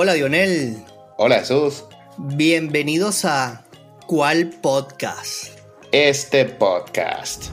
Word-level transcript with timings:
Hola 0.00 0.12
Dionel. 0.14 0.84
Hola 1.16 1.40
Jesús. 1.40 1.84
Bienvenidos 2.18 3.24
a 3.24 3.64
¿Cuál 4.06 4.50
podcast? 4.50 5.58
Este 5.90 6.44
podcast. 6.44 7.46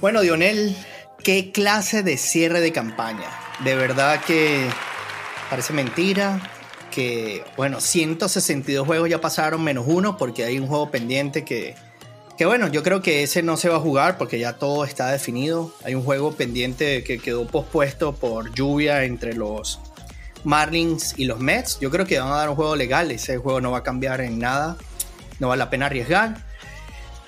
Bueno, 0.00 0.22
Dionel, 0.22 0.74
¿qué 1.22 1.52
clase 1.52 2.02
de 2.02 2.16
cierre 2.16 2.60
de 2.60 2.72
campaña? 2.72 3.28
De 3.64 3.74
verdad 3.76 4.20
que 4.24 4.68
parece 5.50 5.72
mentira 5.72 6.40
que, 6.90 7.44
bueno, 7.56 7.80
162 7.80 8.86
juegos 8.86 9.08
ya 9.08 9.20
pasaron 9.20 9.62
menos 9.62 9.84
uno 9.86 10.16
porque 10.16 10.44
hay 10.44 10.58
un 10.58 10.66
juego 10.66 10.90
pendiente 10.90 11.44
que, 11.44 11.74
que, 12.36 12.44
bueno, 12.44 12.68
yo 12.68 12.82
creo 12.82 13.02
que 13.02 13.22
ese 13.22 13.42
no 13.42 13.56
se 13.56 13.68
va 13.68 13.76
a 13.76 13.80
jugar 13.80 14.18
porque 14.18 14.38
ya 14.38 14.54
todo 14.54 14.84
está 14.84 15.10
definido. 15.10 15.72
Hay 15.84 15.94
un 15.94 16.04
juego 16.04 16.32
pendiente 16.32 17.02
que 17.04 17.18
quedó 17.18 17.46
pospuesto 17.46 18.14
por 18.14 18.52
lluvia 18.54 19.04
entre 19.04 19.34
los 19.34 19.80
Marlins 20.44 21.14
y 21.16 21.24
los 21.24 21.40
Mets. 21.40 21.78
Yo 21.80 21.90
creo 21.90 22.04
que 22.04 22.18
van 22.18 22.32
a 22.32 22.36
dar 22.36 22.50
un 22.50 22.56
juego 22.56 22.76
legal, 22.76 23.10
ese 23.10 23.38
juego 23.38 23.60
no 23.60 23.70
va 23.70 23.78
a 23.78 23.82
cambiar 23.82 24.20
en 24.20 24.38
nada, 24.38 24.76
no 25.38 25.48
vale 25.48 25.60
la 25.60 25.70
pena 25.70 25.86
arriesgar. 25.86 26.44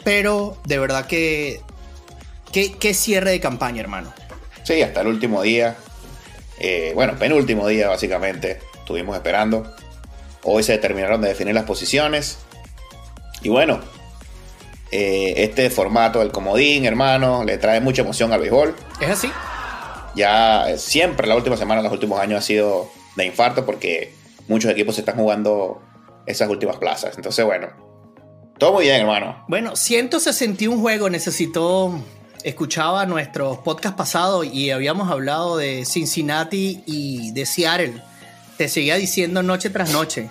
Pero 0.04 0.58
de 0.66 0.78
verdad 0.78 1.06
que 1.06 1.62
¿Qué, 2.54 2.94
cierre 2.94 3.32
de 3.32 3.40
campaña, 3.40 3.80
hermano? 3.80 4.14
Sí, 4.62 4.80
hasta 4.80 5.00
el 5.00 5.08
último 5.08 5.42
día. 5.42 5.76
Eh, 6.60 6.92
bueno, 6.94 7.18
penúltimo 7.18 7.66
día, 7.66 7.88
básicamente. 7.88 8.60
Estuvimos 8.78 9.16
esperando. 9.16 9.74
Hoy 10.44 10.62
se 10.62 10.78
terminaron 10.78 11.20
de 11.20 11.28
definir 11.28 11.52
las 11.52 11.64
posiciones. 11.64 12.38
Y 13.42 13.48
bueno, 13.48 13.80
eh, 14.92 15.34
este 15.38 15.68
formato 15.68 16.20
del 16.20 16.30
comodín, 16.30 16.84
hermano, 16.84 17.42
le 17.42 17.58
trae 17.58 17.80
mucha 17.80 18.02
emoción 18.02 18.32
al 18.32 18.38
béisbol. 18.38 18.76
¿Es 19.00 19.10
así? 19.10 19.32
Ya 20.14 20.70
eh, 20.70 20.78
siempre 20.78 21.26
la 21.26 21.34
última 21.34 21.56
semana, 21.56 21.82
los 21.82 21.90
últimos 21.92 22.20
años 22.20 22.38
ha 22.38 22.42
sido 22.42 22.88
de 23.16 23.26
infarto 23.26 23.66
porque 23.66 24.14
muchos 24.46 24.70
equipos 24.70 24.96
están 24.96 25.16
jugando 25.16 25.82
esas 26.24 26.48
últimas 26.48 26.76
plazas. 26.76 27.16
Entonces, 27.16 27.44
bueno, 27.44 27.66
todo 28.58 28.74
muy 28.74 28.84
bien, 28.84 29.00
hermano. 29.00 29.44
Bueno, 29.48 29.74
161 29.74 30.80
juegos 30.80 31.10
necesitó 31.10 32.00
escuchaba 32.44 33.06
nuestros 33.06 33.58
podcast 33.58 33.96
pasados 33.96 34.46
y 34.46 34.70
habíamos 34.70 35.10
hablado 35.10 35.56
de 35.56 35.86
Cincinnati 35.86 36.82
y 36.84 37.32
de 37.32 37.46
Seattle. 37.46 38.02
Te 38.58 38.68
seguía 38.68 38.96
diciendo 38.96 39.42
noche 39.42 39.70
tras 39.70 39.90
noche. 39.90 40.28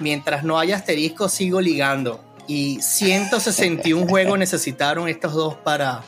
Mientras 0.00 0.42
no 0.42 0.58
haya 0.58 0.74
asterisco, 0.74 1.28
sigo 1.28 1.60
ligando. 1.60 2.20
Y 2.48 2.82
161 2.82 4.06
juegos 4.08 4.38
necesitaron 4.38 5.08
estos 5.08 5.32
dos 5.32 5.54
para. 5.54 6.02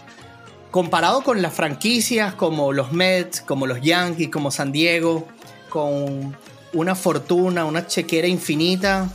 Comparado 0.72 1.22
con 1.22 1.42
las 1.42 1.53
franquicias 1.53 2.34
como 2.34 2.72
los 2.72 2.92
Mets, 2.92 3.41
como 3.41 3.67
los 3.67 3.81
Yankees, 3.81 4.28
como 4.31 4.53
San 4.53 4.70
Diego, 4.70 5.27
con 5.69 6.37
una 6.72 6.94
fortuna, 6.94 7.65
una 7.65 7.89
chequera 7.89 8.28
infinita, 8.28 9.09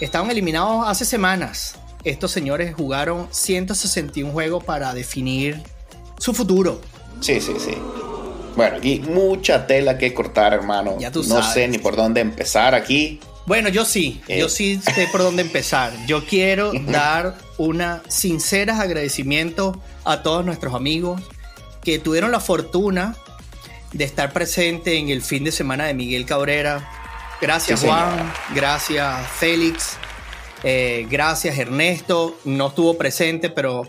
estaban 0.00 0.30
eliminados 0.30 0.86
hace 0.86 1.06
semanas 1.06 1.78
estos 2.06 2.30
señores 2.30 2.74
jugaron 2.74 3.28
161 3.30 4.32
juegos 4.32 4.64
para 4.64 4.94
definir 4.94 5.62
su 6.18 6.32
futuro. 6.32 6.80
Sí, 7.20 7.40
sí, 7.40 7.54
sí. 7.58 7.76
Bueno, 8.54 8.76
aquí 8.76 9.00
mucha 9.00 9.66
tela 9.66 9.98
que 9.98 10.14
cortar, 10.14 10.54
hermano. 10.54 10.96
Ya 10.98 11.10
tú 11.10 11.22
no 11.24 11.42
sé 11.42 11.68
ni 11.68 11.78
por 11.78 11.96
dónde 11.96 12.20
empezar 12.20 12.74
aquí. 12.74 13.20
Bueno, 13.46 13.68
yo 13.68 13.84
sí, 13.84 14.20
yo 14.28 14.46
eh. 14.46 14.48
sí 14.48 14.80
sé 14.82 15.08
por 15.12 15.22
dónde 15.22 15.42
empezar. 15.42 15.92
Yo 16.06 16.24
quiero 16.24 16.72
dar 16.86 17.36
una 17.58 18.02
sincera 18.08 18.80
agradecimiento 18.80 19.80
a 20.04 20.22
todos 20.22 20.44
nuestros 20.44 20.74
amigos 20.74 21.22
que 21.82 21.98
tuvieron 21.98 22.32
la 22.32 22.40
fortuna 22.40 23.16
de 23.92 24.04
estar 24.04 24.32
presente 24.32 24.98
en 24.98 25.10
el 25.10 25.22
fin 25.22 25.44
de 25.44 25.52
semana 25.52 25.84
de 25.86 25.94
Miguel 25.94 26.26
Cabrera. 26.26 26.88
Gracias 27.40 27.82
Juan, 27.82 28.32
gracias 28.54 29.14
Félix, 29.38 29.98
eh, 30.62 31.06
gracias 31.10 31.58
Ernesto, 31.58 32.38
no 32.44 32.68
estuvo 32.68 32.96
presente, 32.96 33.50
pero 33.50 33.88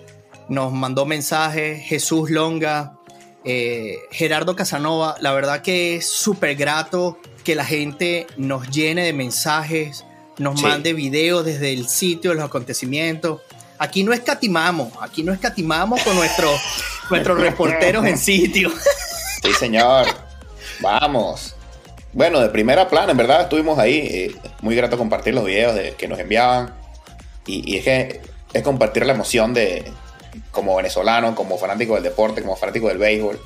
nos 0.50 0.72
mandó 0.72 1.06
mensajes. 1.06 1.82
Jesús 1.84 2.30
Longa, 2.30 2.98
eh, 3.44 4.00
Gerardo 4.12 4.56
Casanova, 4.56 5.16
la 5.22 5.32
verdad 5.34 5.62
que 5.62 5.96
es 5.96 6.10
súper 6.10 6.56
grato 6.56 7.18
que 7.44 7.56
la 7.56 7.66
gente 7.66 8.28
nos 8.38 8.70
llene 8.70 9.06
de 9.06 9.14
mensajes, 9.14 10.06
nos 10.38 10.62
mande 10.62 10.94
videos 10.94 11.46
desde 11.46 11.74
el 11.74 11.88
sitio, 11.88 12.34
los 12.34 12.44
acontecimientos. 12.44 13.42
Aquí 13.80 14.04
no 14.04 14.12
escatimamos, 14.12 14.92
aquí 15.02 15.24
no 15.24 15.32
escatimamos 15.32 16.02
con 16.02 16.16
nuestros, 16.16 16.60
nuestros 17.10 17.40
reporteros 17.40 18.06
en 18.06 18.18
sitio. 18.18 18.72
Sí, 19.42 19.54
señor. 19.54 20.08
Vamos. 20.82 21.57
Bueno, 22.14 22.40
de 22.40 22.50
primera 22.50 22.88
plana, 22.90 23.12
en 23.12 23.18
verdad, 23.18 23.42
estuvimos 23.42 23.78
ahí. 23.80 23.98
Eh, 23.98 24.36
muy 24.62 24.76
grato 24.76 24.98
compartir 24.98 25.34
los 25.34 25.46
videos 25.46 25.76
de, 25.76 25.94
que 25.94 26.08
nos 26.08 26.20
enviaban. 26.20 26.74
Y, 27.46 27.78
es 27.78 27.84
que 27.84 28.22
es 28.54 28.64
compartir 28.64 29.06
la 29.06 29.14
emoción 29.14 29.54
de, 29.54 29.86
como 30.52 30.76
venezolano, 30.76 31.36
como 31.36 31.58
fanático 31.58 31.96
del 31.96 32.04
deporte, 32.04 32.42
como 32.42 32.56
fanático 32.56 32.88
del 32.88 32.98
béisbol, 32.98 33.40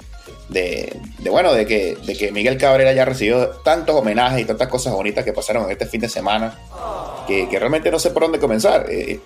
de, 0.50 1.00
bueno, 1.30 1.54
de 1.54 1.66
que, 1.66 1.96
de 1.96 2.16
que 2.16 2.32
Miguel 2.32 2.58
Cabrera 2.58 2.92
haya 2.92 3.06
recibido 3.06 3.50
tantos 3.64 3.96
homenajes 3.96 4.42
y 4.42 4.46
tantas 4.46 4.68
cosas 4.68 4.94
bonitas 4.94 5.24
que 5.24 5.34
pasaron 5.34 5.70
este 5.72 5.86
fin 5.86 6.02
de 6.02 6.10
semana, 6.10 6.58
que, 7.28 7.48
realmente 7.52 7.92
no 7.92 8.00
sé 8.00 8.12
por 8.12 8.24
dónde 8.24 8.40
comenzar. 8.40 8.86
Eh, 8.90 9.20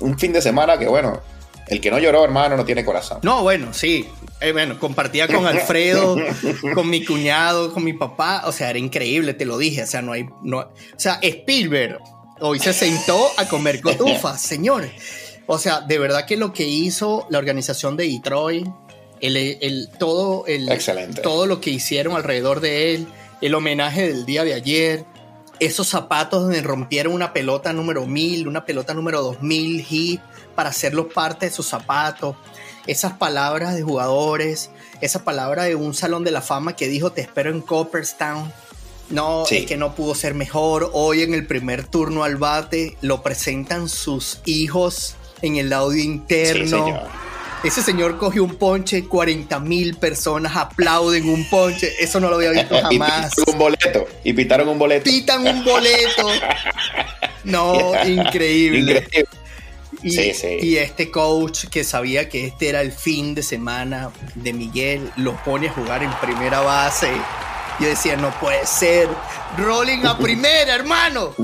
un 0.00 0.18
fin 0.18 0.32
de 0.32 0.40
semana 0.40 0.78
que, 0.78 0.86
bueno, 0.86 1.20
el 1.70 1.80
que 1.80 1.90
no 1.90 1.98
lloró, 1.98 2.24
hermano, 2.24 2.56
no 2.56 2.64
tiene 2.64 2.84
corazón. 2.84 3.20
No, 3.22 3.42
bueno, 3.42 3.72
sí. 3.72 4.06
Eh, 4.40 4.52
bueno, 4.52 4.78
compartía 4.78 5.28
con 5.28 5.46
Alfredo, 5.46 6.16
con 6.74 6.90
mi 6.90 7.04
cuñado, 7.04 7.72
con 7.72 7.84
mi 7.84 7.92
papá. 7.92 8.42
O 8.46 8.52
sea, 8.52 8.70
era 8.70 8.78
increíble, 8.78 9.34
te 9.34 9.44
lo 9.44 9.56
dije. 9.56 9.84
O 9.84 9.86
sea, 9.86 10.02
no 10.02 10.12
hay. 10.12 10.28
No, 10.42 10.58
o 10.58 10.72
sea, 10.96 11.20
Spielberg 11.22 12.00
hoy 12.40 12.58
se 12.58 12.72
sentó 12.72 13.30
a 13.36 13.46
comer 13.46 13.80
cotufas, 13.80 14.42
señores. 14.42 14.90
O 15.46 15.58
sea, 15.58 15.80
de 15.80 15.98
verdad 15.98 16.26
que 16.26 16.36
lo 16.36 16.52
que 16.52 16.64
hizo 16.64 17.26
la 17.30 17.38
organización 17.38 17.96
de 17.96 18.08
Detroit, 18.08 18.66
el, 19.20 19.88
todo, 19.98 20.46
el, 20.46 20.68
todo 21.22 21.46
lo 21.46 21.60
que 21.60 21.70
hicieron 21.70 22.16
alrededor 22.16 22.60
de 22.60 22.94
él, 22.94 23.06
el 23.40 23.54
homenaje 23.54 24.08
del 24.08 24.26
día 24.26 24.44
de 24.44 24.54
ayer, 24.54 25.04
esos 25.60 25.88
zapatos 25.88 26.42
donde 26.42 26.62
rompieron 26.62 27.12
una 27.12 27.32
pelota 27.32 27.72
número 27.72 28.06
1000, 28.06 28.48
una 28.48 28.64
pelota 28.64 28.94
número 28.94 29.20
2000 29.22 29.84
hit 29.84 30.20
para 30.54 30.70
hacerlo 30.70 31.08
parte 31.08 31.46
de 31.46 31.52
sus 31.52 31.66
zapatos, 31.66 32.34
esas 32.86 33.12
palabras 33.12 33.74
de 33.74 33.82
jugadores, 33.82 34.70
esa 35.00 35.22
palabra 35.22 35.64
de 35.64 35.74
un 35.74 35.94
salón 35.94 36.24
de 36.24 36.30
la 36.30 36.40
fama 36.40 36.74
que 36.74 36.88
dijo 36.88 37.12
te 37.12 37.20
espero 37.20 37.50
en 37.50 37.60
Copperstown. 37.60 38.50
No, 39.10 39.44
es 39.50 39.66
que 39.66 39.76
no 39.76 39.94
pudo 39.94 40.14
ser 40.14 40.34
mejor. 40.34 40.90
Hoy 40.92 41.22
en 41.22 41.34
el 41.34 41.46
primer 41.46 41.84
turno 41.84 42.22
al 42.24 42.36
bate 42.36 42.96
lo 43.00 43.22
presentan 43.22 43.88
sus 43.88 44.40
hijos 44.44 45.16
en 45.42 45.56
el 45.56 45.72
audio 45.72 46.02
interno. 46.02 47.02
Ese 47.62 47.82
señor 47.82 48.16
cogió 48.16 48.42
un 48.42 48.56
ponche, 48.56 49.04
40 49.04 49.60
mil 49.60 49.96
personas 49.96 50.56
aplauden 50.56 51.28
un 51.28 51.48
ponche. 51.48 51.92
Eso 51.98 52.18
no 52.20 52.30
lo 52.30 52.36
había 52.36 52.50
visto 52.50 52.80
jamás. 52.82 53.32
y 53.36 53.50
un 53.50 53.58
boleto. 53.58 54.08
Y 54.24 54.32
pitaron 54.32 54.68
un 54.68 54.78
boleto. 54.78 55.04
Pitan 55.04 55.46
un 55.46 55.64
boleto. 55.64 56.28
No, 57.42 57.92
increíble. 58.04 59.06
Y, 60.02 60.20
y, 60.60 60.76
este 60.76 61.10
coach 61.10 61.64
que 61.70 61.84
sabía 61.84 62.28
que 62.28 62.46
este 62.46 62.68
era 62.68 62.82
el 62.82 62.92
fin 62.92 63.34
de 63.34 63.42
semana 63.42 64.10
de 64.34 64.52
Miguel, 64.52 65.10
lo 65.16 65.42
pone 65.42 65.68
a 65.68 65.72
jugar 65.72 66.02
en 66.02 66.10
primera 66.20 66.60
base. 66.60 67.08
Yo 67.80 67.88
decía, 67.88 68.14
no 68.14 68.30
puede 68.38 68.66
ser. 68.66 69.08
Rolling 69.56 70.04
a 70.04 70.18
primera, 70.18 70.74
hermano. 70.74 71.34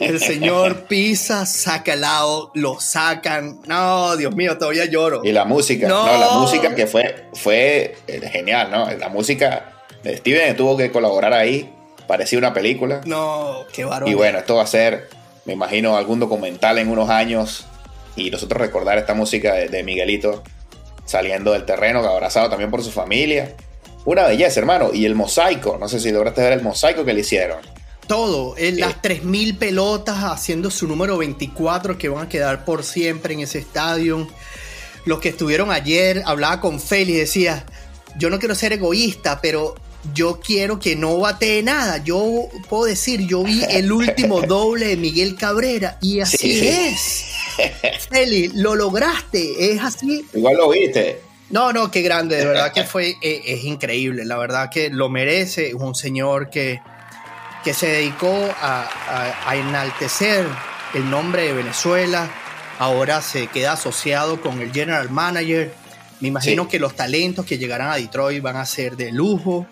El 0.00 0.18
señor 0.18 0.86
pisa, 0.86 1.44
saca 1.44 1.92
el 1.92 2.00
lado, 2.00 2.50
lo 2.54 2.80
sacan. 2.80 3.60
No, 3.66 4.16
Dios 4.16 4.34
mío, 4.34 4.56
todavía 4.56 4.86
lloro. 4.86 5.20
Y 5.22 5.32
la 5.32 5.44
música, 5.44 5.86
no, 5.86 6.06
la 6.06 6.30
música 6.38 6.74
que 6.74 6.86
fue, 6.86 7.26
fue 7.34 7.96
eh, 8.06 8.30
genial, 8.32 8.70
¿no? 8.70 8.90
La 8.92 9.10
música, 9.10 9.74
de 10.02 10.16
Steven 10.16 10.56
tuvo 10.56 10.74
que 10.74 10.90
colaborar 10.90 11.34
ahí. 11.34 11.70
Parecía 12.06 12.38
una 12.38 12.54
película. 12.54 13.02
No, 13.04 13.66
qué 13.70 13.84
varón. 13.84 14.08
Y 14.08 14.14
bueno, 14.14 14.38
esto 14.38 14.56
va 14.56 14.62
a 14.62 14.66
ser, 14.66 15.10
me 15.44 15.52
imagino, 15.52 15.98
algún 15.98 16.18
documental 16.18 16.78
en 16.78 16.88
unos 16.88 17.10
años. 17.10 17.66
Y 18.16 18.30
nosotros 18.30 18.58
recordar 18.58 18.96
esta 18.96 19.12
música 19.12 19.52
de, 19.52 19.68
de 19.68 19.82
Miguelito 19.82 20.42
saliendo 21.04 21.52
del 21.52 21.66
terreno, 21.66 21.98
abrazado 22.00 22.48
también 22.48 22.70
por 22.70 22.82
su 22.82 22.90
familia 22.90 23.54
una 24.08 24.26
belleza, 24.26 24.60
hermano. 24.60 24.90
Y 24.94 25.04
el 25.04 25.14
mosaico, 25.14 25.76
no 25.78 25.88
sé 25.88 26.00
si 26.00 26.10
lograste 26.10 26.40
ver 26.40 26.54
el 26.54 26.62
mosaico 26.62 27.04
que 27.04 27.12
le 27.12 27.20
hicieron. 27.20 27.58
Todo, 28.06 28.56
en 28.56 28.80
las 28.80 29.02
3.000 29.02 29.58
pelotas 29.58 30.16
haciendo 30.24 30.70
su 30.70 30.88
número 30.88 31.18
24 31.18 31.98
que 31.98 32.08
van 32.08 32.24
a 32.24 32.28
quedar 32.28 32.64
por 32.64 32.82
siempre 32.82 33.34
en 33.34 33.40
ese 33.40 33.58
estadio. 33.58 34.26
Los 35.04 35.20
que 35.20 35.28
estuvieron 35.28 35.70
ayer, 35.70 36.22
hablaba 36.24 36.58
con 36.58 36.80
Félix 36.80 37.18
decía, 37.18 37.66
yo 38.18 38.30
no 38.30 38.38
quiero 38.38 38.54
ser 38.54 38.72
egoísta, 38.72 39.40
pero 39.42 39.74
yo 40.14 40.40
quiero 40.40 40.78
que 40.78 40.96
no 40.96 41.18
batee 41.18 41.62
nada. 41.62 42.02
Yo 42.02 42.48
puedo 42.70 42.84
decir, 42.84 43.26
yo 43.26 43.42
vi 43.42 43.62
el 43.68 43.92
último 43.92 44.40
doble 44.40 44.86
de 44.86 44.96
Miguel 44.96 45.36
Cabrera 45.36 45.98
y 46.00 46.20
así 46.20 46.66
es. 46.66 47.26
Feli, 48.08 48.48
lo 48.54 48.74
lograste, 48.74 49.72
es 49.72 49.82
así. 49.82 50.24
Igual 50.32 50.56
lo 50.56 50.70
viste. 50.70 51.27
No, 51.50 51.72
no, 51.72 51.90
qué 51.90 52.02
grande, 52.02 52.36
de 52.36 52.46
verdad 52.46 52.72
que 52.72 52.84
fue, 52.84 53.16
eh, 53.22 53.42
es, 53.46 53.64
increíble, 53.64 54.24
la 54.24 54.36
verdad 54.36 54.70
que 54.70 54.90
lo 54.90 55.08
merece, 55.08 55.68
es 55.68 55.74
un 55.74 55.94
señor 55.94 56.50
que, 56.50 56.80
que 57.64 57.74
se 57.74 57.88
dedicó 57.88 58.34
a, 58.60 59.54
enaltecer 59.54 60.46
el 60.94 61.10
nombre 61.10 61.42
de 61.42 61.52
Venezuela, 61.52 62.30
ahora 62.78 63.22
se 63.22 63.46
queda 63.46 63.72
asociado 63.72 64.40
con 64.40 64.60
el 64.60 64.72
general 64.72 65.10
manager, 65.10 65.72
me 66.20 66.28
imagino 66.28 66.68
que 66.68 66.78
los 66.78 66.94
talentos 66.94 67.46
que 67.46 67.58
llegarán 67.58 67.90
a 67.90 67.96
Detroit 67.96 68.42
van 68.42 68.56
a 68.56 68.66
ser 68.66 68.96
de 68.96 69.12
lujo, 69.12 69.66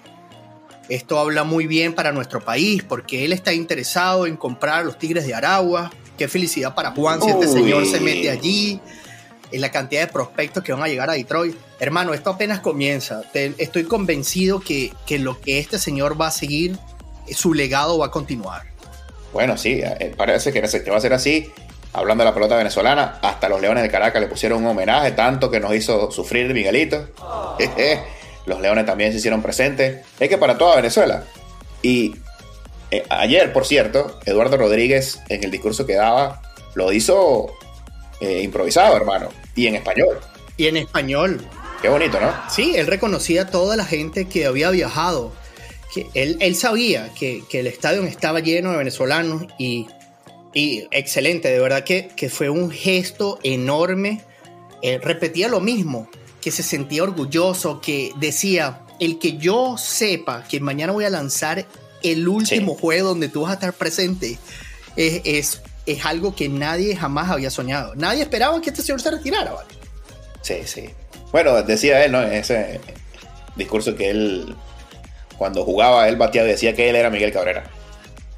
esto 0.88 1.18
habla 1.18 1.44
muy 1.44 1.66
bien 1.66 1.94
para 1.94 2.12
nuestro 2.12 2.40
país 2.40 2.82
porque 2.84 3.24
él 3.24 3.32
está 3.32 3.52
interesado 3.52 4.26
en 4.26 4.36
comprar 4.36 4.84
los 4.84 4.98
Tigres 4.98 5.26
de 5.26 5.34
Aragua. 5.34 5.90
Qué 6.16 6.28
felicidad 6.28 6.74
para 6.74 6.92
Juan 6.92 7.20
si 7.20 7.30
este 7.30 7.48
señor 7.48 7.86
se 7.86 8.00
mete 8.00 8.30
allí. 8.30 8.80
En 9.52 9.60
la 9.60 9.70
cantidad 9.70 10.00
de 10.02 10.08
prospectos 10.08 10.62
que 10.62 10.72
van 10.72 10.82
a 10.82 10.88
llegar 10.88 11.10
a 11.10 11.14
Detroit. 11.14 11.56
Hermano, 11.78 12.14
esto 12.14 12.30
apenas 12.30 12.60
comienza. 12.60 13.22
estoy 13.34 13.84
convencido 13.84 14.60
que, 14.60 14.92
que 15.06 15.18
lo 15.18 15.40
que 15.40 15.58
este 15.58 15.78
señor 15.78 16.20
va 16.20 16.28
a 16.28 16.30
seguir, 16.30 16.78
su 17.30 17.54
legado 17.54 17.98
va 17.98 18.06
a 18.06 18.10
continuar. 18.10 18.62
Bueno, 19.32 19.56
sí, 19.56 19.80
eh, 19.82 20.14
parece 20.16 20.52
que 20.52 20.60
va 20.60 20.96
a 20.96 21.00
ser 21.00 21.12
así. 21.12 21.52
Hablando 21.92 22.24
de 22.24 22.30
la 22.30 22.34
pelota 22.34 22.56
venezolana, 22.56 23.18
hasta 23.22 23.48
los 23.48 23.60
Leones 23.60 23.82
de 23.82 23.88
Caracas 23.88 24.20
le 24.20 24.28
pusieron 24.28 24.62
un 24.62 24.70
homenaje, 24.70 25.12
tanto 25.12 25.50
que 25.50 25.60
nos 25.60 25.74
hizo 25.74 26.10
sufrir 26.10 26.52
Miguelito. 26.52 27.08
los 28.46 28.60
Leones 28.60 28.86
también 28.86 29.12
se 29.12 29.18
hicieron 29.18 29.42
presentes. 29.42 30.04
Es 30.18 30.28
que 30.28 30.38
para 30.38 30.58
toda 30.58 30.76
Venezuela. 30.76 31.24
Y 31.82 32.16
eh, 32.90 33.04
ayer, 33.08 33.52
por 33.52 33.66
cierto, 33.66 34.18
Eduardo 34.24 34.56
Rodríguez 34.56 35.20
en 35.28 35.44
el 35.44 35.50
discurso 35.50 35.86
que 35.86 35.94
daba 35.94 36.42
lo 36.74 36.92
hizo 36.92 37.52
eh, 38.20 38.42
improvisado, 38.42 38.96
hermano, 38.96 39.28
y 39.54 39.66
en 39.66 39.76
español. 39.76 40.18
Y 40.56 40.66
en 40.66 40.76
español. 40.78 41.46
Qué 41.82 41.88
bonito, 41.88 42.18
¿no? 42.20 42.32
Sí, 42.50 42.74
él 42.76 42.86
reconocía 42.86 43.42
a 43.42 43.46
toda 43.46 43.76
la 43.76 43.84
gente 43.84 44.26
que 44.26 44.46
había 44.46 44.70
viajado. 44.70 45.32
Que 45.92 46.06
él, 46.14 46.36
él 46.40 46.54
sabía 46.56 47.12
que, 47.14 47.44
el 47.52 47.66
estadio 47.66 48.02
estaba 48.04 48.40
lleno 48.40 48.72
de 48.72 48.78
venezolanos 48.78 49.46
y, 49.58 49.86
y 50.54 50.88
excelente, 50.90 51.48
de 51.48 51.60
verdad 51.60 51.84
que, 51.84 52.08
que, 52.16 52.28
fue 52.28 52.48
un 52.48 52.70
gesto 52.70 53.38
enorme. 53.42 54.22
Él 54.82 55.02
repetía 55.02 55.48
lo 55.48 55.60
mismo, 55.60 56.08
que 56.40 56.50
se 56.50 56.62
sentía 56.62 57.02
orgulloso, 57.02 57.80
que 57.80 58.12
decía, 58.16 58.80
el 58.98 59.18
que 59.18 59.36
yo 59.36 59.76
sepa 59.78 60.44
que 60.48 60.60
mañana 60.60 60.92
voy 60.92 61.04
a 61.04 61.10
lanzar 61.10 61.66
el 62.02 62.28
último 62.28 62.74
juego 62.74 63.10
donde 63.10 63.28
tú 63.28 63.42
vas 63.42 63.50
a 63.50 63.54
estar 63.54 63.72
presente, 63.72 64.38
es, 64.96 65.20
es, 65.24 65.62
algo 66.04 66.34
que 66.34 66.48
nadie 66.48 66.96
jamás 66.96 67.30
había 67.30 67.50
soñado. 67.50 67.94
Nadie 67.94 68.22
esperaba 68.22 68.60
que 68.60 68.70
este 68.70 68.82
señor 68.82 69.00
se 69.00 69.10
retirara, 69.10 69.52
¿vale? 69.52 69.68
Sí, 70.42 70.60
sí. 70.64 70.90
Bueno, 71.32 71.62
decía 71.62 72.04
él, 72.04 72.12
¿no? 72.12 72.22
Ese 72.22 72.80
discurso 73.56 73.94
que 73.94 74.10
él, 74.10 74.54
cuando 75.38 75.64
jugaba, 75.64 76.08
él 76.08 76.16
batía 76.16 76.44
decía 76.44 76.74
que 76.74 76.88
él 76.88 76.96
era 76.96 77.10
Miguel 77.10 77.32
Cabrera. 77.32 77.64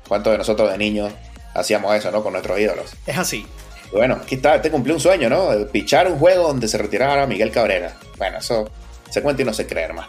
¿Cuántos 0.06 0.32
de 0.32 0.38
nosotros 0.38 0.70
de 0.70 0.78
niños 0.78 1.12
hacíamos 1.54 1.94
eso, 1.94 2.10
¿no? 2.10 2.22
Con 2.22 2.32
nuestros 2.32 2.58
ídolos. 2.58 2.94
Es 3.06 3.18
así 3.18 3.46
bueno, 3.92 4.18
aquí 4.22 4.34
está, 4.36 4.60
te 4.60 4.70
cumplió 4.70 4.94
un 4.94 5.00
sueño, 5.00 5.28
¿no? 5.28 5.50
Pichar 5.72 6.10
un 6.10 6.18
juego 6.18 6.48
donde 6.48 6.68
se 6.68 6.78
retirara 6.78 7.26
Miguel 7.26 7.50
Cabrera. 7.50 7.96
Bueno, 8.18 8.38
eso 8.38 8.70
se 9.10 9.22
cuenta 9.22 9.42
y 9.42 9.44
no 9.44 9.54
se 9.54 9.66
cree, 9.66 9.84
hermano. 9.84 10.08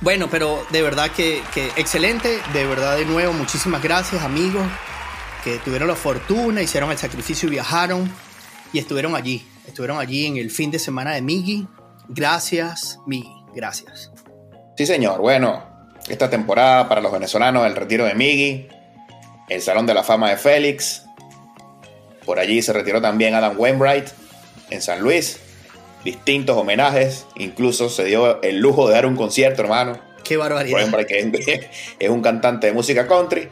Bueno, 0.00 0.28
pero 0.30 0.64
de 0.70 0.82
verdad 0.82 1.10
que, 1.10 1.42
excelente, 1.76 2.38
de 2.52 2.66
verdad 2.66 2.96
de 2.96 3.04
nuevo, 3.04 3.32
muchísimas 3.32 3.82
gracias 3.82 4.22
amigos 4.22 4.62
que 5.44 5.58
tuvieron 5.58 5.88
la 5.88 5.94
fortuna, 5.94 6.62
hicieron 6.62 6.90
el 6.90 6.98
sacrificio 6.98 7.48
y 7.48 7.52
viajaron 7.52 8.10
y 8.72 8.78
estuvieron 8.78 9.14
allí, 9.14 9.46
estuvieron 9.68 9.98
allí 9.98 10.26
en 10.26 10.38
el 10.38 10.50
fin 10.50 10.70
de 10.70 10.78
semana 10.78 11.12
de 11.12 11.20
Miggy. 11.22 11.68
Gracias, 12.08 12.98
Miggy, 13.06 13.30
gracias. 13.54 14.10
Sí, 14.76 14.86
señor, 14.86 15.20
bueno, 15.20 15.62
esta 16.08 16.30
temporada 16.30 16.88
para 16.88 17.00
los 17.00 17.12
venezolanos, 17.12 17.66
el 17.66 17.76
retiro 17.76 18.06
de 18.06 18.14
Miggy, 18.14 18.68
el 19.50 19.60
Salón 19.60 19.86
de 19.86 19.94
la 19.94 20.02
Fama 20.02 20.30
de 20.30 20.38
Félix, 20.38 21.04
por 22.24 22.38
allí 22.38 22.62
se 22.62 22.72
retiró 22.72 23.02
también 23.02 23.34
Adam 23.34 23.54
Wainwright 23.58 24.08
en 24.70 24.80
San 24.80 25.00
Luis. 25.00 25.38
Distintos 26.04 26.56
homenajes. 26.56 27.26
Incluso 27.36 27.88
se 27.88 28.04
dio 28.04 28.42
el 28.42 28.58
lujo 28.58 28.88
de 28.88 28.94
dar 28.94 29.06
un 29.06 29.16
concierto, 29.16 29.62
hermano. 29.62 29.98
Qué 30.22 30.36
barbaridad. 30.36 30.78
Wainwright, 30.78 31.06
que 31.06 31.70
es 31.98 32.10
un 32.10 32.22
cantante 32.22 32.68
de 32.68 32.72
música 32.72 33.06
country. 33.06 33.48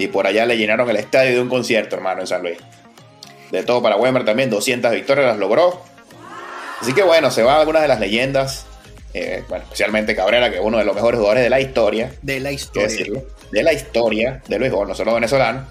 Y 0.00 0.08
por 0.08 0.26
allá 0.26 0.46
le 0.46 0.56
llenaron 0.56 0.88
el 0.88 0.96
estadio 0.96 1.34
de 1.34 1.40
un 1.40 1.48
concierto, 1.48 1.94
hermano, 1.96 2.22
en 2.22 2.26
San 2.26 2.42
Luis. 2.42 2.56
De 3.50 3.62
todo 3.62 3.82
para 3.82 3.96
Wainwright 3.96 4.26
también. 4.26 4.48
200 4.48 4.90
victorias 4.92 5.26
las 5.26 5.38
logró. 5.38 5.82
Así 6.80 6.94
que 6.94 7.02
bueno, 7.02 7.30
se 7.30 7.42
va 7.42 7.60
algunas 7.60 7.82
de 7.82 7.88
las 7.88 8.00
leyendas. 8.00 8.64
Eh, 9.12 9.44
bueno, 9.48 9.64
especialmente 9.64 10.16
Cabrera, 10.16 10.50
que 10.50 10.56
es 10.56 10.62
uno 10.62 10.78
de 10.78 10.84
los 10.84 10.94
mejores 10.94 11.18
jugadores 11.18 11.44
de 11.44 11.50
la 11.50 11.60
historia. 11.60 12.12
De 12.22 12.40
la 12.40 12.50
historia. 12.50 12.88
Decirlo, 12.88 13.22
de 13.52 13.62
la 13.62 13.72
historia 13.74 14.42
de 14.48 14.58
Luis 14.58 14.72
no 14.72 14.94
solo 14.94 15.14
venezolano. 15.14 15.66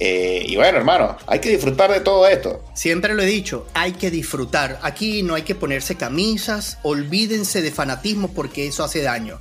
Eh, 0.00 0.44
y 0.48 0.56
bueno, 0.56 0.78
hermano, 0.78 1.16
hay 1.28 1.38
que 1.38 1.50
disfrutar 1.50 1.92
de 1.92 2.00
todo 2.00 2.26
esto. 2.26 2.64
Siempre 2.74 3.14
lo 3.14 3.22
he 3.22 3.26
dicho, 3.26 3.68
hay 3.74 3.92
que 3.92 4.10
disfrutar. 4.10 4.80
Aquí 4.82 5.22
no 5.22 5.36
hay 5.36 5.42
que 5.42 5.54
ponerse 5.54 5.94
camisas, 5.94 6.78
olvídense 6.82 7.62
de 7.62 7.70
fanatismo 7.70 8.32
porque 8.34 8.66
eso 8.66 8.82
hace 8.82 9.02
daño. 9.02 9.38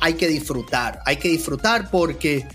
Hay 0.00 0.14
que 0.14 0.26
disfrutar, 0.26 1.00
hay 1.04 1.18
que 1.18 1.28
disfrutar 1.28 1.90
porque 1.92 2.48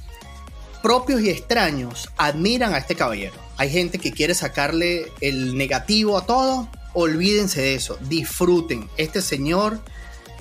propios 0.85 1.21
y 1.21 1.31
extraños 1.31 2.11
admiran 2.15 2.75
a 2.75 2.77
este 2.77 2.93
caballero. 2.93 3.33
Hay 3.57 3.71
gente 3.71 3.97
que 3.97 4.11
quiere 4.11 4.35
sacarle 4.35 5.11
el 5.19 5.57
negativo 5.57 6.15
a 6.15 6.27
todo. 6.27 6.69
Olvídense 6.93 7.59
de 7.59 7.73
eso, 7.73 7.97
disfruten. 8.01 8.87
Este 8.95 9.23
señor 9.23 9.79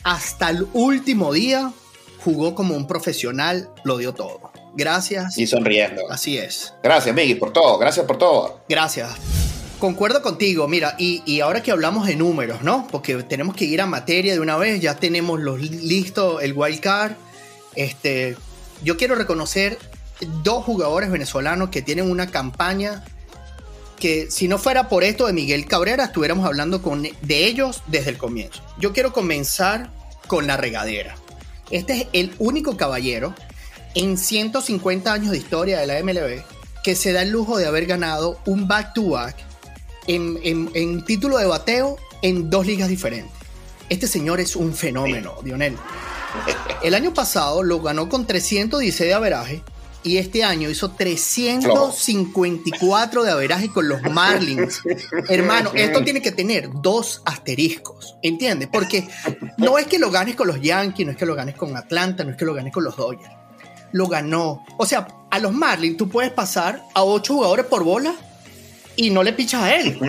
hasta 0.03 0.51
el 0.51 0.67
último 0.75 1.33
día 1.33 1.73
jugó 2.23 2.55
como 2.55 2.77
un 2.77 2.87
profesional, 2.87 3.71
lo 3.85 3.97
dio 3.97 4.13
todo. 4.13 4.53
Gracias. 4.75 5.39
Y 5.39 5.47
sonriendo. 5.47 6.03
Así 6.11 6.37
es. 6.37 6.75
Gracias, 6.83 7.15
Miggy, 7.15 7.37
por 7.37 7.51
todo. 7.51 7.79
Gracias 7.79 8.05
por 8.05 8.19
todo. 8.19 8.61
Gracias. 8.69 9.13
Concuerdo 9.79 10.21
contigo, 10.21 10.69
mira, 10.69 10.95
y, 10.99 11.41
ahora 11.41 11.63
que 11.63 11.71
hablamos 11.71 12.07
de 12.07 12.17
números, 12.17 12.61
¿no? 12.61 12.87
Porque 12.91 13.15
tenemos 13.23 13.57
que 13.57 13.65
ir 13.65 13.81
a 13.81 13.87
materia 13.87 14.35
de 14.35 14.41
una 14.41 14.59
vez, 14.59 14.79
ya 14.83 14.97
tenemos 14.97 15.41
los 15.41 15.59
listo 15.59 16.41
el 16.41 16.53
wild 16.53 16.81
card. 16.81 17.13
Este, 17.77 18.37
yo 18.83 18.99
quiero 18.99 19.15
reconocer 19.15 19.79
dos 20.43 20.65
jugadores 20.65 21.11
venezolanos 21.11 21.71
que 21.71 21.83
tienen 21.83 22.11
una 22.11 22.31
campaña 22.31 23.05
que 23.99 24.31
si 24.31 24.49
no 24.49 24.59
fuera 24.59 24.89
por 24.89 25.05
esto 25.05 25.27
de 25.27 25.33
Miguel 25.33 25.67
Cabrera, 25.67 26.05
estuviéramos 26.05 26.47
hablando 26.47 26.83
con, 26.83 27.03
de 27.03 27.47
ellos 27.47 27.83
desde 27.87 28.11
el 28.11 28.19
comienzo. 28.19 28.63
Yo 28.79 28.93
quiero 28.93 29.13
comenzar 29.13 29.91
con 30.27 30.47
la 30.47 30.57
regadera. 30.57 31.17
Este 31.71 31.95
es 31.95 32.07
el 32.13 32.35
único 32.39 32.77
caballero 32.77 33.35
en 33.95 34.19
150 34.19 35.13
años 35.13 35.31
de 35.31 35.39
historia 35.39 35.79
de 35.79 35.87
la 35.87 36.03
MLB 36.03 36.43
que 36.83 36.95
se 36.95 37.13
da 37.13 37.23
el 37.23 37.31
lujo 37.31 37.57
de 37.57 37.67
haber 37.67 37.87
ganado 37.87 38.39
un 38.45 38.69
back-to-back 38.69 39.37
en, 40.07 41.03
título 41.05 41.39
de 41.39 41.47
bateo 41.47 41.97
en 42.21 42.51
dos 42.51 42.67
ligas 42.67 42.91
diferentes. 42.91 43.33
Este 43.89 44.07
señor 44.07 44.39
es 44.39 44.55
un 44.55 44.75
fenómeno, 44.75 45.37
Dionel. 45.43 45.79
El 46.83 46.95
año 46.95 47.15
pasado 47.15 47.63
lo 47.63 47.81
ganó 47.81 48.11
con 48.11 48.27
316 48.27 49.09
de 49.09 49.15
averaje 49.15 49.63
y 50.05 50.19
este 50.19 50.45
año 50.45 50.71
hizo 50.71 50.93
354 50.93 53.25
de 53.25 53.31
averaje 53.31 53.71
con 53.71 53.89
los 53.89 54.03
Marlins. 54.03 54.83
Hermano, 55.29 55.73
esto 55.75 56.05
tiene 56.05 56.23
que 56.23 56.31
tener 56.31 56.71
dos 56.73 57.23
asteriscos, 57.25 58.17
¿entiendes? 58.23 58.69
Porque 58.71 59.09
no 59.57 59.79
es 59.79 59.87
que 59.87 59.99
lo 59.99 60.11
ganes 60.11 60.37
con 60.37 60.47
los 60.47 60.61
Yankees, 60.61 61.07
no 61.07 61.13
es 61.13 61.19
que 61.19 61.27
lo 61.27 61.35
ganes 61.35 61.57
con 61.57 61.77
Atlanta, 61.77 62.23
no 62.23 62.31
es 62.31 62.37
que 62.37 62.45
lo 62.45 62.55
ganes 62.55 62.73
con 62.73 62.85
los 62.85 62.97
Dodgers 62.97 63.33
lo 63.95 64.07
ganó. 64.09 64.63
O 64.77 64.85
sea, 64.87 65.07
a 65.31 65.39
los 65.39 65.53
Marlins 65.53 65.97
tú 65.97 66.09
puedes 66.09 66.33
pasar 66.33 66.83
a 66.95 67.05
ocho 67.05 67.35
jugadores 67.35 67.67
por 67.67 67.85
bola 67.85 68.13
y 68.97 69.11
no 69.11 69.23
le 69.23 69.33
pichas 69.33 69.63
a 69.63 69.77
él. 69.77 70.01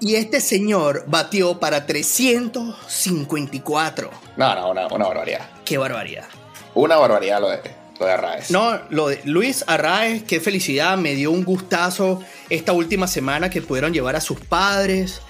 y 0.00 0.16
este 0.16 0.42
señor 0.42 1.04
batió 1.06 1.58
para 1.58 1.86
354. 1.86 4.10
No, 4.36 4.54
no, 4.54 4.72
una, 4.72 4.86
barbaridad. 4.86 5.48
Qué 5.64 5.78
barbaridad. 5.78 6.26
Una 6.74 6.96
barbaridad 6.96 7.40
lo 7.40 7.48
de, 7.50 7.60
lo 7.98 8.06
de 8.06 8.12
Arraez. 8.12 8.50
No, 8.50 8.78
lo 8.90 9.08
de 9.08 9.20
Luis 9.24 9.64
Arraez, 9.66 10.24
qué 10.24 10.40
felicidad. 10.40 10.96
Me 10.98 11.14
dio 11.14 11.30
un 11.30 11.44
gustazo 11.44 12.22
esta 12.50 12.72
última 12.72 13.06
semana 13.06 13.50
que 13.50 13.62
pudieron 13.62 13.92
llevar 13.92 14.16
a 14.16 14.20
sus 14.20 14.40
padres. 14.40 15.20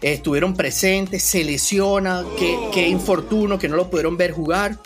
Estuvieron 0.00 0.54
presentes, 0.54 1.22
se 1.22 1.44
lesiona, 1.44 2.24
qué, 2.38 2.58
qué 2.72 2.88
infortuno 2.88 3.58
que 3.58 3.68
no 3.68 3.76
lo 3.76 3.88
pudieron 3.88 4.16
ver 4.16 4.32
jugar 4.32 4.78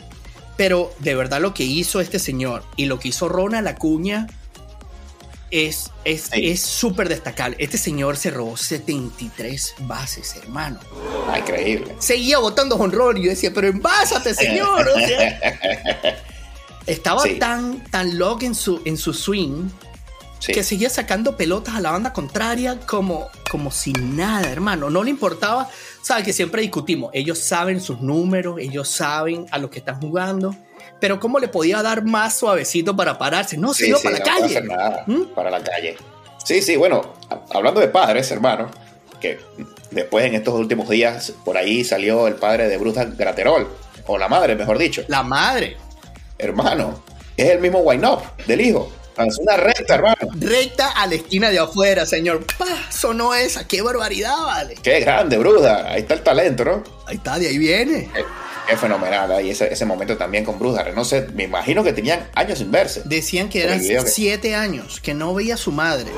pero 0.58 0.92
de 0.98 1.14
verdad 1.14 1.40
lo 1.40 1.54
que 1.54 1.62
hizo 1.62 2.00
este 2.00 2.18
señor 2.18 2.64
y 2.76 2.86
lo 2.86 2.98
que 2.98 3.08
hizo 3.08 3.28
Ronald 3.28 3.68
Acuña, 3.68 4.26
es 5.50 5.90
es 6.04 6.22
Sí. 6.32 6.48
es 6.50 6.60
súper 6.60 7.08
destacable. 7.08 7.56
Este 7.58 7.78
señor 7.78 8.16
se 8.16 8.30
robó 8.30 8.56
73 8.56 9.74
bases, 9.80 10.36
hermano. 10.36 10.78
Increíble. 11.36 11.94
Seguía 11.98 12.38
botando 12.38 12.76
honrón 12.76 13.16
y 13.18 13.24
yo 13.24 13.30
decía, 13.30 13.52
pero 13.54 13.68
envásate, 13.68 14.34
señor. 14.34 14.88
O 14.88 14.98
sea, 14.98 15.40
estaba 16.86 17.22
Sí. 17.22 17.38
tan, 17.38 17.82
tan 17.90 18.18
loco 18.18 18.44
en 18.44 18.54
su, 18.54 18.80
en 18.84 18.96
su 18.96 19.12
swing 19.12 19.68
Sí. 20.40 20.52
que 20.52 20.62
seguía 20.62 20.88
sacando 20.88 21.36
pelotas 21.36 21.74
a 21.74 21.80
la 21.80 21.90
banda 21.90 22.12
contraria 22.12 22.78
como, 22.86 23.26
como 23.50 23.72
si 23.72 23.92
nada, 23.92 24.48
hermano. 24.52 24.88
No 24.88 25.02
le 25.02 25.10
importaba. 25.10 25.68
Sabes 26.00 26.24
que 26.24 26.32
siempre 26.32 26.62
discutimos. 26.62 27.10
Ellos 27.12 27.40
saben 27.40 27.80
sus 27.80 28.00
números, 28.00 28.60
ellos 28.60 28.88
saben 28.88 29.46
a 29.50 29.58
lo 29.58 29.68
que 29.68 29.80
están 29.80 30.00
jugando. 30.00 30.54
Pero 31.00 31.20
¿cómo 31.20 31.38
le 31.38 31.48
podía 31.48 31.82
dar 31.82 32.04
más 32.04 32.36
suavecito 32.38 32.96
para 32.96 33.18
pararse? 33.18 33.56
No, 33.56 33.72
se 33.74 33.84
Sí, 33.84 33.90
iba 33.90 33.98
sí, 33.98 34.04
para 34.08 34.18
la 34.18 34.24
no 34.24 34.30
calle. 34.40 34.44
hacer 34.46 34.64
nada 34.64 35.04
¿Mm? 35.06 35.22
para 35.34 35.50
la 35.50 35.62
calle. 35.62 35.96
Sí, 36.44 36.62
sí, 36.62 36.76
bueno, 36.76 37.14
hablando 37.54 37.80
de 37.80 37.88
padres, 37.88 38.30
hermano, 38.30 38.70
que 39.20 39.38
después 39.90 40.24
en 40.24 40.34
estos 40.34 40.54
últimos 40.54 40.88
días 40.88 41.32
por 41.44 41.56
ahí 41.56 41.84
salió 41.84 42.26
el 42.26 42.34
padre 42.34 42.68
de 42.68 42.76
Bruce 42.78 43.06
Graterol, 43.16 43.68
o 44.06 44.16
la 44.18 44.28
madre, 44.28 44.54
mejor 44.56 44.78
dicho. 44.78 45.02
La 45.08 45.22
madre. 45.22 45.76
Hermano, 46.38 47.02
es 47.36 47.50
el 47.50 47.58
mismo 47.60 47.80
Wine 47.80 48.06
Up 48.08 48.20
del 48.46 48.60
hijo. 48.60 48.90
Es 49.18 49.36
una 49.38 49.56
recta, 49.56 49.96
hermano. 49.96 50.16
Recta 50.38 50.90
a 50.92 51.06
la 51.08 51.16
esquina 51.16 51.50
de 51.50 51.58
afuera, 51.58 52.06
señor. 52.06 52.46
¡Pah! 52.56 52.66
Sonó 52.90 53.34
esa. 53.34 53.66
¡Qué 53.66 53.82
barbaridad, 53.82 54.36
vale! 54.44 54.76
Qué 54.80 55.00
grande, 55.00 55.36
Bruda. 55.36 55.90
Ahí 55.90 56.02
está 56.02 56.14
el 56.14 56.22
talento, 56.22 56.64
¿no? 56.64 56.84
Ahí 57.06 57.16
está, 57.16 57.36
de 57.36 57.48
ahí 57.48 57.58
viene. 57.58 58.08
Eh, 58.16 58.24
Es 58.70 58.78
fenomenal. 58.80 59.32
ahí 59.32 59.50
ese, 59.50 59.72
ese 59.72 59.84
momento 59.84 60.16
también 60.16 60.44
con 60.44 60.58
Bruce 60.58 60.92
No 60.94 61.04
sé, 61.04 61.26
me 61.34 61.44
imagino 61.44 61.82
que 61.82 61.92
tenían 61.92 62.28
años 62.34 62.58
sin 62.58 62.70
verse. 62.70 63.02
Decían 63.04 63.48
que 63.48 63.62
eran 63.64 63.80
que- 63.80 64.00
siete 64.06 64.54
años, 64.54 65.00
que 65.00 65.14
no 65.14 65.34
veía 65.34 65.54
a 65.54 65.58
su 65.58 65.72
madre. 65.72 66.10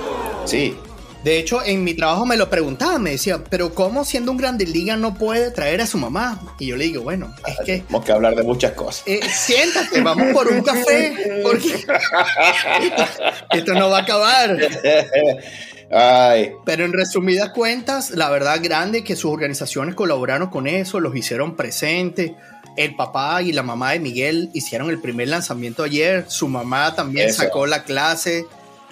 Sí, 0.47 0.77
De 1.23 1.39
hecho, 1.39 1.63
en 1.63 1.85
mi 1.85 1.93
trabajo 1.93 2.25
me 2.25 2.35
lo 2.39 2.49
preguntaban, 2.49 3.03
me 3.03 3.11
decía, 3.11 3.45
pero 3.51 3.75
¿cómo 3.75 4.07
siendo 4.07 4.31
un 4.33 4.39
grande 4.39 4.65
liga 4.65 4.97
no 4.97 5.13
puede 5.13 5.51
traer 5.51 5.83
a 5.83 5.87
su 5.87 5.99
mamá? 5.99 6.41
Y 6.59 6.69
yo 6.69 6.77
le 6.77 6.85
digo, 6.87 7.03
bueno, 7.03 7.35
es 7.47 7.59
que 7.59 7.81
tenemos 7.81 8.07
que 8.07 8.13
hablar 8.13 8.35
de 8.35 8.43
muchas 8.43 8.73
cosas. 8.73 9.03
eh, 9.07 9.21
siéntate, 9.31 10.01
vamos 10.01 10.33
por 10.33 10.49
un 10.49 10.63
café, 10.63 11.43
porque 11.43 11.85
esto 13.51 13.75
no 13.75 13.91
va 13.91 13.99
a 13.99 14.01
acabar. 14.01 14.57
Ay, 15.91 16.53
Pero 16.65 16.85
en 16.85 16.93
resumidas 16.93 17.51
cuentas, 17.51 18.11
la 18.11 18.31
verdad 18.31 18.61
grande 18.63 19.03
que 19.03 19.17
sus 19.17 19.33
organizaciones 19.33 19.95
colaboraron 19.97 20.49
con 20.49 20.67
eso, 20.69 21.01
los 21.01 21.17
hicieron 21.17 21.57
presentes. 21.57 22.33
El 22.77 22.95
papá 22.95 23.43
y 23.43 23.53
la 23.53 23.65
mamá 23.65 23.91
de 23.93 23.99
Miguel 23.99 24.51
hicieron 24.55 24.89
el 24.91 25.01
primer 25.01 25.29
lanzamiento 25.29 25.83
ayer. 25.83 26.25
Su 26.29 26.47
mamá 26.47 26.95
también 26.95 27.29
Eso. 27.31 27.43
sacó 27.43 27.67
la 27.67 27.83
clase. 27.83 28.47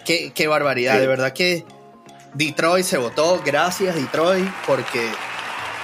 Qué, 0.05 0.33
qué 0.35 0.49
barbaridad. 0.49 0.95
Sí. 0.95 1.01
De 1.01 1.07
verdad 1.07 1.33
que 1.33 1.65
Detroit 2.35 2.85
se 2.85 2.99
votó. 2.99 3.41
Gracias, 3.47 3.95
Detroit, 3.95 4.49
porque, 4.67 5.07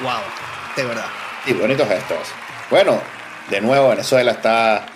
wow, 0.03 0.21
de 0.77 0.85
verdad. 0.85 1.07
sí, 1.47 1.53
bonitos 1.53 1.87
gestos. 1.87 2.19
Bueno, 2.71 3.01
de 3.51 3.61
nuevo 3.61 3.89
Venezuela 3.91 4.33
está 4.33 4.87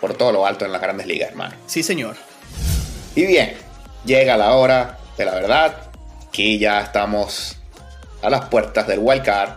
por 0.00 0.14
todo 0.14 0.32
lo 0.32 0.46
alto 0.46 0.64
en 0.64 0.72
las 0.72 0.80
grandes 0.80 1.06
ligas, 1.06 1.28
hermano. 1.30 1.54
Sí, 1.66 1.82
señor. 1.82 2.16
Y 3.14 3.26
bien, 3.26 3.52
llega 4.06 4.36
la 4.38 4.52
hora 4.52 4.96
de 5.16 5.24
la 5.24 5.34
verdad. 5.34 5.90
Aquí 6.28 6.58
ya 6.58 6.80
estamos 6.80 7.56
a 8.22 8.30
las 8.30 8.46
puertas 8.46 8.86
del 8.86 9.00
wild 9.00 9.24
card 9.24 9.50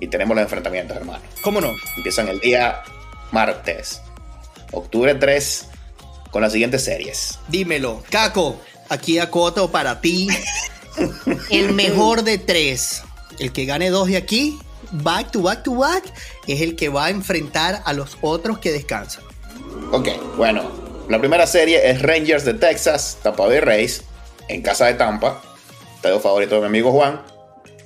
y 0.00 0.08
tenemos 0.08 0.36
los 0.36 0.42
enfrentamientos, 0.42 0.96
hermano. 0.96 1.22
¿Cómo 1.42 1.60
no? 1.60 1.74
Empiezan 1.96 2.28
el 2.28 2.40
día 2.40 2.82
martes, 3.30 4.00
octubre 4.72 5.14
3, 5.14 5.68
con 6.30 6.42
las 6.42 6.52
siguientes 6.52 6.84
series. 6.84 7.38
Dímelo. 7.48 8.02
Caco, 8.10 8.60
aquí 8.88 9.18
acoto 9.18 9.70
para 9.70 10.00
ti. 10.00 10.28
El 11.50 11.72
mejor 11.72 12.24
de 12.24 12.38
tres. 12.38 13.02
El 13.38 13.52
que 13.52 13.66
gane 13.66 13.90
dos 13.90 14.08
de 14.08 14.16
aquí, 14.16 14.58
back 14.90 15.30
to 15.30 15.42
back 15.42 15.62
to 15.62 15.74
back, 15.76 16.02
es 16.48 16.60
el 16.60 16.74
que 16.74 16.88
va 16.88 17.06
a 17.06 17.10
enfrentar 17.10 17.82
a 17.84 17.92
los 17.92 18.18
otros 18.20 18.58
que 18.58 18.72
descansan. 18.72 19.22
Ok, 19.92 20.08
bueno, 20.36 20.68
la 21.08 21.20
primera 21.20 21.46
serie 21.46 21.88
es 21.88 22.02
Rangers 22.02 22.44
de 22.44 22.54
Texas, 22.54 23.18
Tampa 23.22 23.46
Bay 23.46 23.60
Rays, 23.60 24.02
en 24.48 24.62
casa 24.62 24.86
de 24.86 24.94
Tampa, 24.94 25.40
estadio 25.96 26.20
favorito 26.20 26.54
de 26.56 26.60
mi 26.62 26.66
amigo 26.66 26.92
Juan. 26.92 27.20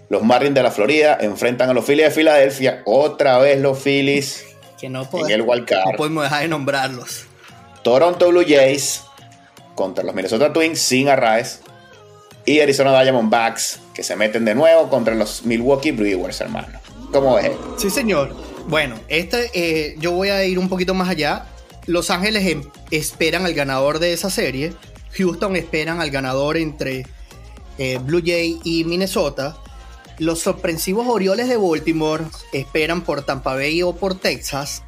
Los 0.09 0.23
Marlins 0.23 0.55
de 0.55 0.63
la 0.63 0.71
Florida 0.71 1.17
enfrentan 1.21 1.71
a 1.71 1.73
los 1.73 1.85
Phillies 1.85 2.07
de 2.07 2.11
Filadelfia, 2.11 2.83
otra 2.85 3.39
vez 3.39 3.61
los 3.61 3.79
Phillies 3.79 4.45
Que 4.79 4.89
no, 4.91 5.03
en 5.03 5.09
pod- 5.09 5.31
el 5.31 5.47
no 5.47 5.97
podemos 5.97 6.25
dejar 6.25 6.43
de 6.43 6.49
nombrarlos. 6.49 7.25
Toronto 7.83 8.29
Blue 8.29 8.45
Jays 8.47 9.03
contra 9.75 10.05
los 10.05 10.15
Minnesota 10.15 10.53
Twins 10.53 10.79
sin 10.79 11.09
Arraez. 11.09 11.61
Y 12.45 12.59
Arizona 12.61 13.01
Diamondbacks 13.03 13.79
que 13.95 14.03
se 14.03 14.17
meten 14.17 14.45
de 14.45 14.55
nuevo 14.55 14.89
contra 14.91 15.15
los 15.15 15.45
Milwaukee 15.45 15.93
Brewers, 15.93 16.41
hermano. 16.41 16.79
¿Cómo 17.13 17.37
ves? 17.37 17.53
Sí, 17.79 17.89
señor. 17.89 18.35
Bueno, 18.67 18.97
este, 19.09 19.51
eh, 19.55 19.95
yo 19.99 20.11
voy 20.13 20.29
a 20.31 20.45
ir 20.45 20.59
un 20.59 20.69
poquito 20.69 20.93
más 20.93 21.09
allá. 21.09 21.47
Los 21.87 22.11
Ángeles 22.11 22.45
em- 22.47 22.65
esperan 22.91 23.47
al 23.47 23.55
ganador 23.55 23.99
de 24.01 24.13
esa 24.13 24.29
serie. 24.29 24.73
Houston 25.17 25.57
esperan 25.57 26.01
al 26.01 26.11
ganador 26.11 26.57
entre 26.57 27.07
eh, 27.79 27.99
Blue 27.99 28.23
Jay 28.25 28.61
y 28.65 28.85
Minnesota. 28.85 29.57
Los 30.19 30.41
sorpresivos 30.41 31.07
Orioles 31.09 31.49
de 31.49 31.57
Baltimore 31.57 32.25
esperan 32.53 33.03
por 33.03 33.25
Tampa 33.25 33.55
Bay 33.55 33.83
o 33.83 33.95
por 33.95 34.15
Texas. 34.15 34.83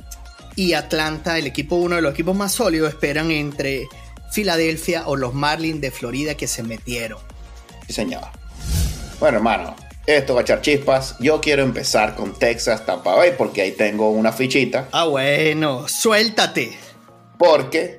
Y 0.56 0.74
Atlanta, 0.74 1.38
el 1.38 1.46
equipo, 1.46 1.76
uno 1.76 1.96
de 1.96 2.02
los 2.02 2.12
equipos 2.12 2.36
más 2.36 2.52
sólidos, 2.52 2.90
esperan 2.90 3.30
entre 3.30 3.88
Filadelfia 4.30 5.06
o 5.06 5.16
los 5.16 5.34
Marlins 5.34 5.80
de 5.80 5.90
Florida 5.90 6.36
que 6.36 6.46
se 6.46 6.62
metieron. 6.62 7.18
Sí, 7.86 7.92
señor. 7.92 8.22
Bueno, 9.18 9.38
hermano, 9.38 9.74
esto 10.06 10.34
va 10.34 10.40
a 10.40 10.42
echar 10.42 10.60
chispas. 10.60 11.16
Yo 11.18 11.40
quiero 11.40 11.62
empezar 11.62 12.14
con 12.14 12.38
Texas, 12.38 12.84
Tampa 12.84 13.14
Bay, 13.14 13.32
porque 13.36 13.62
ahí 13.62 13.72
tengo 13.72 14.10
una 14.10 14.32
fichita. 14.32 14.88
Ah, 14.92 15.06
bueno, 15.06 15.88
suéltate. 15.88 16.76
Porque 17.38 17.98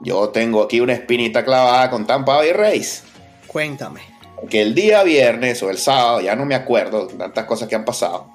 yo 0.00 0.28
tengo 0.28 0.62
aquí 0.62 0.80
una 0.80 0.92
espinita 0.92 1.44
clavada 1.44 1.90
con 1.90 2.06
Tampa 2.06 2.36
Bay 2.36 2.52
Rays. 2.52 3.04
Cuéntame. 3.46 4.02
Que 4.50 4.62
el 4.62 4.74
día 4.74 5.02
viernes 5.02 5.62
o 5.62 5.70
el 5.70 5.78
sábado, 5.78 6.20
ya 6.20 6.36
no 6.36 6.44
me 6.44 6.54
acuerdo, 6.54 7.06
tantas 7.06 7.44
cosas 7.46 7.68
que 7.68 7.74
han 7.74 7.84
pasado. 7.84 8.28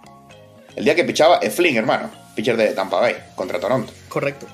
El 0.75 0.85
día 0.85 0.95
que 0.95 1.03
pichaba 1.03 1.37
Eflin, 1.37 1.77
hermano, 1.77 2.09
pitcher 2.35 2.57
de 2.57 2.73
Tampa 2.73 2.99
Bay 2.99 3.15
contra 3.35 3.59
Toronto. 3.59 3.93
Correcto. 4.09 4.47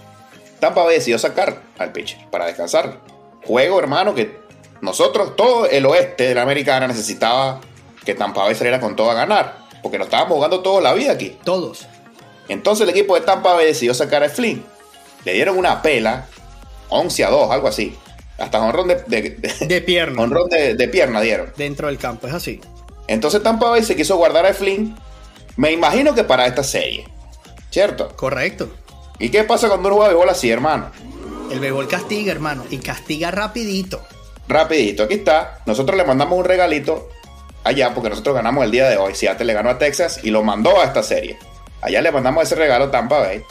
Tampa 0.60 0.84
Bay 0.84 0.96
decidió 0.96 1.18
sacar 1.20 1.62
al 1.78 1.92
pitcher 1.92 2.20
para 2.30 2.48
descansar. 2.48 3.00
Juego, 3.46 3.80
hermano, 3.80 4.14
que 4.14 4.40
nosotros, 4.82 5.36
todo 5.36 5.68
el 5.68 5.86
oeste 5.86 6.26
de 6.26 6.36
la 6.36 6.42
americana, 6.42 6.88
necesitaba 6.88 7.62
que 8.04 8.16
Tampa 8.16 8.44
Bay 8.44 8.56
saliera 8.56 8.80
con 8.80 8.96
todo 8.96 9.12
a 9.12 9.14
ganar. 9.14 9.68
Porque 9.82 9.98
nos 9.98 10.08
estábamos 10.08 10.36
jugando 10.36 10.62
toda 10.62 10.82
la 10.82 10.94
vida 10.94 11.14
aquí. 11.14 11.38
Todos. 11.44 11.88
Entonces 12.50 12.84
el 12.84 12.90
equipo 12.90 13.16
de 13.16 13.22
Tampa 13.22 13.54
Bay 13.54 13.68
decidió 13.68 13.94
sacar 13.94 14.24
a 14.24 14.30
Flynn. 14.30 14.66
Le 15.24 15.34
dieron 15.34 15.58
una 15.58 15.82
pela, 15.82 16.28
11 16.90 17.26
a 17.26 17.30
2, 17.30 17.52
algo 17.52 17.68
así. 17.68 17.96
Hasta 18.38 18.60
honrón 18.62 18.88
de, 18.88 18.96
de, 19.08 19.22
de- 19.32 19.66
De 19.68 19.82
pierna. 19.82 20.22
honrón 20.22 20.50
de- 20.50 20.76
de 20.76 20.88
pierna 20.88 21.22
dieron. 21.22 21.52
Dentro 21.58 21.88
del 21.88 21.98
campo, 21.98 22.28
es 22.28 22.34
así. 22.34 22.62
Entonces 23.08 23.42
Tampa 23.42 23.70
Bay 23.70 23.84
se 23.84 23.96
quiso 23.96 24.18
guardar 24.18 24.46
a 24.46 24.54
Flynn. 24.54 24.96
Me 25.56 25.72
imagino 25.72 26.14
que 26.14 26.24
para 26.24 26.46
esta 26.46 26.64
serie. 26.64 27.08
¿Cierto? 27.72 28.10
Correcto. 28.16 28.70
¿Y 29.20 29.30
qué 29.30 29.44
pasa 29.44 29.68
cuando 29.68 29.88
uno 29.88 29.96
juega 29.98 30.10
béisbol 30.14 30.30
así, 30.30 30.50
hermano? 30.52 30.92
El 31.52 31.60
béisbol 31.60 31.88
castiga, 31.88 32.32
hermano. 32.32 32.64
Y 32.70 32.78
castiga 32.78 33.32
rapidito. 33.32 34.02
Rapidito, 34.48 35.04
aquí 35.04 35.16
está. 35.16 35.60
Nosotros 35.66 35.98
le 35.98 36.04
mandamos 36.06 36.38
un 36.38 36.46
regalito 36.46 37.10
allá 37.64 37.94
porque 37.94 38.10
nosotros 38.10 38.36
ganamos 38.36 38.64
el 38.66 38.72
día 38.72 38.88
de 38.90 38.98
hoy. 38.98 39.16
Seattle 39.16 39.46
le 39.46 39.54
ganó 39.54 39.72
a 39.72 39.78
Texas 39.80 40.20
y 40.24 40.30
lo 40.30 40.44
mandó 40.44 40.80
a 40.80 40.86
esta 40.86 41.02
serie. 41.02 41.38
Allá 41.82 42.02
le 42.02 42.12
mandamos 42.12 42.44
ese 42.44 42.56
regalo 42.56 42.86
a 42.86 42.92
Tampa 42.92 43.20
Bay. 43.20 43.42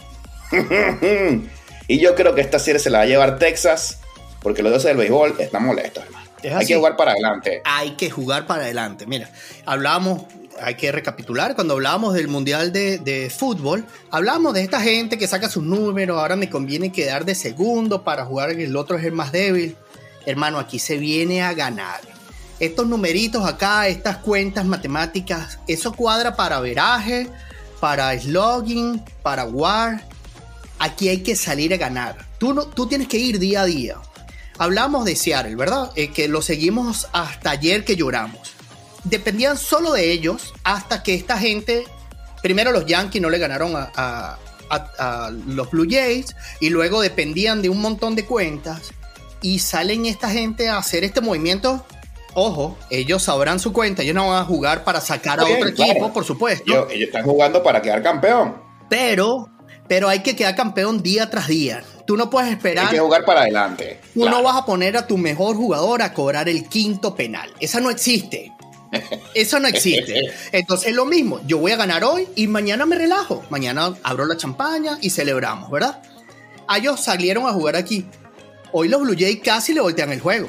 y 1.88 1.98
yo 1.98 2.14
creo 2.14 2.34
que 2.34 2.40
esta 2.40 2.58
serie 2.58 2.78
se 2.78 2.90
la 2.90 2.98
va 2.98 3.04
a 3.04 3.06
llevar 3.06 3.38
Texas 3.38 3.98
porque 4.40 4.62
los 4.62 4.72
dioses 4.72 4.88
del 4.88 4.96
béisbol 4.96 5.36
están 5.38 5.64
molestos, 5.64 6.04
hermano. 6.04 6.26
Es 6.42 6.54
Hay 6.54 6.66
que 6.66 6.76
jugar 6.76 6.96
para 6.96 7.12
adelante. 7.12 7.62
Hay 7.64 7.90
que 7.96 8.10
jugar 8.10 8.46
para 8.46 8.62
adelante. 8.64 9.06
Mira, 9.06 9.30
hablábamos, 9.64 10.22
hay 10.60 10.74
que 10.76 10.92
recapitular, 10.92 11.54
cuando 11.54 11.74
hablábamos 11.74 12.14
del 12.14 12.28
Mundial 12.28 12.72
de, 12.72 12.98
de 12.98 13.30
Fútbol, 13.30 13.84
hablábamos 14.10 14.54
de 14.54 14.62
esta 14.62 14.80
gente 14.80 15.18
que 15.18 15.26
saca 15.26 15.48
sus 15.48 15.64
números, 15.64 16.18
ahora 16.18 16.36
me 16.36 16.50
conviene 16.50 16.92
quedar 16.92 17.24
de 17.24 17.34
segundo 17.34 18.04
para 18.04 18.24
jugar, 18.24 18.50
el 18.50 18.76
otro 18.76 18.96
es 18.96 19.04
el 19.04 19.12
más 19.12 19.32
débil. 19.32 19.76
Hermano, 20.26 20.58
aquí 20.58 20.78
se 20.78 20.98
viene 20.98 21.42
a 21.42 21.54
ganar. 21.54 22.00
Estos 22.58 22.86
numeritos 22.86 23.44
acá, 23.44 23.86
estas 23.86 24.16
cuentas 24.18 24.64
matemáticas, 24.64 25.58
eso 25.68 25.92
cuadra 25.92 26.36
para 26.36 26.58
veraje, 26.60 27.28
para 27.80 28.18
slogging, 28.18 29.04
para 29.22 29.44
war. 29.44 30.02
Aquí 30.78 31.08
hay 31.08 31.18
que 31.22 31.36
salir 31.36 31.72
a 31.72 31.76
ganar. 31.76 32.26
Tú, 32.38 32.52
no, 32.54 32.66
tú 32.66 32.86
tienes 32.86 33.08
que 33.08 33.18
ir 33.18 33.38
día 33.38 33.62
a 33.62 33.64
día. 33.66 33.96
Hablamos 34.58 35.04
de 35.04 35.16
Seattle, 35.16 35.54
¿verdad? 35.56 35.90
Eh, 35.96 36.08
que 36.12 36.28
lo 36.28 36.42
seguimos 36.42 37.08
hasta 37.12 37.50
ayer 37.50 37.84
que 37.84 37.96
lloramos. 37.96 38.52
Dependían 39.04 39.56
solo 39.56 39.92
de 39.92 40.10
ellos 40.12 40.52
hasta 40.64 41.02
que 41.02 41.14
esta 41.14 41.38
gente, 41.38 41.84
primero 42.42 42.72
los 42.72 42.86
Yankees 42.86 43.22
no 43.22 43.30
le 43.30 43.38
ganaron 43.38 43.76
a, 43.76 43.90
a- 43.94 44.38
a- 44.68 45.26
a 45.26 45.30
los 45.30 45.70
Blue 45.70 45.86
Jays 45.88 46.34
y 46.60 46.70
luego 46.70 47.00
dependían 47.00 47.62
de 47.62 47.68
un 47.68 47.80
montón 47.80 48.16
de 48.16 48.24
cuentas 48.24 48.90
y 49.42 49.60
salen 49.60 50.06
esta 50.06 50.30
gente 50.30 50.68
a 50.68 50.78
hacer 50.78 51.04
este 51.04 51.20
movimiento. 51.20 51.86
Ojo, 52.34 52.76
ellos 52.90 53.22
sabrán 53.22 53.60
su 53.60 53.72
cuenta, 53.72 54.02
ellos 54.02 54.14
no 54.14 54.28
van 54.28 54.42
a 54.42 54.44
jugar 54.44 54.82
para 54.84 55.00
sacar 55.00 55.38
a 55.40 55.44
otro 55.44 55.72
claro. 55.72 55.90
equipo, 55.92 56.12
por 56.12 56.24
supuesto. 56.24 56.64
Ellos, 56.70 56.86
ellos 56.90 57.06
están 57.08 57.24
jugando 57.24 57.62
para 57.62 57.80
quedar 57.80 58.02
campeón. 58.02 58.56
Pero, 58.90 59.48
pero 59.88 60.08
hay 60.08 60.20
que 60.20 60.34
quedar 60.36 60.54
campeón 60.56 61.02
día 61.02 61.30
tras 61.30 61.48
día. 61.48 61.82
Tú 62.06 62.16
no 62.16 62.30
puedes 62.30 62.48
Hay 62.48 62.54
esperar. 62.56 62.90
que 62.90 62.98
jugar 62.98 63.24
para 63.24 63.40
adelante. 63.42 64.00
Tú 64.14 64.20
Claro. 64.22 64.36
no 64.38 64.42
vas 64.44 64.56
a 64.56 64.64
poner 64.64 64.96
a 64.96 65.06
tu 65.06 65.16
mejor 65.18 65.56
jugador 65.56 66.02
a 66.02 66.12
cobrar 66.14 66.48
el 66.48 66.68
quinto 66.68 67.14
penal. 67.14 67.50
Esa 67.60 67.80
no 67.80 67.90
existe. 67.90 68.52
Eso 69.34 69.58
no 69.60 69.66
existe. 69.68 70.30
Entonces 70.52 70.88
es 70.88 70.94
lo 70.94 71.04
mismo. 71.04 71.40
Yo 71.46 71.58
voy 71.58 71.72
a 71.72 71.76
ganar 71.76 72.04
hoy 72.04 72.28
y 72.36 72.46
mañana 72.46 72.86
me 72.86 72.96
relajo. 72.96 73.42
Mañana 73.50 73.94
abro 74.02 74.24
la 74.26 74.36
champaña 74.36 74.98
y 75.00 75.10
celebramos, 75.10 75.70
¿verdad? 75.70 76.00
A 76.68 76.78
ellos 76.78 77.00
salieron 77.00 77.46
a 77.46 77.52
jugar 77.52 77.76
aquí. 77.76 78.06
Hoy 78.72 78.88
los 78.88 79.00
Blue 79.02 79.14
Jays 79.18 79.40
casi 79.42 79.72
le 79.74 79.80
voltean 79.80 80.12
el 80.12 80.20
juego. 80.20 80.48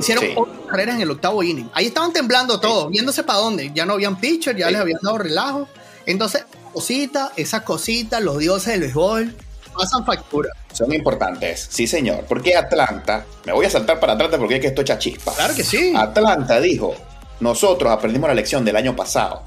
Hicieron 0.00 0.24
Sí. 0.24 0.32
ocho 0.36 0.66
carreras 0.68 0.96
en 0.96 1.02
el 1.02 1.10
octavo 1.10 1.42
inning. 1.42 1.70
Ahí 1.74 1.86
estaban 1.86 2.12
temblando 2.12 2.58
todos, 2.58 2.90
viéndose 2.90 3.22
para 3.22 3.38
dónde. 3.38 3.70
Ya 3.74 3.86
no 3.86 3.92
habían 3.94 4.18
pitcher, 4.18 4.56
ya 4.56 4.66
Sí. 4.66 4.72
les 4.72 4.80
habían 4.80 4.98
dado 5.02 5.18
relajo. 5.18 5.68
Entonces, 6.06 6.44
cositas, 6.72 7.30
esas 7.36 7.62
cositas, 7.62 8.20
los 8.22 8.38
dioses 8.38 8.72
del 8.72 8.80
béisbol 8.80 9.36
pasan 9.72 10.04
factura. 10.04 10.50
Son 10.72 10.92
importantes, 10.92 11.68
sí 11.70 11.86
señor. 11.86 12.24
Porque 12.28 12.56
Atlanta, 12.56 13.24
me 13.44 13.52
voy 13.52 13.66
a 13.66 13.70
saltar 13.70 14.00
para 14.00 14.14
Atlanta 14.14 14.38
porque 14.38 14.56
es 14.56 14.60
que 14.60 14.66
esto 14.68 14.82
echa 14.82 14.98
chispa. 14.98 15.32
Claro 15.34 15.54
que 15.54 15.64
sí. 15.64 15.92
Atlanta 15.96 16.60
dijo, 16.60 16.94
nosotros 17.40 17.90
aprendimos 17.92 18.28
la 18.28 18.34
lección 18.34 18.64
del 18.64 18.76
año 18.76 18.94
pasado. 18.96 19.42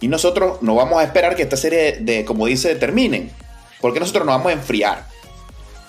Y 0.00 0.08
nosotros 0.08 0.58
no 0.62 0.74
vamos 0.74 1.00
a 1.00 1.04
esperar 1.04 1.34
que 1.36 1.42
esta 1.42 1.56
serie 1.56 1.98
de, 2.00 2.24
como 2.24 2.46
dice, 2.46 2.74
terminen. 2.74 3.30
Porque 3.80 4.00
nosotros 4.00 4.24
nos 4.26 4.34
vamos 4.36 4.50
a 4.50 4.52
enfriar. 4.52 5.06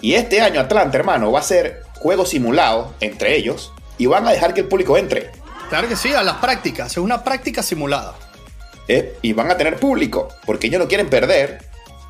Y 0.01 0.13
este 0.15 0.41
año 0.41 0.59
Atlanta, 0.59 0.97
hermano, 0.97 1.31
va 1.31 1.39
a 1.39 1.43
ser 1.43 1.81
juegos 1.99 2.29
simulados 2.29 2.93
entre 2.99 3.35
ellos. 3.35 3.73
Y 3.97 4.07
van 4.07 4.27
a 4.27 4.31
dejar 4.31 4.53
que 4.53 4.61
el 4.61 4.67
público 4.67 4.97
entre. 4.97 5.31
Claro 5.69 5.87
que 5.87 5.95
sí, 5.95 6.13
a 6.13 6.21
las 6.21 6.35
prácticas. 6.37 6.91
Es 6.91 6.97
una 6.97 7.23
práctica 7.23 7.63
simulada. 7.63 8.15
¿Eh? 8.87 9.17
Y 9.21 9.33
van 9.33 9.51
a 9.51 9.57
tener 9.57 9.77
público. 9.77 10.29
Porque 10.45 10.67
ellos 10.67 10.79
no 10.79 10.87
quieren 10.87 11.09
perder 11.09 11.59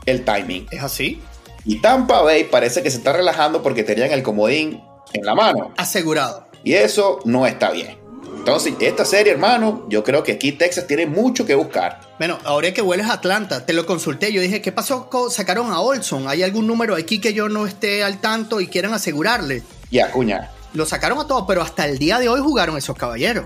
el 0.06 0.24
timing. 0.24 0.68
¿Es 0.72 0.84
así? 0.84 1.22
Y 1.66 1.82
Tampa 1.82 2.22
Bay 2.22 2.46
parece 2.46 2.84
que 2.84 2.92
se 2.92 2.98
está 2.98 3.14
relajando 3.14 3.64
porque 3.64 3.84
tenían 3.84 4.12
el 4.12 4.24
comodín 4.24 4.84
en 5.14 5.26
la 5.26 5.36
mano. 5.36 5.74
Asegurado. 5.78 6.48
Y 6.64 6.74
eso 6.74 7.20
no 7.26 7.46
está 7.48 7.72
bien. 7.72 7.98
Entonces, 8.38 8.76
esta 8.80 9.06
serie, 9.06 9.34
hermano, 9.34 9.88
yo 9.90 10.04
creo 10.04 10.22
que 10.22 10.34
aquí 10.34 10.52
Texas 10.52 10.86
tiene 10.86 11.08
mucho 11.08 11.48
que 11.48 11.56
buscar. 11.56 12.02
Bueno, 12.20 12.38
ahora 12.44 12.72
que 12.72 12.82
vueles 12.84 13.08
a 13.08 13.14
Atlanta, 13.14 13.66
te 13.66 13.74
lo 13.74 13.88
consulté. 13.88 14.32
Yo 14.32 14.40
dije, 14.40 14.62
¿qué 14.62 14.72
pasó? 14.72 15.10
Sacaron 15.32 15.72
a 15.72 15.80
Olson. 15.80 16.28
¿Hay 16.28 16.44
algún 16.44 16.68
número 16.68 16.96
aquí 16.96 17.20
que 17.20 17.34
yo 17.34 17.50
no 17.50 17.66
esté 17.66 18.04
al 18.04 18.22
tanto 18.22 18.62
y 18.62 18.68
quieran 18.68 18.94
asegurarle? 18.94 19.64
Ya, 19.90 20.12
cuña. 20.12 20.52
Lo 20.74 20.86
sacaron 20.86 21.18
a 21.20 21.26
todos, 21.26 21.46
pero 21.48 21.64
hasta 21.64 21.88
el 21.88 21.98
día 21.98 22.20
de 22.20 22.30
hoy 22.30 22.40
jugaron 22.40 22.78
esos 22.78 22.96
caballeros. 22.96 23.46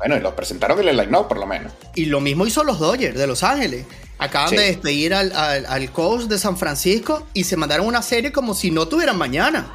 Bueno, 0.00 0.16
y 0.16 0.20
los 0.20 0.32
presentaron 0.34 0.80
en 0.80 0.88
el 0.88 0.96
line-up, 0.96 1.28
por 1.28 1.38
lo 1.38 1.46
menos. 1.46 1.72
Y 1.94 2.06
lo 2.06 2.20
mismo 2.20 2.46
hizo 2.46 2.64
los 2.64 2.78
Dodgers 2.80 3.16
de 3.16 3.26
Los 3.26 3.42
Ángeles. 3.42 3.84
Acaban 4.18 4.48
Sí. 4.50 4.56
de 4.56 4.62
despedir 4.64 5.14
al, 5.14 5.32
al, 5.32 5.64
al 5.66 5.92
coach 5.92 6.22
de 6.22 6.38
San 6.38 6.56
Francisco 6.56 7.26
y 7.34 7.44
se 7.44 7.56
mandaron 7.56 7.86
una 7.86 8.02
serie 8.02 8.32
como 8.32 8.54
si 8.54 8.70
no 8.70 8.88
tuvieran 8.88 9.16
mañana. 9.18 9.66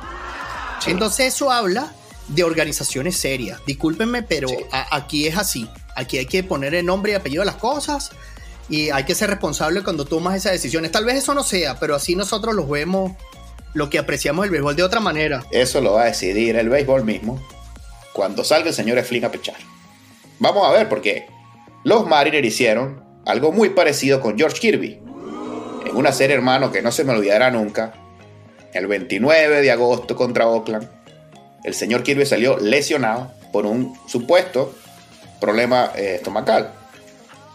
Sí. 0.84 0.92
Entonces 0.92 1.34
eso 1.34 1.52
habla 1.52 1.92
de 2.28 2.44
organizaciones 2.44 3.18
serias. 3.18 3.60
Discúlpenme, 3.66 4.24
pero 4.24 4.48
Sí. 4.50 4.58
a- 4.72 4.96
aquí 4.96 5.28
es 5.28 5.38
así. 5.38 5.70
Aquí 5.96 6.18
hay 6.18 6.26
que 6.26 6.44
poner 6.44 6.76
el 6.76 6.86
nombre 6.86 7.12
y 7.14 7.16
apellido 7.16 7.42
a 7.44 7.46
las 7.46 7.56
cosas 7.56 8.12
y 8.68 8.90
hay 8.90 9.04
que 9.06 9.16
ser 9.16 9.30
responsable 9.30 9.84
cuando 9.84 10.06
tomas 10.06 10.36
esas 10.36 10.52
decisiones. 10.54 10.92
Tal 10.92 11.06
vez 11.06 11.16
eso 11.18 11.34
no 11.34 11.44
sea, 11.44 11.80
pero 11.80 11.96
así 11.96 12.16
nosotros 12.16 12.54
los 12.56 12.68
vemos, 12.70 13.14
lo 13.74 13.90
que 13.90 14.00
apreciamos 14.00 14.44
el 14.46 14.52
béisbol 14.52 14.76
de 14.76 14.84
otra 14.84 15.00
manera. 15.00 15.44
Eso 15.52 15.82
lo 15.82 15.94
va 15.94 16.04
a 16.04 16.06
decidir 16.06 16.56
el 16.56 16.70
béisbol 16.70 17.04
mismo 17.06 17.42
cuando 18.14 18.44
salga 18.44 18.70
el 18.70 18.76
señor 18.76 18.98
Eflin 18.98 19.26
a 19.26 19.32
pechar. 19.32 19.56
Vamos 20.40 20.68
a 20.68 20.72
ver, 20.72 20.90
porque 20.90 21.28
los 21.84 22.08
Mariners 22.08 22.48
hicieron 22.48 23.04
algo 23.26 23.52
muy 23.52 23.70
parecido 23.70 24.22
con 24.22 24.38
George 24.38 24.60
Kirby. 24.60 25.00
En 25.86 25.96
una 25.96 26.12
serie, 26.12 26.36
hermano, 26.36 26.72
que 26.72 26.82
no 26.82 26.92
se 26.92 27.04
me 27.04 27.14
olvidará 27.14 27.52
nunca. 27.52 27.94
El 28.74 28.88
29 28.88 29.62
de 29.62 29.72
agosto 29.72 30.16
contra 30.16 30.48
Oakland. 30.48 30.90
El 31.64 31.74
señor 31.74 32.04
Kirby 32.04 32.26
salió 32.26 32.58
lesionado 32.58 33.32
por 33.52 33.66
un 33.66 33.98
supuesto 34.08 34.76
problema 35.40 35.92
eh, 35.96 36.16
estomacal. 36.16 36.72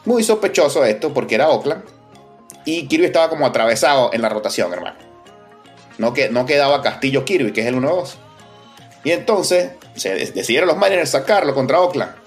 Muy 0.05 0.23
sospechoso 0.23 0.85
esto 0.85 1.13
porque 1.13 1.35
era 1.35 1.51
Oakland. 1.51 1.85
Y 2.65 2.89
Kirby 2.89 3.07
estaba 3.07 3.29
como 3.29 3.47
atravesado 3.47 4.11
en 4.13 4.23
la 4.23 4.29
rotación, 4.29 4.73
hermano. 4.73 4.97
No, 5.99 6.15
que, 6.15 6.31
no 6.31 6.47
quedaba 6.47 6.83
Castillo 6.83 7.25
Kirby, 7.25 7.53
que 7.53 7.61
es 7.61 7.67
el 7.67 7.77
1-2. 7.77 8.15
Y 9.05 9.13
entonces 9.13 9.73
se 9.95 10.15
decidieron 10.15 10.69
los 10.69 10.79
Mariners 10.79 11.11
sacarlo 11.11 11.55
contra 11.55 11.81
Oakland. 11.81 12.20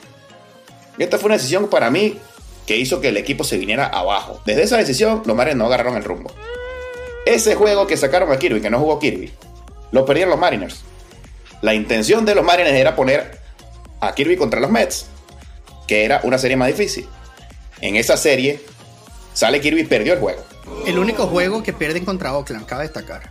Y 0.97 1.03
esta 1.03 1.17
fue 1.17 1.27
una 1.27 1.35
decisión 1.35 1.69
para 1.69 1.89
mí 1.89 2.19
que 2.65 2.77
hizo 2.77 3.01
que 3.01 3.09
el 3.09 3.17
equipo 3.17 3.43
se 3.43 3.57
viniera 3.57 3.87
abajo. 3.87 4.41
Desde 4.45 4.63
esa 4.63 4.77
decisión, 4.77 5.23
los 5.25 5.35
Mariners 5.35 5.57
no 5.57 5.65
agarraron 5.65 5.97
el 5.97 6.03
rumbo. 6.03 6.31
Ese 7.25 7.55
juego 7.55 7.87
que 7.87 7.97
sacaron 7.97 8.31
a 8.31 8.37
Kirby, 8.37 8.61
que 8.61 8.69
no 8.69 8.79
jugó 8.79 8.99
Kirby, 8.99 9.31
lo 9.91 10.05
perdieron 10.05 10.31
los 10.31 10.39
Mariners. 10.39 10.81
La 11.61 11.73
intención 11.73 12.25
de 12.25 12.35
los 12.35 12.43
Mariners 12.43 12.75
era 12.75 12.95
poner 12.95 13.39
a 14.01 14.13
Kirby 14.13 14.35
contra 14.35 14.59
los 14.59 14.69
Mets, 14.69 15.05
que 15.87 16.03
era 16.03 16.19
una 16.23 16.37
serie 16.37 16.57
más 16.57 16.67
difícil. 16.67 17.07
En 17.79 17.95
esa 17.95 18.17
serie, 18.17 18.61
sale 19.33 19.61
Kirby 19.61 19.81
y 19.81 19.85
perdió 19.85 20.13
el 20.13 20.19
juego. 20.19 20.43
El 20.85 20.99
único 20.99 21.27
juego 21.27 21.63
que 21.63 21.73
pierden 21.73 22.05
contra 22.05 22.35
Oakland, 22.35 22.65
cabe 22.65 22.83
destacar. 22.83 23.29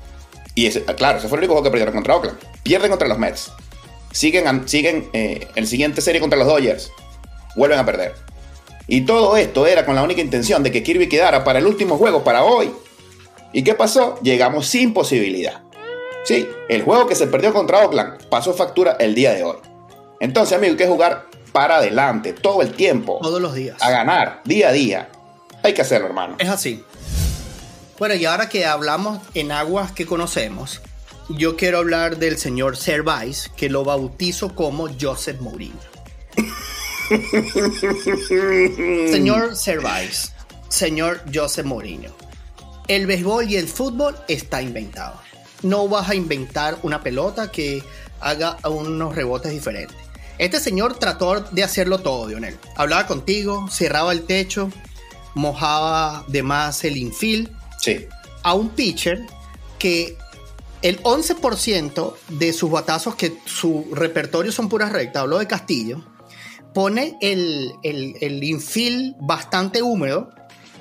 Y 0.55 0.66
ese, 0.66 0.85
claro, 0.85 1.18
ese 1.18 1.29
fue 1.29 1.37
el 1.37 1.40
único 1.40 1.55
juego 1.55 1.64
que 1.64 1.70
perdieron 1.70 1.94
contra 1.94 2.16
Oakland. 2.16 2.38
Pierden 2.62 2.90
contra 2.90 3.09
los 3.09 3.18
Mets. 3.18 3.53
Siguen, 4.12 4.68
siguen 4.68 5.09
eh, 5.12 5.48
en 5.55 5.66
siguiente 5.66 6.01
serie 6.01 6.20
contra 6.20 6.38
los 6.38 6.48
Dodgers. 6.48 6.90
Vuelven 7.57 7.79
a 7.79 7.87
perder. 7.87 8.15
Y 8.87 9.03
todo 9.03 9.37
esto 9.37 9.67
era 9.67 9.87
con 9.87 9.95
la 9.95 10.03
única 10.03 10.21
intención 10.21 10.62
de 10.62 10.73
que 10.73 10.83
Kirby 10.83 11.09
quedara 11.09 11.45
para 11.45 11.59
el 11.59 11.67
último 11.67 11.97
juego, 11.97 12.25
para 12.25 12.45
hoy. 12.45 12.73
¿Y 13.53 13.62
qué 13.62 13.75
pasó? 13.75 14.19
Llegamos 14.23 14.67
sin 14.67 14.93
posibilidad. 14.93 15.62
Sí, 16.25 16.49
el 16.69 16.83
juego 16.83 17.07
que 17.07 17.15
se 17.15 17.27
perdió 17.27 17.53
contra 17.53 17.81
Oakland 17.81 18.29
pasó 18.29 18.55
factura 18.55 18.97
el 18.99 19.15
día 19.15 19.35
de 19.35 19.45
hoy. 19.45 19.57
Entonces, 20.21 20.57
amigo, 20.57 20.73
hay 20.73 20.77
que 20.77 20.87
jugar 20.87 21.27
para 21.53 21.77
adelante, 21.77 22.33
todo 22.33 22.62
el 22.62 22.73
tiempo. 22.73 23.19
Todos 23.21 23.41
los 23.41 23.55
días. 23.55 23.77
A 23.81 23.91
ganar, 23.91 24.41
día 24.45 24.69
a 24.69 24.73
día. 24.73 25.09
Hay 25.62 25.75
que 25.75 25.83
hacerlo, 25.83 26.07
hermano. 26.07 26.37
Es 26.38 26.49
así. 26.49 26.85
Bueno, 27.99 28.15
y 28.15 28.25
ahora 28.25 28.49
que 28.49 28.67
hablamos 28.67 29.21
en 29.35 29.53
aguas 29.53 29.93
que 29.93 30.07
conocemos, 30.07 30.81
yo 31.29 31.57
quiero 31.57 31.79
hablar 31.79 32.17
del 32.17 32.38
señor 32.38 32.77
Servais, 32.77 33.51
que 33.57 33.69
lo 33.69 33.85
bautizo 33.85 34.55
como 34.55 34.88
Joseph 35.01 35.41
Mourinho. 35.41 35.92
Señor 39.11 39.57
Servais, 39.57 40.33
señor 40.68 41.22
Joseph 41.33 41.66
Mourinho. 41.66 42.11
El 42.88 43.07
béisbol 43.07 43.51
y 43.51 43.57
el 43.57 43.68
fútbol 43.68 44.16
está 44.29 44.61
inventado. 44.62 45.20
No 45.62 45.88
vas 45.88 46.11
a 46.11 46.14
inventar 46.14 46.79
una 46.83 47.03
pelota 47.03 47.51
que 47.51 47.83
haga 48.20 48.59
unos 48.68 49.14
rebotes 49.14 49.53
diferentes. 49.53 49.96
Este 50.38 50.59
señor 50.59 50.98
trató 50.98 51.40
de 51.40 51.62
hacerlo 51.62 52.01
todo, 52.01 52.29
Lionel. 52.29 52.59
Hablaba 52.77 53.07
contigo, 53.07 53.68
cerraba 53.70 54.12
el 54.12 54.25
techo, 54.25 54.70
mojaba 55.35 56.25
de 56.29 56.42
más 56.42 56.85
el 56.85 56.96
infield 56.96 57.51
Sí, 57.83 58.07
a 58.44 58.55
un 58.55 58.70
pitcher 58.70 59.27
que 59.81 60.16
el 60.83 61.03
11% 61.03 62.14
de 62.29 62.53
sus 62.53 62.70
batazos, 62.70 63.16
que 63.16 63.37
su 63.44 63.88
repertorio 63.92 64.53
son 64.53 64.68
puras 64.68 64.92
rectas, 64.92 65.22
hablo 65.22 65.38
de 65.38 65.48
Castillo, 65.48 66.01
pone 66.73 67.17
el, 67.21 67.73
el, 67.83 68.17
el 68.21 68.43
infield 68.43 69.17
bastante 69.21 69.83
húmedo. 69.83 70.31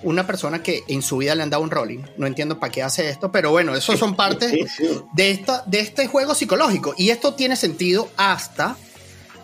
Una 0.04 0.26
persona 0.26 0.64
que 0.64 0.84
en 0.88 1.04
su 1.04 1.18
vida 1.18 1.36
le 1.36 1.44
han 1.44 1.50
dado 1.52 1.62
un 1.62 1.70
rolling. 1.70 2.00
No 2.18 2.26
entiendo 2.26 2.60
para 2.60 2.72
qué 2.72 2.82
hace 2.82 3.10
esto, 3.10 3.32
pero 3.32 3.52
bueno, 3.52 3.76
eso 3.76 3.96
son 3.96 4.16
partes 4.16 4.52
de, 5.14 5.32
esta, 5.32 5.64
de 5.68 5.80
este 5.80 6.08
juego 6.08 6.34
psicológico. 6.34 6.96
Y 6.98 7.10
esto 7.12 7.36
tiene 7.36 7.56
sentido 7.56 8.10
hasta 8.18 8.78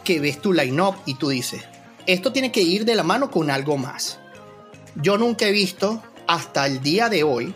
que 0.04 0.20
ves 0.20 0.42
tu 0.42 0.54
line-up 0.54 0.96
y 1.06 1.16
tú 1.16 1.30
dices, 1.30 1.64
esto 2.08 2.32
tiene 2.32 2.52
que 2.52 2.62
ir 2.62 2.86
de 2.86 2.96
la 2.96 3.04
mano 3.04 3.30
con 3.30 3.52
algo 3.52 3.78
más. 3.78 4.20
Yo 4.96 5.18
nunca 5.18 5.48
he 5.48 5.52
visto 5.52 6.02
hasta 6.28 6.66
el 6.66 6.82
día 6.82 7.10
de 7.10 7.24
hoy 7.24 7.54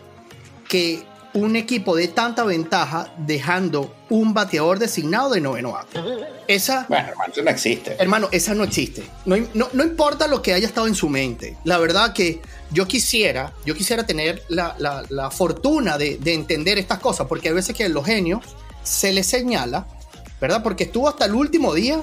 que 0.68 1.02
un 1.34 1.56
equipo 1.56 1.96
de 1.96 2.08
tanta 2.08 2.44
ventaja 2.44 3.08
dejando 3.16 3.94
un 4.10 4.34
bateador 4.34 4.78
designado 4.78 5.30
de 5.30 5.40
noveno 5.40 5.76
acto. 5.76 6.04
Esa, 6.46 6.84
bueno, 6.88 7.08
hermano, 7.08 7.32
eso 7.32 7.42
no 7.42 7.50
existe. 7.50 7.96
hermano, 7.98 8.28
esa 8.32 8.54
no 8.54 8.64
existe. 8.64 9.02
No, 9.24 9.36
no, 9.54 9.68
no 9.72 9.82
importa 9.84 10.26
lo 10.26 10.42
que 10.42 10.52
haya 10.52 10.66
estado 10.66 10.86
en 10.86 10.94
su 10.94 11.08
mente. 11.08 11.56
La 11.64 11.78
verdad 11.78 12.12
que 12.12 12.42
yo 12.70 12.86
quisiera, 12.86 13.52
yo 13.64 13.74
quisiera 13.74 14.04
tener 14.04 14.42
la, 14.48 14.74
la- 14.78 15.04
la 15.08 15.30
fortuna 15.30 15.96
de, 15.96 16.18
de 16.18 16.34
entender 16.34 16.78
estas 16.78 16.98
cosas, 16.98 17.26
porque 17.26 17.48
hay 17.48 17.54
veces 17.54 17.74
que 17.74 17.84
a 17.84 17.88
los 17.88 18.04
genios 18.04 18.40
se 18.82 19.12
les 19.12 19.26
señala, 19.26 19.86
¿verdad? 20.40 20.62
Porque 20.62 20.84
estuvo 20.84 21.08
hasta 21.08 21.24
el 21.24 21.34
último 21.34 21.72
día 21.72 22.00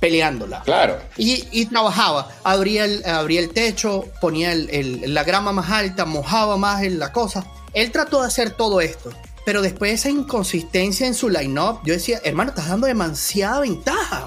peleándola. 0.00 0.62
Claro. 0.62 0.98
Y, 1.16 1.44
y 1.52 1.66
trabajaba, 1.66 2.28
abría 2.42 2.84
el, 2.86 3.04
abría 3.06 3.38
el 3.40 3.50
techo, 3.50 4.06
ponía 4.20 4.52
el- 4.52 4.68
el- 4.70 5.14
la 5.14 5.22
grama 5.22 5.52
más 5.52 5.70
alta, 5.70 6.04
mojaba 6.04 6.56
más 6.56 6.82
en 6.82 6.98
la 6.98 7.12
cosa. 7.12 7.44
Él 7.74 7.90
trató 7.90 8.20
de 8.20 8.26
hacer 8.26 8.50
todo 8.50 8.80
esto 8.80 9.10
Pero 9.44 9.62
después 9.62 9.90
de 9.90 9.94
esa 9.94 10.10
inconsistencia 10.10 11.06
en 11.06 11.14
su 11.14 11.28
line-up, 11.28 11.80
yo 11.84 11.94
decía, 11.94 12.20
hermano, 12.24 12.50
estás 12.50 12.68
dando 12.68 12.86
demasiada 12.86 13.60
ventaja. 13.60 14.26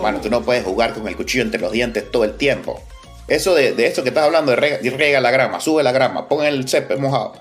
Bueno, 0.00 0.20
tú 0.20 0.28
no 0.28 0.42
puedes 0.42 0.64
jugar 0.64 0.92
con 0.92 1.06
el 1.08 1.16
cuchillo 1.16 1.44
entre 1.44 1.60
los 1.60 1.72
dientes 1.72 2.10
todo 2.10 2.24
el 2.24 2.36
tiempo. 2.36 2.82
Eso 3.26 3.54
de, 3.54 3.72
de 3.72 3.86
eso 3.86 4.02
que 4.02 4.08
estás 4.08 4.24
hablando 4.24 4.50
de 4.50 4.56
rega, 4.56 5.20
la 5.20 5.30
grama, 5.30 5.60
sube 5.60 5.82
la 5.82 5.92
grama, 5.92 6.28
pon 6.28 6.44
el 6.44 6.68
césped 6.68 6.98
mojado. 6.98 7.34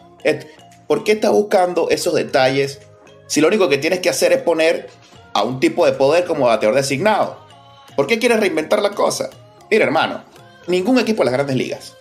¿Por 0.87 1.03
qué 1.03 1.13
estás 1.13 1.31
buscando 1.31 1.89
esos 1.89 2.13
detalles 2.13 2.79
si 3.27 3.41
lo 3.41 3.47
único 3.47 3.69
que 3.69 3.77
tienes 3.77 3.99
que 3.99 4.09
hacer 4.09 4.31
es 4.31 4.41
poner 4.41 4.89
a 5.33 5.43
un 5.43 5.59
tipo 5.59 5.85
de 5.85 5.93
poder 5.93 6.25
como 6.25 6.45
bateador 6.45 6.75
designado? 6.75 7.39
¿Por 7.95 8.07
qué 8.07 8.17
quieres 8.17 8.39
reinventar 8.39 8.81
la 8.81 8.91
cosa? 8.91 9.29
Mira, 9.69 9.85
hermano, 9.85 10.23
ningún 10.67 10.99
equipo 10.99 11.21
de 11.21 11.25
las 11.25 11.33
grandes 11.33 11.55
ligas 11.55 11.95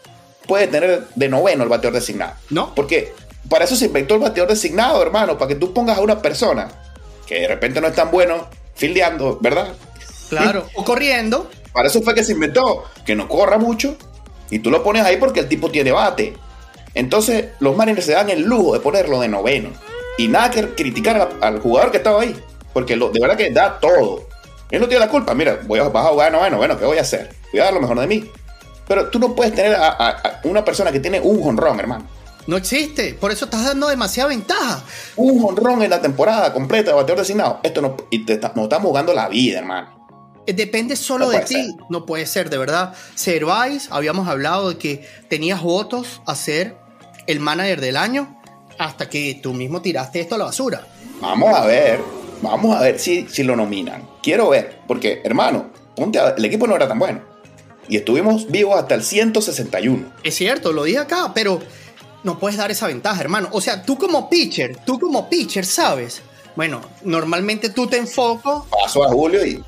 puede 0.47 0.67
tener 0.67 1.07
de 1.15 1.29
noveno 1.29 1.65
el 1.65 1.69
bateador 1.69 2.01
designado. 2.01 2.35
No. 2.51 2.75
Porque 2.75 3.13
para 3.49 3.65
eso 3.65 3.77
se 3.77 3.87
inventó 3.87 4.15
el 4.15 4.21
bateador 4.21 4.51
designado, 4.51 5.01
hermano, 5.03 5.39
para 5.39 5.49
que 5.49 5.55
tú 5.55 5.73
pongas 5.73 5.99
a 5.99 6.01
una 6.01 6.21
persona 6.21 6.69
que 7.27 7.41
de 7.41 7.49
repente 7.49 7.81
no 7.81 7.87
es 7.87 7.95
tan 7.95 8.11
bueno 8.11 8.49
fildeando, 8.75 9.39
¿verdad? 9.41 9.69
Claro, 10.29 10.67
o 10.75 10.85
corriendo. 10.85 11.51
Para 11.73 11.89
eso 11.89 12.03
fue 12.03 12.15
que 12.15 12.25
se 12.25 12.33
inventó, 12.33 12.85
que 13.05 13.15
no 13.15 13.29
corra 13.29 13.59
mucho 13.59 13.97
y 14.51 14.61
tú 14.61 14.71
lo 14.71 14.83
pones 14.83 15.05
ahí 15.05 15.17
porque 15.17 15.41
el 15.41 15.49
tipo 15.49 15.71
tiene 15.71 15.93
bate. 15.93 16.35
Entonces 16.95 17.51
los 17.61 17.77
Mariners 17.77 18.07
se 18.07 18.13
dan 18.13 18.31
el 18.31 18.43
lujo 18.43 18.75
de 18.75 18.81
ponerlo 18.81 19.21
de 19.21 19.29
noveno. 19.29 19.71
Y 20.17 20.29
nada 20.29 20.51
que 20.51 20.75
criticar 20.75 21.37
al, 21.41 21.61
jugador 21.61 21.93
que 21.93 21.99
estaba 21.99 22.23
ahí, 22.23 22.35
porque 22.73 22.97
lo, 22.97 23.11
de 23.11 23.21
verdad 23.21 23.37
que 23.37 23.51
da 23.51 23.79
todo. 23.79 24.27
Él 24.71 24.81
no 24.81 24.89
tiene 24.89 25.05
la 25.05 25.11
culpa, 25.11 25.33
mira, 25.35 25.61
voy 25.65 25.79
a, 25.79 25.85
vas 25.85 26.07
a 26.07 26.09
jugar 26.09 26.33
de 26.33 26.39
noveno, 26.39 26.57
bueno, 26.57 26.79
¿qué 26.79 26.85
voy 26.85 26.99
a 26.99 27.03
hacer? 27.03 27.31
Voy 27.53 27.61
a 27.61 27.65
dar 27.65 27.75
lo 27.75 27.81
mejor 27.81 28.01
de 28.01 28.07
mí. 28.07 28.29
Pero 28.89 29.11
tú 29.11 29.19
no 29.19 29.35
puedes 29.35 29.55
tener 29.55 29.77
a, 29.77 30.41
una 30.45 30.65
persona 30.65 30.91
que 30.91 30.99
tiene 30.99 31.21
un 31.21 31.41
jonrón, 31.43 31.79
hermano. 31.79 32.07
No 32.49 32.57
existe, 32.57 33.13
por 33.13 33.31
eso 33.31 33.45
estás 33.45 33.63
dando 33.63 33.89
demasiada 33.89 34.31
ventaja. 34.31 34.83
Un 35.17 35.39
jonrón 35.39 35.83
en 35.83 35.91
la 35.91 36.01
temporada 36.01 36.51
completa 36.51 36.93
de 36.93 36.97
bateador 36.97 37.19
designado. 37.19 37.61
Esto 37.63 37.83
no, 37.83 37.95
y 38.09 38.25
te, 38.25 38.39
nos 38.39 38.65
estamos 38.65 38.89
jugando 38.89 39.13
la 39.13 39.29
vida, 39.29 39.59
hermano. 39.59 40.09
Eh, 40.47 40.55
depende 40.55 40.97
solo 40.97 41.29
de 41.29 41.41
ti, 41.41 41.77
no 41.91 42.07
puede 42.07 42.25
ser, 42.25 42.49
de 42.49 42.57
verdad. 42.57 42.95
Servais, 43.15 43.89
habíamos 43.91 44.29
hablado 44.29 44.71
de 44.71 44.79
que 44.79 45.07
tenías 45.29 45.61
votos 45.61 46.23
a 46.25 46.35
ser 46.35 46.79
el 47.27 47.39
manager 47.39 47.83
del 47.83 47.99
año 47.99 48.41
hasta 48.79 49.11
que 49.11 49.39
tú 49.43 49.53
mismo 49.53 49.83
tiraste 49.83 50.19
esto 50.19 50.37
a 50.37 50.39
la 50.39 50.45
basura. 50.47 50.87
Vamos 51.21 51.55
a 51.55 51.67
ver, 51.67 52.01
vamos 52.41 52.75
a 52.75 52.81
ver 52.81 52.99
si, 52.99 53.29
si 53.29 53.43
lo 53.43 53.57
nominan. 53.57 54.09
Quiero 54.23 54.49
ver, 54.49 54.79
porque 54.89 55.21
hermano, 55.23 55.67
ponte 55.95 56.19
el 56.35 56.45
equipo 56.47 56.67
no 56.67 56.77
era 56.77 56.89
tan 56.89 56.99
bueno 56.99 57.21
y 57.89 57.97
estuvimos 57.97 58.51
vivos 58.51 58.79
hasta 58.79 58.95
el 58.95 59.03
161. 59.03 60.13
Es 60.23 60.35
cierto, 60.35 60.73
lo 60.73 60.85
dije 60.85 60.99
acá, 60.99 61.33
pero 61.35 61.61
no 62.25 62.39
puedes 62.39 62.57
dar 62.57 62.71
esa 62.71 62.87
ventaja, 62.87 63.21
hermano. 63.21 63.49
O 63.53 63.61
sea, 63.61 63.83
tú 63.83 63.99
como 63.99 64.29
pitcher, 64.29 64.77
tú 64.85 64.99
como 64.99 65.29
pitcher, 65.29 65.65
¿sabes? 65.65 66.23
Bueno, 66.57 66.81
normalmente 67.05 67.71
tú 67.71 67.87
te 67.87 67.99
enfocas. 67.99 68.63
Paso 68.71 69.05
a 69.05 69.09
Julio 69.09 69.45
y. 69.45 69.63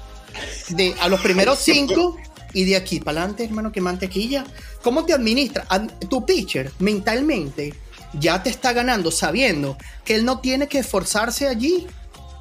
De, 0.68 0.94
a 1.00 1.08
los 1.08 1.20
primeros 1.20 1.58
cinco 1.58 2.16
y 2.52 2.64
de 2.64 2.76
aquí 2.76 3.00
para 3.00 3.20
adelante, 3.20 3.44
hermano, 3.44 3.72
que 3.72 3.80
mantequilla. 3.80 4.44
¿Cómo 4.82 5.04
te 5.04 5.12
administra? 5.12 5.66
Tu 6.08 6.24
pitcher 6.24 6.72
mentalmente 6.78 7.74
ya 8.14 8.42
te 8.42 8.50
está 8.50 8.72
ganando 8.72 9.10
sabiendo 9.10 9.76
que 10.04 10.14
él 10.16 10.24
no 10.24 10.40
tiene 10.40 10.68
que 10.68 10.78
esforzarse 10.78 11.46
allí. 11.46 11.86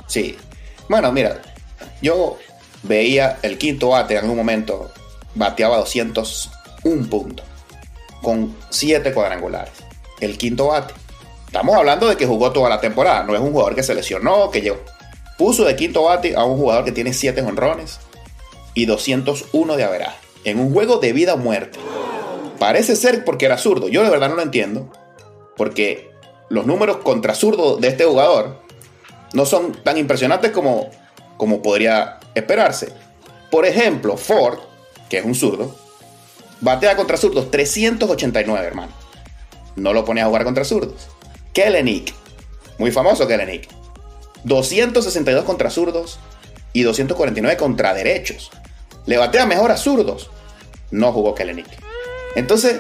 Sí. 0.08 0.36
Bueno, 0.88 1.12
mira, 1.12 1.42
yo 2.02 2.38
veía 2.84 3.38
el 3.42 3.58
quinto 3.58 3.90
bate 3.90 4.18
en 4.18 4.30
un 4.30 4.38
momento 4.38 4.92
bateaba 5.36 5.78
201 5.78 7.10
puntos 7.10 7.46
con 8.22 8.56
7 8.70 9.14
cuadrangulares. 9.14 9.89
El 10.20 10.38
quinto 10.38 10.68
bate. 10.68 10.94
Estamos 11.46 11.76
hablando 11.76 12.08
de 12.08 12.16
que 12.16 12.26
jugó 12.26 12.52
toda 12.52 12.70
la 12.70 12.80
temporada, 12.80 13.24
no 13.24 13.34
es 13.34 13.42
un 13.42 13.52
jugador 13.52 13.76
que 13.76 13.84
se 13.84 13.96
lesionó, 13.96 14.52
que 14.52 14.62
llegó. 14.62 14.78
Puso 15.38 15.66
de 15.66 15.76
quinto 15.76 16.04
bate 16.04 16.36
a 16.36 16.44
un 16.44 16.58
jugador 16.58 16.86
que 16.86 16.92
tiene 16.92 17.14
7 17.14 17.42
honrones 17.42 18.00
y 18.74 18.86
201 18.86 19.76
de 19.76 19.84
averaje 19.84 20.18
en 20.44 20.60
un 20.60 20.74
juego 20.74 20.98
de 20.98 21.14
vida 21.14 21.34
o 21.34 21.38
muerte. 21.38 21.80
Parece 22.60 22.96
ser 22.96 23.26
porque 23.26 23.46
era 23.46 23.58
zurdo, 23.58 23.88
yo 23.88 24.04
de 24.04 24.10
verdad 24.10 24.30
no 24.30 24.36
lo 24.36 24.42
entiendo, 24.42 24.92
porque 25.56 26.12
los 26.50 26.66
números 26.66 26.98
contra 26.98 27.34
zurdo 27.34 27.78
de 27.78 27.88
este 27.88 28.06
jugador 28.06 28.62
no 29.34 29.46
son 29.46 29.72
tan 29.84 29.98
impresionantes 29.98 30.52
como, 30.52 30.90
como 31.38 31.62
podría 31.62 32.20
esperarse. 32.36 32.94
Por 33.50 33.66
ejemplo, 33.66 34.18
Ford 34.18 34.60
que 35.10 35.18
es 35.18 35.26
un 35.26 35.36
zurdo, 35.36 35.76
batea 36.62 36.96
contra 36.96 37.18
zurdos 37.18 37.52
389, 37.52 38.66
hermano. 38.66 38.94
No 39.76 39.94
lo 39.94 40.06
pone 40.06 40.22
a 40.22 40.26
jugar 40.26 40.44
contra 40.44 40.64
zurdos. 40.64 41.08
Kellenick, 41.54 42.14
muy 42.78 42.92
famoso 42.92 43.28
Kellenick, 43.28 43.68
262 44.44 45.44
contra 45.44 45.70
zurdos 45.70 46.20
y 46.74 46.84
249 46.84 47.58
contra 47.58 47.94
derechos. 47.94 48.52
Le 49.06 49.18
batea 49.18 49.46
mejor 49.46 49.72
a 49.72 49.78
zurdos. 49.78 50.30
No 50.92 51.12
jugó 51.12 51.36
Kellenick. 51.36 51.68
Entonces, 52.36 52.80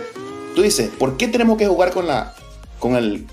tú 0.56 0.62
dices, 0.62 0.89
¿por 0.97 1.17
qué 1.17 1.28
tenemos 1.28 1.58
que 1.58 1.67
jugar 1.67 1.91
con, 1.91 2.08
la, 2.08 2.36
con 2.80 2.95
el 2.95 3.28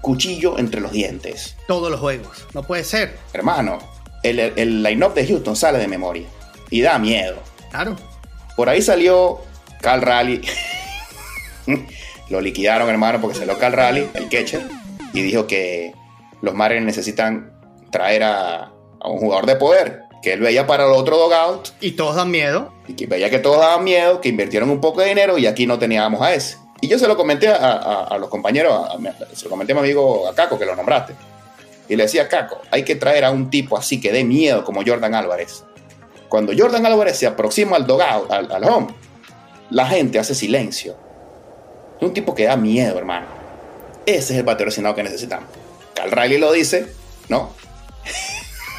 cuchillo 0.00 0.58
entre 0.58 0.80
los 0.80 0.92
dientes? 0.92 1.56
Todos 1.68 1.90
los 1.90 2.00
juegos. 2.00 2.46
No 2.54 2.62
puede 2.62 2.84
ser. 2.84 3.18
Hermano, 3.32 3.78
el, 4.22 4.38
el 4.40 4.82
line-up 4.82 5.14
de 5.14 5.26
Houston 5.26 5.56
sale 5.56 5.78
de 5.78 5.88
memoria. 5.88 6.26
Y 6.70 6.82
da 6.82 6.98
miedo. 6.98 7.38
Claro. 7.70 7.96
Por 8.56 8.68
ahí 8.68 8.82
salió 8.82 9.40
Cal 9.80 10.02
Rally. 10.02 10.42
Lo 12.30 12.40
liquidaron, 12.40 12.88
hermano, 12.88 13.20
porque 13.20 13.36
salió 13.36 13.58
Cal 13.58 13.72
Rally, 13.72 14.08
el 14.14 14.28
catcher, 14.28 14.62
y 15.12 15.20
dijo 15.20 15.48
que 15.48 15.92
los 16.40 16.54
Mariners 16.54 16.86
necesitan 16.86 17.52
traer 17.90 18.22
a, 18.22 18.72
un 19.04 19.18
jugador 19.18 19.46
de 19.46 19.56
poder, 19.56 20.02
que 20.22 20.34
él 20.34 20.40
veía 20.40 20.66
para 20.66 20.86
el 20.86 20.92
otro 20.92 21.16
dogout. 21.16 21.70
Y 21.80 21.92
todos 21.92 22.14
dan 22.14 22.30
miedo. 22.30 22.72
Y 22.86 22.94
que 22.94 23.06
veía 23.06 23.30
que 23.30 23.40
todos 23.40 23.58
daban 23.58 23.82
miedo, 23.82 24.20
que 24.20 24.28
invirtieron 24.28 24.70
un 24.70 24.80
poco 24.80 25.00
de 25.00 25.08
dinero 25.08 25.38
y 25.38 25.46
aquí 25.46 25.66
no 25.66 25.78
teníamos 25.78 26.22
a 26.22 26.32
ese. 26.32 26.56
Y 26.80 26.88
yo 26.88 26.98
se 26.98 27.08
lo 27.08 27.16
comenté 27.16 27.48
a, 27.48 28.16
los 28.18 28.28
compañeros, 28.28 28.88
se 29.34 29.44
lo 29.44 29.50
comenté 29.50 29.72
a 29.72 29.74
mi 29.74 29.80
amigo 29.80 30.28
a 30.28 30.34
Caco, 30.34 30.58
que 30.58 30.64
lo 30.64 30.76
nombraste. 30.76 31.14
Y 31.88 31.96
le 31.96 32.04
decía, 32.04 32.28
Caco, 32.28 32.60
hay 32.70 32.84
que 32.84 32.94
traer 32.94 33.24
a 33.24 33.32
un 33.32 33.50
tipo 33.50 33.76
así 33.76 34.00
que 34.00 34.12
dé 34.12 34.22
miedo 34.22 34.64
como 34.64 34.82
Jordan 34.86 35.14
Álvarez. 35.14 35.64
Cuando 36.28 36.52
Jordan 36.56 36.86
Álvarez 36.86 37.18
se 37.18 37.26
aproxima 37.26 37.76
al 37.76 37.86
dogout, 37.86 38.30
al, 38.30 38.52
al 38.52 38.64
home, 38.64 38.94
la 39.70 39.86
gente 39.86 40.18
hace 40.18 40.34
silencio. 40.34 41.09
Un 42.00 42.12
tipo 42.14 42.34
que 42.34 42.44
da 42.44 42.56
miedo, 42.56 42.98
hermano. 42.98 43.26
Ese 44.06 44.32
es 44.32 44.38
el 44.38 44.44
patrocinado 44.44 44.94
que 44.94 45.02
necesitamos. 45.02 45.48
Cal 45.94 46.10
Riley 46.10 46.38
lo 46.38 46.52
dice, 46.52 46.86
¿no? 47.28 47.54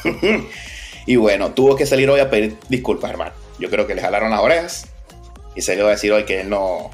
y 1.06 1.16
bueno, 1.16 1.52
tuvo 1.52 1.76
que 1.76 1.86
salir 1.86 2.10
hoy 2.10 2.20
a 2.20 2.30
pedir 2.30 2.58
disculpas, 2.70 3.12
hermano. 3.12 3.32
Yo 3.60 3.70
creo 3.70 3.86
que 3.86 3.94
le 3.94 4.02
jalaron 4.02 4.32
las 4.32 4.40
orejas 4.40 4.88
y 5.56 5.62
va 5.78 5.88
a 5.88 5.92
decir 5.92 6.12
hoy 6.12 6.26
que 6.26 6.42
él 6.42 6.50
no, 6.50 6.90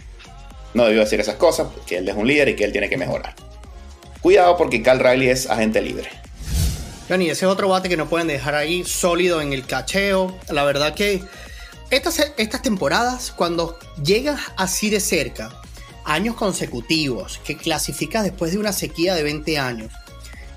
no 0.74 0.86
debió 0.86 1.02
decir 1.02 1.20
esas 1.20 1.36
cosas, 1.36 1.68
que 1.86 1.98
él 1.98 2.10
es 2.10 2.16
un 2.16 2.28
líder 2.28 2.50
y 2.50 2.56
que 2.56 2.66
él 2.66 2.72
tiene 2.72 2.90
que 2.90 2.98
mejorar. 2.98 3.34
Cuidado 4.22 4.58
porque 4.58 4.82
Cal 4.82 5.00
Riley 5.00 5.30
es 5.30 5.50
agente 5.50 5.82
libre. 5.82 6.10
Y 7.10 7.30
ese 7.30 7.46
es 7.46 7.52
otro 7.52 7.70
bate 7.70 7.88
que 7.88 7.96
no 7.96 8.10
pueden 8.10 8.28
dejar 8.28 8.54
ahí 8.56 8.84
sólido 8.84 9.40
en 9.42 9.54
el 9.54 9.66
cacheo. 9.66 10.38
La 10.50 10.66
verdad 10.66 10.94
que 10.94 11.24
estas, 11.90 12.34
estas 12.36 12.62
temporadas, 12.62 13.32
cuando 13.32 13.80
llegas 14.04 14.42
así 14.58 14.90
de 14.90 15.00
cerca, 15.00 15.62
años 16.08 16.36
consecutivos, 16.36 17.40
que 17.44 17.56
clasificas 17.56 18.24
después 18.24 18.52
de 18.52 18.58
una 18.58 18.72
sequía 18.72 19.14
de 19.14 19.24
20 19.24 19.58
años, 19.60 19.92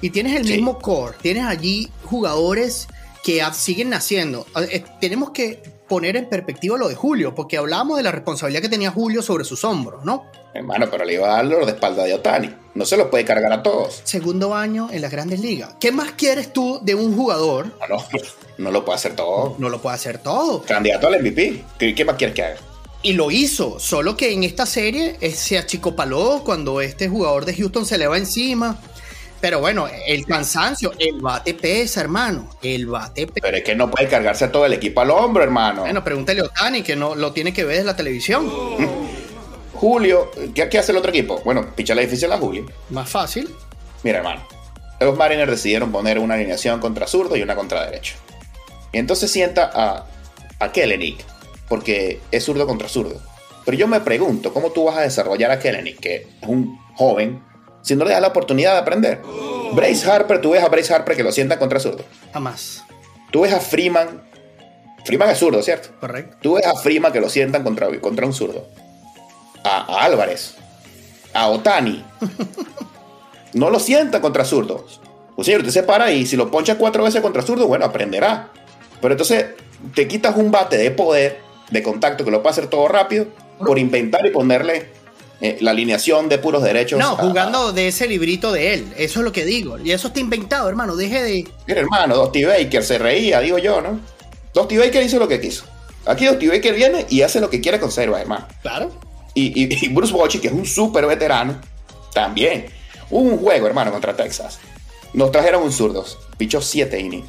y 0.01 0.11
tienes 0.11 0.35
el 0.35 0.45
mismo 0.45 0.79
core, 0.79 1.17
tienes 1.21 1.45
allí 1.45 1.91
jugadores 2.05 2.89
que 3.23 3.43
siguen 3.53 3.91
naciendo. 3.91 4.47
Eh, 4.71 4.83
tenemos 5.01 5.31
que 5.31 5.63
poner 5.89 6.17
en 6.17 6.29
perspectiva 6.29 6.79
lo 6.79 6.89
de 6.89 6.95
Julio, 6.95 7.35
porque 7.35 7.59
hablábamos 7.59 7.97
de 7.97 8.05
la 8.05 8.13
responsabilidad 8.13 8.63
que 8.63 8.69
tenía 8.69 8.91
Julio 8.91 9.23
sobre 9.23 9.45
sus 9.45 9.65
hombros, 9.65 10.05
¿no? 10.05 10.25
Hermano, 10.55 10.89
pero 10.91 11.05
le 11.05 11.15
iba 11.15 11.27
a 11.27 11.37
dar 11.37 11.45
lo 11.45 11.67
de 11.67 11.73
espalda 11.73 12.05
de 12.05 12.15
Otani. 12.15 12.55
No 12.75 12.85
se 12.85 12.97
lo 12.97 13.11
puede 13.11 13.25
cargar 13.25 13.53
a 13.53 13.63
todos. 13.63 14.01
Segundo 14.05 14.55
año 14.55 14.89
en 14.91 15.03
las 15.03 15.11
grandes 15.11 15.41
ligas. 15.41 15.75
¿Qué 15.79 15.93
más 15.93 16.13
quieres 16.13 16.53
tú 16.53 16.81
de 16.83 16.95
un 16.95 17.17
jugador? 17.17 17.67
No, 17.89 17.97
no, 17.97 18.05
no 18.59 18.71
lo 18.71 18.85
puede 18.85 18.97
hacer 18.97 19.17
todo. 19.17 19.57
No, 19.59 19.69
lo 19.69 19.81
puede 19.81 19.95
hacer 19.95 20.19
todo. 20.19 20.63
Candidato 20.63 21.09
al 21.09 21.21
MVP. 21.21 21.65
¿Qué, 21.79 22.05
más 22.05 22.17
quieres 22.17 22.35
que 22.35 22.43
haga? 22.43 22.57
Y 23.03 23.15
lo 23.15 23.31
hizo, 23.31 23.81
solo 23.81 24.17
que 24.17 24.33
en 24.33 24.45
esta 24.45 24.67
serie 24.67 25.17
se 25.35 25.57
achicopaló 25.57 26.43
cuando 26.45 26.81
este 26.83 27.09
jugador 27.09 27.47
de 27.47 27.55
Houston 27.55 27.87
se 27.87 27.97
le 27.97 28.07
va 28.07 28.19
encima. 28.19 28.79
Pero 29.41 29.61
bueno, 29.61 29.89
el 30.07 30.27
cansancio, 30.27 30.93
el 30.99 31.19
bate 31.21 31.55
pesa, 31.55 32.03
hermano. 32.03 32.51
El 32.61 32.87
bate 32.87 33.27
pesa. 33.27 33.41
Pero 33.41 33.57
es 33.57 33.65
que 33.65 33.75
no 33.75 33.91
puede 33.91 34.07
cargarse 34.07 34.45
a 34.45 34.53
todo 34.53 34.67
el 34.67 34.75
equipo 34.75 35.01
al 35.01 35.11
hombro, 35.11 35.43
hermano. 35.43 35.81
Bueno, 35.83 36.05
pregúntale 36.05 36.43
a 36.43 36.45
Otani, 36.45 36.83
que 36.83 36.95
no 36.95 37.15
lo 37.15 37.33
tiene 37.33 37.55
que 37.55 37.65
ver 37.65 37.77
desde 37.77 37.87
la 37.87 37.97
televisión. 37.97 38.51
Julio, 39.73 40.31
¿qué, 40.55 40.79
hace 40.79 40.93
el 40.93 40.99
otro 40.99 41.11
equipo? 41.11 41.41
Bueno, 41.43 41.75
picha 41.75 41.95
la 41.95 42.03
difícil 42.03 42.31
a 42.31 42.37
Julio. 42.37 42.67
Más 42.91 43.09
fácil. 43.09 43.49
Mira, 44.03 44.19
hermano. 44.19 44.47
Los 45.01 45.17
Mariners 45.17 45.51
decidieron 45.51 45.91
poner 45.91 46.19
una 46.19 46.35
alineación 46.35 46.79
contra 46.79 47.07
zurdo 47.07 47.35
y 47.35 47.41
una 47.41 47.57
contra 47.57 47.87
derecho. 47.87 48.17
Y 48.93 48.99
entonces 48.99 49.31
sienta 49.31 49.71
a, 49.73 50.07
a 50.59 50.73
Kellenick, 50.73 51.25
porque 51.71 52.21
es 52.31 52.45
zurdo 52.45 52.67
contra 52.67 52.89
zurdo. 52.89 53.19
Pero 53.65 53.79
yo 53.79 53.87
me 53.87 54.01
pregunto, 54.01 54.53
¿cómo 54.53 54.73
tú 54.73 54.85
vas 54.85 54.99
a 54.99 55.03
desarrollar 55.03 55.51
a 55.51 55.59
Kellenick, 55.59 56.01
que 56.01 56.17
es 56.43 56.49
un 56.49 56.79
joven 56.97 57.43
si 57.83 57.97
no 57.97 58.05
le 58.05 58.11
das 58.11 58.21
la 58.21 58.29
oportunidad 58.29 58.75
de 58.75 58.79
aprender. 58.79 59.23
Brace 59.73 60.11
Harper, 60.11 60.41
tú 60.41 60.51
ves 60.51 60.63
a 60.63 60.69
Brace 60.69 60.93
Harper 60.93 61.17
que 61.17 61.23
lo 61.23 61.33
sienta 61.33 61.59
contra 61.59 61.81
zurdo. 61.81 62.05
Jamás. 62.33 62.85
Tú 63.31 63.43
ves 63.43 63.53
a 63.53 63.61
Freeman. 63.61 64.23
Freeman 65.05 65.31
es 65.31 65.39
zurdo, 65.39 65.63
¿cierto? 65.63 65.89
Correcto. 65.99 66.37
Tú 66.43 66.55
ves 66.55 66.67
a 66.67 66.75
Freeman 66.77 67.13
que 67.13 67.21
lo 67.21 67.31
sientan 67.31 67.63
contra, 67.63 67.89
contra 68.01 68.27
un 68.27 68.35
zurdo. 68.35 68.67
A, 69.65 69.95
a 69.95 70.05
Álvarez. 70.05 70.57
A 71.33 71.49
Otani. 71.49 72.05
no 73.55 73.71
lo 73.71 73.81
sientan 73.81 74.21
contra 74.21 74.45
zurdos. 74.45 75.01
Pues 75.37 75.47
señor, 75.47 75.61
usted 75.61 75.73
se 75.73 75.83
para 75.85 76.11
y 76.13 76.27
si 76.27 76.37
lo 76.37 76.51
poncha 76.51 76.77
cuatro 76.77 77.05
veces 77.05 77.23
contra 77.23 77.43
zurdo, 77.43 77.67
bueno, 77.67 77.87
aprenderá. 77.87 78.51
Pero 79.01 79.15
entonces 79.15 79.47
te 79.95 80.07
quitas 80.07 80.37
un 80.37 80.51
bate 80.51 80.77
de 80.77 80.91
poder, 80.91 81.41
de 81.71 81.83
contacto, 81.83 82.25
que 82.25 82.31
lo 82.31 82.43
puede 82.43 82.53
hacer 82.53 82.67
todo 82.69 82.89
rápido, 82.89 83.27
por 83.59 83.79
inventar 83.79 84.25
y 84.27 84.31
ponerle 84.31 84.89
eh, 85.41 85.59
la 85.61 85.71
alineación 85.71 86.29
de 86.29 86.39
puros 86.39 86.63
derechos. 86.63 86.99
No, 86.99 87.13
a- 87.13 87.17
jugando 87.17 87.73
de 87.73 87.89
ese 87.89 88.07
librito 88.09 88.53
de 88.53 88.75
él. 88.75 88.93
Eso 88.97 89.21
es 89.21 89.25
lo 89.25 89.33
que 89.33 89.45
digo. 89.45 89.79
Y 89.79 89.93
eso 89.93 90.09
está 90.09 90.21
inventado, 90.21 90.69
hermano. 90.69 90.97
Deje 90.97 91.23
de. 91.23 91.49
Mira, 91.67 91.81
hermano, 91.81 92.17
Dusty 92.17 92.45
Baker 92.45 92.83
se 92.83 92.99
reía, 92.99 93.41
digo 93.41 93.59
yo, 93.59 93.81
¿no? 93.81 94.01
Dusty 94.55 94.77
Baker 94.79 95.03
hizo 95.03 95.19
lo 95.19 95.29
que 95.29 95.41
quiso. 95.41 95.65
Aquí 96.07 96.27
Dusty 96.27 96.49
Baker 96.49 96.75
viene 96.75 97.07
y 97.09 97.23
hace 97.23 97.41
lo 97.41 97.49
que 97.51 97.61
quiere 97.61 97.79
con 97.79 97.91
Serva, 97.91 98.21
hermano. 98.21 98.47
Claro. 98.63 98.91
Y, 99.35 99.47
y- 99.65 99.69
y 99.87 99.89
Bruce 99.89 100.13
Bochy, 100.13 100.39
que 100.41 100.49
es 100.49 100.53
un 100.55 100.67
súper 100.67 101.07
veterano, 101.07 101.61
también. 102.13 102.67
Hubo 103.11 103.21
un 103.29 103.39
juego, 103.39 103.67
hermano, 103.67 103.93
contra 103.93 104.15
Texas. 104.17 104.59
Nos 105.13 105.31
trajeron 105.33 105.63
un 105.63 105.73
zurdos. 105.73 106.19
Pichó 106.39 106.61
7 106.61 106.99
innings. 106.99 107.27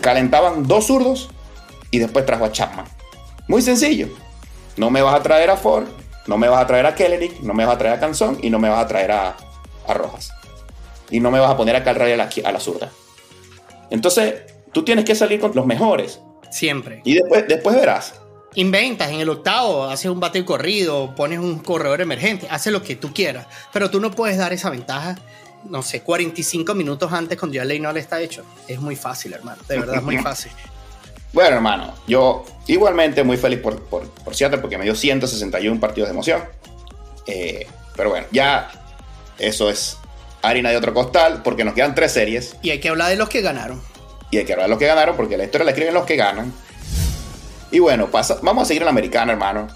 Calentaban 0.00 0.66
dos 0.66 0.86
zurdos 0.86 1.28
y 1.90 1.98
después 1.98 2.24
trajo 2.26 2.44
a 2.44 2.52
Chapman. 2.52 2.86
Muy 3.48 3.62
sencillo. 3.62 4.08
No 4.76 4.90
me 4.90 5.02
vas 5.02 5.14
a 5.14 5.22
traer 5.22 5.50
a 5.50 5.56
Ford, 5.56 5.86
no 6.26 6.38
me 6.38 6.48
vas 6.48 6.62
a 6.62 6.66
traer 6.66 6.86
a 6.86 6.94
Kellenic, 6.94 7.40
no 7.40 7.54
me 7.54 7.64
vas 7.64 7.76
a 7.76 7.78
traer 7.78 7.94
a 7.96 8.00
Canzón 8.00 8.38
y 8.42 8.50
no 8.50 8.58
me 8.58 8.68
vas 8.68 8.84
a 8.84 8.88
traer 8.88 9.12
a, 9.12 9.36
a 9.86 9.94
Rojas. 9.94 10.32
Y 11.10 11.20
no 11.20 11.30
me 11.30 11.38
vas 11.38 11.50
a 11.50 11.56
poner 11.56 11.76
a 11.76 11.84
Calray 11.84 12.12
a 12.12 12.16
la, 12.16 12.30
a 12.44 12.52
la 12.52 12.60
zurda. 12.60 12.90
Entonces, 13.90 14.42
tú 14.72 14.84
tienes 14.84 15.04
que 15.04 15.14
salir 15.14 15.38
con 15.38 15.52
los 15.54 15.66
mejores. 15.66 16.20
Siempre. 16.50 17.02
Y 17.04 17.14
después, 17.14 17.46
después 17.46 17.76
verás. 17.76 18.14
Inventas 18.54 19.10
en 19.10 19.20
el 19.20 19.28
octavo, 19.28 19.84
haces 19.84 20.10
un 20.10 20.20
bate 20.20 20.44
corrido, 20.44 21.14
pones 21.14 21.40
un 21.40 21.58
corredor 21.58 22.00
emergente, 22.00 22.46
haces 22.48 22.72
lo 22.72 22.82
que 22.82 22.96
tú 22.96 23.12
quieras. 23.12 23.46
Pero 23.72 23.90
tú 23.90 24.00
no 24.00 24.12
puedes 24.12 24.38
dar 24.38 24.52
esa 24.52 24.70
ventaja, 24.70 25.16
no 25.68 25.82
sé, 25.82 26.02
45 26.02 26.74
minutos 26.74 27.12
antes 27.12 27.38
cuando 27.38 27.56
ya 27.56 27.64
ley 27.64 27.80
no 27.80 27.92
le 27.92 28.00
está 28.00 28.20
hecho. 28.20 28.44
Es 28.68 28.80
muy 28.80 28.96
fácil, 28.96 29.32
hermano. 29.32 29.62
De 29.68 29.78
verdad, 29.78 29.96
es 29.96 30.02
muy 30.02 30.18
fácil. 30.22 30.52
Bueno, 31.34 31.56
hermano, 31.56 31.92
yo 32.06 32.44
igualmente 32.66 33.22
muy 33.24 33.36
feliz 33.36 33.58
por, 33.58 33.78
por, 33.82 34.08
por 34.08 34.34
Seattle 34.34 34.58
porque 34.60 34.78
me 34.78 34.84
dio 34.84 34.94
161 34.94 35.78
partidos 35.80 36.08
de 36.08 36.12
emoción. 36.14 36.42
Eh, 37.26 37.66
pero 37.96 38.08
bueno, 38.10 38.26
ya 38.30 38.70
eso 39.38 39.68
es 39.68 39.98
harina 40.42 40.70
de 40.70 40.76
otro 40.76 40.94
costal 40.94 41.42
porque 41.42 41.64
nos 41.64 41.74
quedan 41.74 41.94
tres 41.94 42.12
series 42.12 42.54
Y 42.62 42.70
hay 42.70 42.78
que 42.80 42.88
hablar 42.90 43.08
de 43.10 43.16
los 43.16 43.28
que 43.28 43.40
ganaron. 43.42 43.80
y 44.30 44.38
hay 44.38 44.44
que 44.44 44.52
hablar 44.52 44.66
de 44.66 44.70
los 44.70 44.78
que 44.78 44.86
ganaron 44.86 45.16
porque 45.16 45.36
la 45.36 45.44
historia 45.44 45.64
la 45.64 45.70
escriben 45.72 45.92
los 45.94 46.04
que 46.06 46.16
ganan. 46.16 46.52
Y 47.70 47.80
bueno, 47.80 48.10
pasa, 48.10 48.38
vamos 48.42 48.62
a 48.62 48.66
seguir 48.66 48.82
en 48.82 48.86
la 48.86 48.90
americana, 48.92 49.32
hermano. 49.32 49.66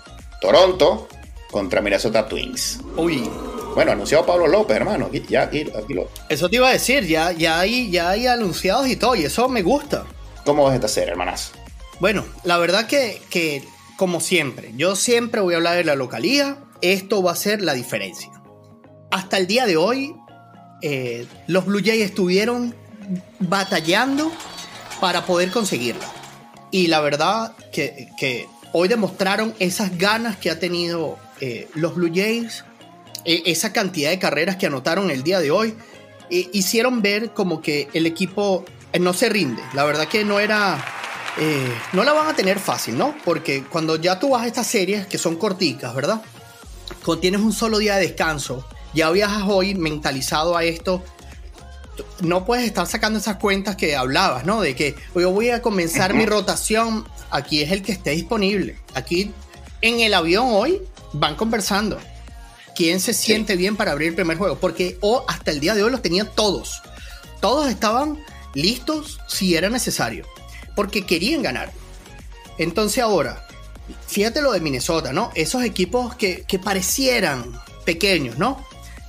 Toronto 0.41 1.09
contra 1.51 1.81
Minnesota 1.81 2.29
Twins. 2.29 2.79
Uy, 2.97 3.29
Bueno, 3.75 3.93
anunciado 3.93 4.25
Pablo 4.27 4.47
López, 4.47 4.77
hermano. 4.77 5.07
Aquí, 5.07 5.25
ya 5.29 5.43
aquí, 5.43 5.63
aquí 5.77 5.95
lo. 5.95 6.09
eso 6.29 6.49
te 6.49 6.57
iba 6.57 6.69
a 6.69 6.73
decir, 6.73 7.05
ya, 7.07 7.33
ya, 7.33 7.59
hay, 7.59 7.91
ya 7.91 8.11
hay 8.11 8.27
anunciados 8.29 8.87
y 8.89 8.97
todo, 8.97 9.17
y 9.17 9.25
eso 9.25 9.49
me 9.49 9.63
gusta. 9.63 10.05
¿Cómo 10.45 10.67
ves 10.67 10.77
esta 10.77 10.89
serie, 10.89 11.11
hermanazo? 11.11 11.53
Bueno, 12.01 12.25
la 12.45 12.59
verdad 12.59 12.87
que, 12.87 13.21
que, 13.31 13.65
como 13.97 14.21
siempre, 14.21 14.73
yo 14.77 14.97
siempre 14.97 15.41
voy 15.41 15.55
a 15.55 15.57
hablar 15.59 15.77
de 15.77 15.85
la 15.85 15.95
localía. 15.95 16.59
Esto 16.81 17.23
va 17.23 17.33
a 17.33 17.37
ser 17.37 17.61
la 17.63 17.75
diferencia. 17.75 18.31
Hasta 19.11 19.39
el 19.39 19.47
día 19.47 19.67
de 19.67 19.77
hoy, 19.77 20.15
eh, 20.83 21.27
los 21.47 21.67
Blue 21.67 21.83
Jays 21.85 22.05
estuvieron 22.05 22.75
batallando 23.41 24.31
para 25.01 25.27
poder 25.27 25.51
conseguirla. 25.51 26.07
Y 26.71 26.87
la 26.89 27.01
verdad 27.01 27.55
que, 27.73 28.09
que 28.19 28.47
hoy 28.73 28.89
demostraron 28.89 29.55
esas 29.59 29.97
ganas 29.99 30.37
que 30.37 30.51
ha 30.51 30.59
tenido 30.59 31.19
eh, 31.41 31.69
los 31.75 31.95
Blue 31.95 32.11
Jays, 32.13 32.65
eh, 33.25 33.43
esa 33.47 33.73
cantidad 33.73 34.11
de 34.11 34.19
carreras 34.19 34.57
que 34.57 34.67
anotaron 34.67 35.11
el 35.11 35.23
día 35.23 35.41
de 35.41 35.51
hoy, 35.51 35.75
eh, 36.31 36.49
hicieron 36.53 37.03
ver 37.03 37.31
como 37.31 37.61
que 37.61 37.89
el 37.95 38.07
equipo 38.07 38.65
no 38.99 39.13
se 39.13 39.29
rinde. 39.29 39.63
La 39.75 39.85
verdad 39.85 40.09
que 40.09 40.25
no 40.25 40.41
era... 40.41 40.83
eh, 41.39 41.73
no 41.93 42.05
la 42.05 42.13
van 42.13 42.29
a 42.29 42.35
tener 42.35 42.59
fácil, 42.59 42.97
¿no? 42.97 43.15
Porque 43.25 43.65
cuando 43.65 43.97
ya 43.97 44.19
tú 44.19 44.31
vas 44.31 44.43
a 44.43 44.47
estas 44.47 44.67
series 44.67 45.07
que 45.07 45.19
son 45.19 45.37
corticas, 45.37 45.95
¿verdad? 45.95 46.23
Cuando 47.05 47.21
tienes 47.21 47.41
un 47.41 47.53
solo 47.53 47.79
día 47.79 47.97
de 47.97 48.09
descanso, 48.09 48.67
ya 48.95 49.11
viajas 49.11 49.45
hoy 49.47 49.75
mentalizado 49.75 50.57
a 50.57 50.65
esto, 50.65 51.03
no 52.21 52.45
puedes 52.45 52.65
estar 52.65 52.87
sacando 52.87 53.19
esas 53.19 53.37
cuentas 53.37 53.77
que 53.77 53.97
hablabas, 53.97 54.45
¿no? 54.45 54.61
De 54.61 54.75
que 54.75 54.95
yo 55.15 55.31
voy 55.31 55.51
a 55.51 55.63
comenzar 55.63 56.15
mi 56.15 56.27
rotación, 56.27 57.07
aquí 57.31 57.63
es 57.63 57.73
el 57.73 57.83
que 57.83 57.93
esté 57.93 58.11
disponible. 58.11 58.79
Aquí 58.95 59.33
en 59.81 60.01
el 60.01 60.15
avión 60.15 60.47
hoy 60.51 60.83
van 61.13 61.37
conversando. 61.37 61.99
¿Quién 62.75 63.01
se 63.01 63.13
siente 63.13 63.57
bien 63.57 63.77
para 63.77 63.93
abrir 63.93 64.11
el 64.11 64.15
primer 64.15 64.39
juego? 64.39 64.57
Porque 64.57 64.99
o 65.01 65.25
hasta 65.29 65.51
el 65.51 65.61
día 65.61 65.75
de 65.75 65.83
hoy 65.83 65.91
los 65.91 66.03
tenían 66.03 66.31
todos. 66.35 66.81
Todos 67.41 67.69
estaban 67.69 68.19
listos 68.59 69.21
si 69.27 69.57
era 69.57 69.71
necesario. 69.71 70.27
Porque 70.75 71.07
querían 71.07 71.43
ganar. 71.43 71.73
Entonces 72.59 73.03
ahora, 73.03 73.47
fíjate 74.07 74.43
lo 74.43 74.53
de 74.53 74.61
Minnesota, 74.61 75.13
¿no? 75.13 75.31
Esos 75.35 75.63
equipos 75.65 76.15
que, 76.15 76.43
que 76.43 76.59
parecieran 76.59 77.53
pequeños, 77.85 78.39
¿no? 78.39 78.65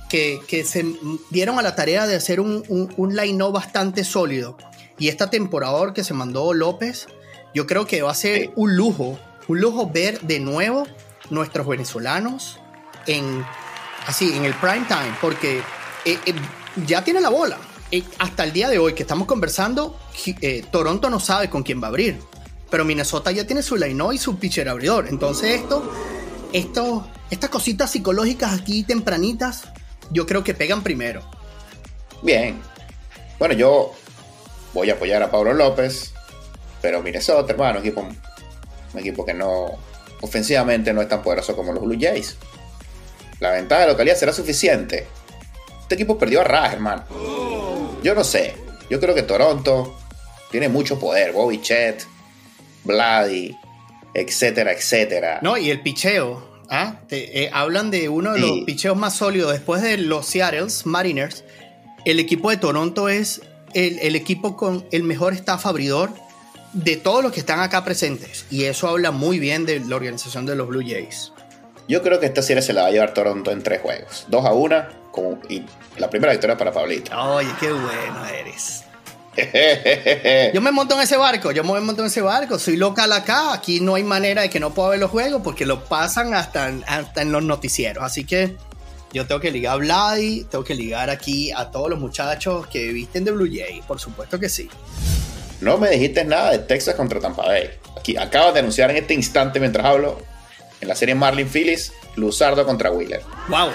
Que, 0.08 0.40
que 0.48 0.64
se 0.64 0.84
dieron 1.30 1.58
a 1.58 1.62
la 1.62 1.74
tarea 1.74 2.06
de 2.06 2.16
hacer 2.16 2.40
un, 2.40 2.64
un, 2.68 2.92
un 2.96 3.16
line-up 3.16 3.52
bastante 3.52 4.04
sólido. 4.04 4.56
Y 4.98 5.08
esta 5.08 5.30
temporada 5.30 5.92
que 5.94 6.04
se 6.04 6.14
mandó 6.14 6.52
López, 6.52 7.06
yo 7.54 7.66
creo 7.66 7.86
que 7.86 8.02
va 8.02 8.10
a 8.10 8.14
ser 8.14 8.50
un 8.56 8.76
lujo, 8.76 9.18
un 9.48 9.60
lujo 9.60 9.88
ver 9.88 10.20
de 10.20 10.40
nuevo 10.40 10.86
nuestros 11.30 11.66
venezolanos 11.66 12.58
en 13.06 13.44
así 14.06 14.32
en 14.34 14.44
el 14.44 14.54
prime 14.54 14.84
time, 14.88 15.14
porque 15.20 15.58
eh, 16.04 16.18
eh, 16.26 16.34
ya 16.86 17.02
tiene 17.04 17.20
la 17.20 17.28
bola. 17.28 17.58
Hasta 18.18 18.44
el 18.44 18.52
día 18.52 18.68
de 18.68 18.78
hoy 18.78 18.94
que 18.94 19.02
estamos 19.02 19.26
conversando, 19.26 19.98
eh, 20.42 20.64
Toronto 20.70 21.10
no 21.10 21.18
sabe 21.18 21.50
con 21.50 21.64
quién 21.64 21.82
va 21.82 21.86
a 21.86 21.88
abrir, 21.88 22.20
pero 22.70 22.84
Minnesota 22.84 23.32
ya 23.32 23.46
tiene 23.46 23.62
su 23.62 23.76
line 23.76 24.02
y 24.12 24.18
su 24.18 24.38
pitcher 24.38 24.68
abridor. 24.68 25.08
Entonces 25.08 25.60
esto, 25.60 25.90
esto, 26.52 27.08
estas 27.30 27.50
cositas 27.50 27.90
psicológicas 27.90 28.52
aquí 28.52 28.84
tempranitas, 28.84 29.64
yo 30.10 30.24
creo 30.24 30.44
que 30.44 30.54
pegan 30.54 30.82
primero. 30.82 31.22
Bien. 32.22 32.60
Bueno, 33.40 33.54
yo 33.54 33.92
voy 34.72 34.90
a 34.90 34.94
apoyar 34.94 35.22
a 35.22 35.30
Pablo 35.30 35.52
López, 35.52 36.12
pero 36.80 37.02
Minnesota, 37.02 37.52
hermano, 37.52 37.80
equipo, 37.80 38.02
un 38.02 38.98
equipo 38.98 39.24
que 39.24 39.34
no, 39.34 39.66
ofensivamente 40.20 40.92
no 40.92 41.02
es 41.02 41.08
tan 41.08 41.22
poderoso 41.22 41.56
como 41.56 41.72
los 41.72 41.82
Blue 41.82 41.98
Jays. 42.00 42.36
La 43.40 43.50
ventaja 43.50 43.82
de 43.82 43.88
localidad 43.88 44.16
será 44.16 44.32
suficiente. 44.32 45.08
Este 45.80 45.94
equipo 45.96 46.18
perdió 46.18 46.42
a 46.42 46.44
Raj, 46.44 46.74
hermano. 46.74 47.04
Yo 48.02 48.14
no 48.14 48.24
sé. 48.24 48.54
Yo 48.88 48.98
creo 49.00 49.14
que 49.14 49.22
Toronto 49.22 49.96
tiene 50.50 50.68
mucho 50.68 50.98
poder. 50.98 51.32
Bobby 51.32 51.60
Chet, 51.60 52.04
Vladi, 52.84 53.56
etcétera, 54.14 54.72
etcétera. 54.72 55.38
No, 55.42 55.56
y 55.56 55.70
el 55.70 55.80
picheo. 55.82 56.48
¿ah? 56.68 57.00
Te- 57.08 57.44
eh, 57.44 57.50
hablan 57.52 57.90
de 57.90 58.08
uno 58.08 58.32
de 58.32 58.40
los 58.40 58.50
picheos 58.64 58.96
más 58.96 59.14
sólidos 59.14 59.52
después 59.52 59.82
de 59.82 59.98
los 59.98 60.26
Seattle 60.26 60.66
Mariners. 60.84 61.44
El 62.04 62.18
equipo 62.18 62.50
de 62.50 62.56
Toronto 62.56 63.08
es 63.08 63.42
el, 63.74 63.98
el 64.00 64.16
equipo 64.16 64.56
con 64.56 64.86
el 64.90 65.02
mejor 65.02 65.34
staff 65.34 65.66
abridor 65.66 66.10
de 66.72 66.96
todos 66.96 67.22
los 67.22 67.32
que 67.32 67.40
están 67.40 67.60
acá 67.60 67.84
presentes. 67.84 68.46
Y 68.50 68.64
eso 68.64 68.88
habla 68.88 69.10
muy 69.10 69.38
bien 69.38 69.66
de 69.66 69.80
la 69.80 69.96
organización 69.96 70.46
de 70.46 70.56
los 70.56 70.66
Blue 70.68 70.82
Jays. 70.84 71.32
Yo 71.90 72.02
creo 72.02 72.20
que 72.20 72.26
esta 72.26 72.40
serie 72.40 72.62
se 72.62 72.72
la 72.72 72.82
va 72.82 72.88
a 72.88 72.90
llevar 72.92 73.12
Toronto 73.12 73.50
en 73.50 73.62
tres 73.64 73.80
juegos. 73.82 74.24
Dos 74.28 74.46
a 74.46 74.52
una, 74.52 74.88
con- 75.10 75.40
y 75.48 75.64
la 75.98 76.08
primera 76.08 76.30
victoria 76.32 76.56
para 76.56 76.70
Pablito. 76.70 77.10
Oye, 77.20 77.48
qué 77.58 77.72
bueno 77.72 78.26
eres. 78.26 78.84
Yo 80.54 80.60
me 80.60 80.70
monto 80.70 80.94
en 80.94 81.00
ese 81.00 81.16
barco, 81.16 81.50
yo 81.50 81.64
me 81.64 81.80
monto 81.80 82.02
en 82.02 82.08
ese 82.08 82.20
barco, 82.20 82.58
soy 82.58 82.76
local 82.76 83.12
acá, 83.12 83.52
aquí 83.54 83.80
no 83.80 83.94
hay 83.94 84.02
manera 84.04 84.42
de 84.42 84.50
que 84.50 84.60
no 84.60 84.70
pueda 84.74 84.90
ver 84.90 84.98
los 85.00 85.10
juegos 85.10 85.40
porque 85.42 85.64
lo 85.66 85.84
pasan 85.84 86.34
hasta, 86.34 86.70
hasta 86.86 87.22
en 87.22 87.32
los 87.32 87.42
noticieros, 87.42 88.02
así 88.04 88.24
que 88.24 88.56
yo 89.12 89.26
tengo 89.26 89.40
que 89.40 89.50
ligar 89.50 89.74
a 89.74 89.76
Vladi, 89.76 90.44
tengo 90.50 90.62
que 90.64 90.74
ligar 90.74 91.10
aquí 91.10 91.50
a 91.52 91.70
todos 91.70 91.88
los 91.88 91.98
muchachos 91.98 92.66
que 92.66 92.92
visten 92.92 93.24
de 93.24 93.30
Blue 93.32 93.48
Jay, 93.50 93.82
por 93.86 93.98
supuesto 94.00 94.38
que 94.38 94.48
sí. 94.48 94.68
No 95.60 95.78
me 95.78 95.90
dijiste 95.90 96.24
nada 96.24 96.50
de 96.52 96.58
Texas 96.58 96.94
contra 96.94 97.20
Tampa 97.20 97.42
Bay. 97.46 97.70
Aquí 97.96 98.16
acabas 98.16 98.54
de 98.54 98.60
anunciar 98.60 98.90
en 98.90 98.96
este 98.98 99.14
instante 99.14 99.60
mientras 99.60 99.86
hablo 99.86 100.20
en 100.80 100.88
la 100.88 100.94
serie 100.94 101.14
Marlin 101.14 101.48
Phillies, 101.48 101.92
Luzardo 102.16 102.64
contra 102.64 102.90
Wheeler. 102.90 103.22
Wow. 103.48 103.70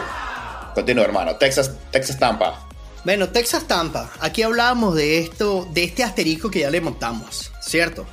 Continúa, 0.74 1.06
hermano. 1.06 1.36
Texas, 1.38 1.72
Texas 1.92 2.20
Tampa. 2.20 2.68
Bueno, 3.06 3.30
Texas 3.30 3.68
Tampa, 3.68 4.12
aquí 4.20 4.42
hablábamos 4.42 4.96
de 4.96 5.20
esto, 5.20 5.68
de 5.72 5.84
este 5.84 6.04
asterisco 6.04 6.50
que 6.50 6.62
ya 6.62 6.72
le 6.72 6.82
montamos, 6.82 7.52
¿cierto? 7.62 8.08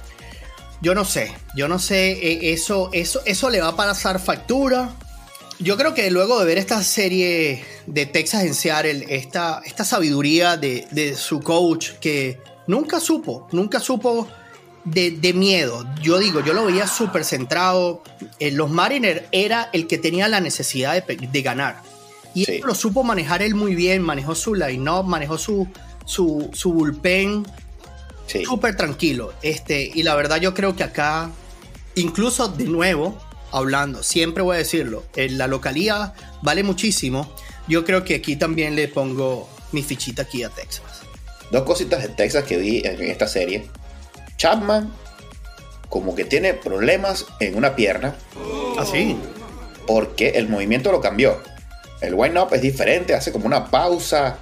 Yo 0.82 0.94
no 0.94 1.06
sé, 1.06 1.32
yo 1.56 1.66
no 1.66 1.78
sé, 1.78 2.12
eh, 2.12 2.52
eso, 2.52 2.90
eso, 2.92 3.22
eso 3.24 3.48
le 3.48 3.62
va 3.62 3.68
a 3.68 3.76
pasar 3.76 4.20
factura. 4.20 4.94
Yo 5.58 5.78
creo 5.78 5.94
que 5.94 6.10
luego 6.10 6.38
de 6.38 6.44
ver 6.44 6.58
esta 6.58 6.82
serie 6.82 7.64
de 7.86 8.04
Texas 8.04 8.42
en 8.42 8.54
Seattle, 8.54 9.06
esta, 9.08 9.62
esta 9.64 9.84
sabiduría 9.84 10.58
de, 10.58 10.86
de 10.90 11.16
su 11.16 11.40
coach 11.40 11.92
que 12.00 12.38
nunca 12.66 13.00
supo, 13.00 13.48
nunca 13.50 13.80
supo 13.80 14.28
de, 14.84 15.10
de 15.12 15.32
miedo. 15.32 15.84
Yo 16.02 16.18
digo, 16.18 16.40
yo 16.40 16.52
lo 16.52 16.64
veía 16.66 16.86
súper 16.86 17.24
centrado. 17.24 18.02
En 18.38 18.56
los 18.56 18.70
Mariners 18.70 19.22
era 19.32 19.68
el 19.72 19.86
que 19.86 19.98
tenía 19.98 20.28
la 20.28 20.40
necesidad 20.40 20.94
de, 21.04 21.16
de 21.16 21.42
ganar. 21.42 21.80
Y 22.34 22.44
Sí. 22.46 22.52
él 22.56 22.62
lo 22.64 22.74
supo 22.74 23.02
manejar 23.04 23.42
él 23.42 23.54
muy 23.54 23.74
bien, 23.74 24.02
manejó 24.02 24.34
su 24.34 24.54
line-up, 24.54 25.04
manejó 25.04 25.36
su, 25.38 25.68
su, 26.06 26.50
su 26.54 26.72
bullpen 26.72 27.46
Sí. 28.26 28.44
súper 28.44 28.76
tranquilo. 28.76 29.32
Este, 29.42 29.90
y 29.94 30.02
la 30.02 30.14
verdad 30.14 30.40
yo 30.40 30.54
creo 30.54 30.74
que 30.74 30.82
acá, 30.84 31.30
incluso 31.96 32.48
de 32.48 32.64
nuevo, 32.64 33.18
hablando, 33.50 34.02
siempre 34.02 34.42
voy 34.42 34.54
a 34.54 34.58
decirlo, 34.58 35.04
en 35.16 35.36
la 35.36 35.46
localía 35.46 36.14
vale 36.40 36.62
muchísimo. 36.62 37.30
Yo 37.68 37.84
creo 37.84 38.02
que 38.04 38.14
aquí 38.14 38.36
también 38.36 38.74
le 38.76 38.88
pongo 38.88 39.48
mi 39.72 39.82
fichita 39.82 40.22
aquí 40.22 40.42
a 40.42 40.48
Texas. 40.48 41.02
Dos 41.50 41.62
cositas 41.64 42.00
de 42.02 42.08
Texas 42.08 42.44
que 42.44 42.56
vi 42.56 42.78
en 42.84 43.02
esta 43.02 43.28
serie. 43.28 43.68
Chapman, 44.42 44.92
como 45.88 46.16
que 46.16 46.24
tiene 46.24 46.52
problemas 46.52 47.26
en 47.38 47.54
una 47.54 47.76
pierna, 47.76 48.16
Así. 48.76 49.16
porque 49.86 50.30
el 50.30 50.48
movimiento 50.48 50.90
lo 50.90 51.00
cambió. 51.00 51.40
El 52.00 52.14
wind 52.14 52.36
up 52.36 52.48
es 52.52 52.60
diferente, 52.60 53.14
hace 53.14 53.30
como 53.30 53.46
una 53.46 53.70
pausa. 53.70 54.38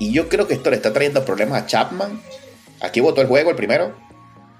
Y 0.00 0.12
yo 0.12 0.28
creo 0.28 0.48
que 0.48 0.54
esto 0.54 0.70
le 0.70 0.76
está 0.76 0.92
trayendo 0.92 1.24
problemas 1.24 1.62
a 1.62 1.66
Chapman. 1.66 2.20
Aquí 2.80 2.98
votó 2.98 3.20
el 3.20 3.28
juego 3.28 3.50
el 3.50 3.54
primero. 3.54 3.94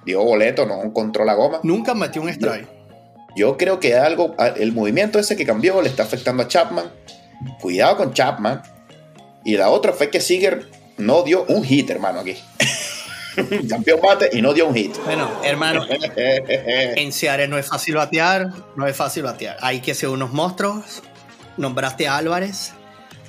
Dio 0.07 0.23
boleto, 0.23 0.65
no 0.65 0.81
encontró 0.85 1.25
la 1.25 1.35
goma. 1.35 1.59
Nunca 1.65 1.95
metió 1.95 2.23
un 2.23 2.29
strike. 2.29 2.69
Yo 3.35 3.57
creo 3.57 3.81
que 3.81 3.97
algo, 3.97 4.37
el 4.59 4.71
movimiento 4.71 5.19
ese 5.19 5.35
que 5.35 5.45
cambió 5.45 5.83
le 5.83 5.89
está 5.89 6.05
afectando 6.05 6.45
a 6.45 6.47
Chapman. 6.47 6.89
Cuidado 7.61 7.97
con 7.97 8.15
Chapman. 8.15 8.63
Y 9.45 9.57
la 9.57 9.71
otra 9.71 9.93
fue 9.93 10.09
que 10.09 10.21
Seager 10.21 10.71
no 10.99 11.25
dio 11.25 11.47
un 11.49 11.65
hit, 11.65 11.91
hermano, 11.91 12.21
aquí. 12.21 12.37
Campeón 13.69 14.01
bate 14.03 14.31
y 14.33 14.43
no 14.43 14.53
dio 14.53 14.67
un 14.67 14.75
hit. 14.75 14.97
Bueno, 15.05 15.31
hermano, 15.43 15.85
en 16.17 17.13
Seattle 17.13 17.49
no 17.49 17.59
es 17.59 17.67
fácil 17.67 17.97
batear, 17.97 18.51
no 18.77 18.87
es 18.87 18.97
fácil 18.97 19.23
batear. 19.25 19.57
Hay 19.61 19.81
que 19.81 19.95
ser 19.95 20.09
unos 20.09 20.33
monstruos. 20.33 21.03
Nombraste 21.57 22.07
a 22.07 22.17
Álvarez, 22.17 22.73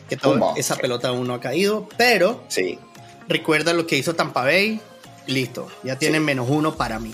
que 0.07 0.15
toda 0.15 0.53
esa 0.55 0.75
pelota 0.75 1.07
aún 1.07 1.27
no 1.27 1.33
ha 1.33 1.39
caído, 1.41 1.89
pero 1.97 2.43
Sí. 2.47 2.77
recuerda 3.27 3.73
lo 3.73 3.87
que 3.87 3.97
hizo 3.97 4.13
Tampa 4.15 4.43
Bay. 4.43 4.79
Listo, 5.25 5.67
ya 5.83 5.95
tienen 5.97 6.23
menos 6.23 6.47
uno 6.49 6.75
para 6.75 6.99
mí. 6.99 7.13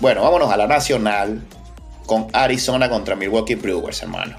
Bueno, 0.00 0.22
vámonos 0.22 0.50
a 0.52 0.56
la 0.56 0.66
nacional 0.66 1.42
con 2.06 2.28
Arizona 2.32 2.88
contra 2.90 3.16
Milwaukee 3.16 3.54
Brewers, 3.54 4.02
hermano. 4.02 4.36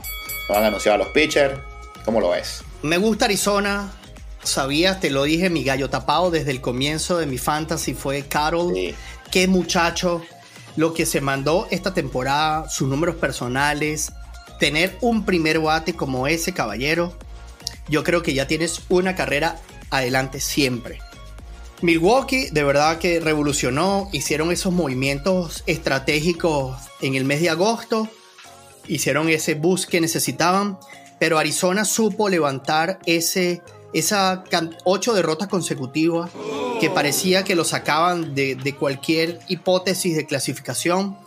Nos 0.49 0.57
han 0.57 0.65
anunciado 0.65 0.95
a 0.95 0.97
los 0.99 1.07
pitchers. 1.09 1.59
¿Cómo 2.05 2.19
lo 2.21 2.29
ves? 2.29 2.63
Me 2.81 2.97
gusta 2.97 3.25
Arizona. 3.25 3.91
Sabías, 4.43 4.99
te 4.99 5.09
lo 5.09 5.23
dije, 5.23 5.49
mi 5.49 5.63
gallo 5.63 5.89
tapado 5.89 6.31
desde 6.31 6.51
el 6.51 6.61
comienzo 6.61 7.17
de 7.17 7.27
mi 7.27 7.37
fantasy 7.37 7.93
fue 7.93 8.23
Carol. 8.23 8.73
Sí. 8.73 8.95
Qué 9.31 9.47
muchacho. 9.47 10.21
Lo 10.75 10.93
que 10.93 11.05
se 11.05 11.21
mandó 11.21 11.67
esta 11.69 11.93
temporada, 11.93 12.69
sus 12.69 12.87
números 12.87 13.15
personales, 13.15 14.11
tener 14.59 14.97
un 15.01 15.25
primer 15.25 15.59
bate 15.59 15.95
como 15.95 16.27
ese 16.27 16.53
caballero, 16.53 17.17
yo 17.89 18.03
creo 18.03 18.23
que 18.23 18.33
ya 18.33 18.47
tienes 18.47 18.81
una 18.89 19.15
carrera 19.15 19.59
adelante 19.89 20.39
siempre. 20.39 20.99
Milwaukee 21.81 22.49
de 22.51 22.63
verdad 22.63 22.99
que 22.99 23.19
revolucionó, 23.19 24.07
hicieron 24.11 24.51
esos 24.51 24.71
movimientos 24.71 25.63
estratégicos 25.65 26.77
en 27.01 27.15
el 27.15 27.25
mes 27.25 27.41
de 27.41 27.49
agosto, 27.49 28.07
hicieron 28.87 29.29
ese 29.29 29.55
boost 29.55 29.89
que 29.89 29.99
necesitaban, 29.99 30.77
pero 31.19 31.39
Arizona 31.39 31.83
supo 31.83 32.29
levantar 32.29 32.99
ese, 33.05 33.61
esa 33.93 34.43
ocho 34.83 35.13
derrotas 35.13 35.47
consecutivas 35.47 36.31
que 36.79 36.89
parecía 36.89 37.43
que 37.43 37.55
lo 37.55 37.63
sacaban 37.63 38.33
de, 38.33 38.55
de 38.55 38.75
cualquier 38.75 39.39
hipótesis 39.47 40.15
de 40.15 40.25
clasificación. 40.25 41.17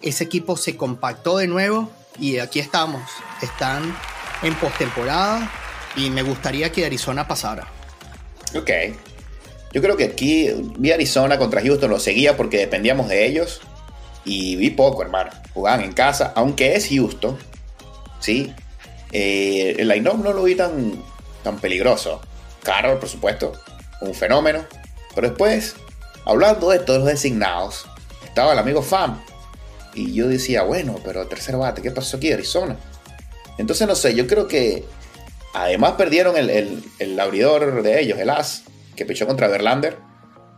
Ese 0.00 0.24
equipo 0.24 0.56
se 0.56 0.76
compactó 0.76 1.38
de 1.38 1.46
nuevo 1.46 1.90
y 2.18 2.38
aquí 2.38 2.60
estamos. 2.60 3.02
Están 3.40 3.94
en 4.42 4.54
postemporada 4.54 5.50
y 5.96 6.10
me 6.10 6.22
gustaría 6.22 6.72
que 6.72 6.84
Arizona 6.84 7.28
pasara. 7.28 7.68
Ok. 8.54 8.70
Yo 9.72 9.80
creo 9.80 9.96
que 9.96 10.04
aquí 10.04 10.50
vi 10.78 10.92
Arizona 10.92 11.38
contra 11.38 11.62
Houston, 11.62 11.90
lo 11.90 11.98
seguía 11.98 12.36
porque 12.36 12.58
dependíamos 12.58 13.08
de 13.08 13.26
ellos. 13.26 13.60
Y 14.24 14.56
vi 14.56 14.70
poco, 14.70 15.02
hermano. 15.02 15.30
Jugaban 15.54 15.82
en 15.82 15.92
casa, 15.92 16.32
aunque 16.36 16.76
es 16.76 16.88
Houston. 16.88 17.38
Sí. 18.20 18.52
Eh, 19.12 19.76
el 19.78 19.88
line 19.88 20.02
no 20.02 20.32
lo 20.32 20.42
vi 20.42 20.54
tan, 20.54 21.02
tan 21.42 21.58
peligroso. 21.58 22.20
Carroll, 22.62 22.98
por 22.98 23.08
supuesto, 23.08 23.52
un 24.00 24.14
fenómeno. 24.14 24.64
Pero 25.14 25.28
después, 25.28 25.74
hablando 26.24 26.70
de 26.70 26.78
todos 26.78 27.00
los 27.00 27.08
designados, 27.08 27.86
estaba 28.24 28.52
el 28.52 28.58
amigo 28.58 28.82
Fam. 28.82 29.20
Y 29.94 30.14
yo 30.14 30.28
decía, 30.28 30.62
bueno, 30.62 30.96
pero 31.04 31.26
tercer 31.26 31.56
bate, 31.56 31.82
¿qué 31.82 31.90
pasó 31.90 32.16
aquí, 32.16 32.32
Arizona? 32.32 32.76
Entonces, 33.58 33.86
no 33.86 33.94
sé, 33.94 34.14
yo 34.14 34.26
creo 34.26 34.48
que 34.48 34.84
además 35.52 35.92
perdieron 35.92 36.36
el, 36.36 36.48
el, 36.48 36.82
el 36.98 37.20
abridor 37.20 37.82
de 37.82 38.00
ellos, 38.00 38.18
el 38.18 38.30
As, 38.30 38.62
que 38.96 39.04
pichó 39.04 39.26
contra 39.26 39.48
Verlander. 39.48 39.98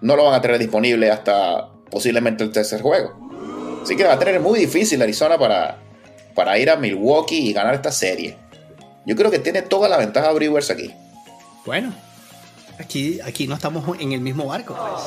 No 0.01 0.16
lo 0.16 0.25
van 0.25 0.35
a 0.35 0.40
tener 0.40 0.59
disponible 0.59 1.11
hasta 1.11 1.68
posiblemente 1.90 2.44
el 2.44 2.53
tercer 2.53 2.81
juego. 2.81 3.25
Así 3.83 3.97
que 3.97 4.05
va 4.05 4.14
a 4.14 4.18
tener 4.18 4.40
muy 4.40 4.61
difícil 4.61 5.03
Arizona 5.03 5.37
para, 5.37 5.79
para 6.35 6.59
ir 6.59 6.70
a 6.70 6.77
Milwaukee 6.77 7.49
y 7.49 7.53
ganar 7.53 7.75
esta 7.75 7.92
serie. 7.92 8.38
Yo 9.06 9.16
creo 9.16 9.30
que 9.30 9.38
tiene 9.38 9.62
toda 9.62 9.88
la 9.88 9.96
ventaja 9.98 10.30
Brewers 10.32 10.70
aquí. 10.70 10.94
Bueno, 11.66 11.92
aquí, 12.78 13.20
aquí 13.20 13.46
no 13.46 13.54
estamos 13.54 13.84
en 14.00 14.12
el 14.12 14.20
mismo 14.20 14.46
barco, 14.46 14.74
pues. 14.76 15.02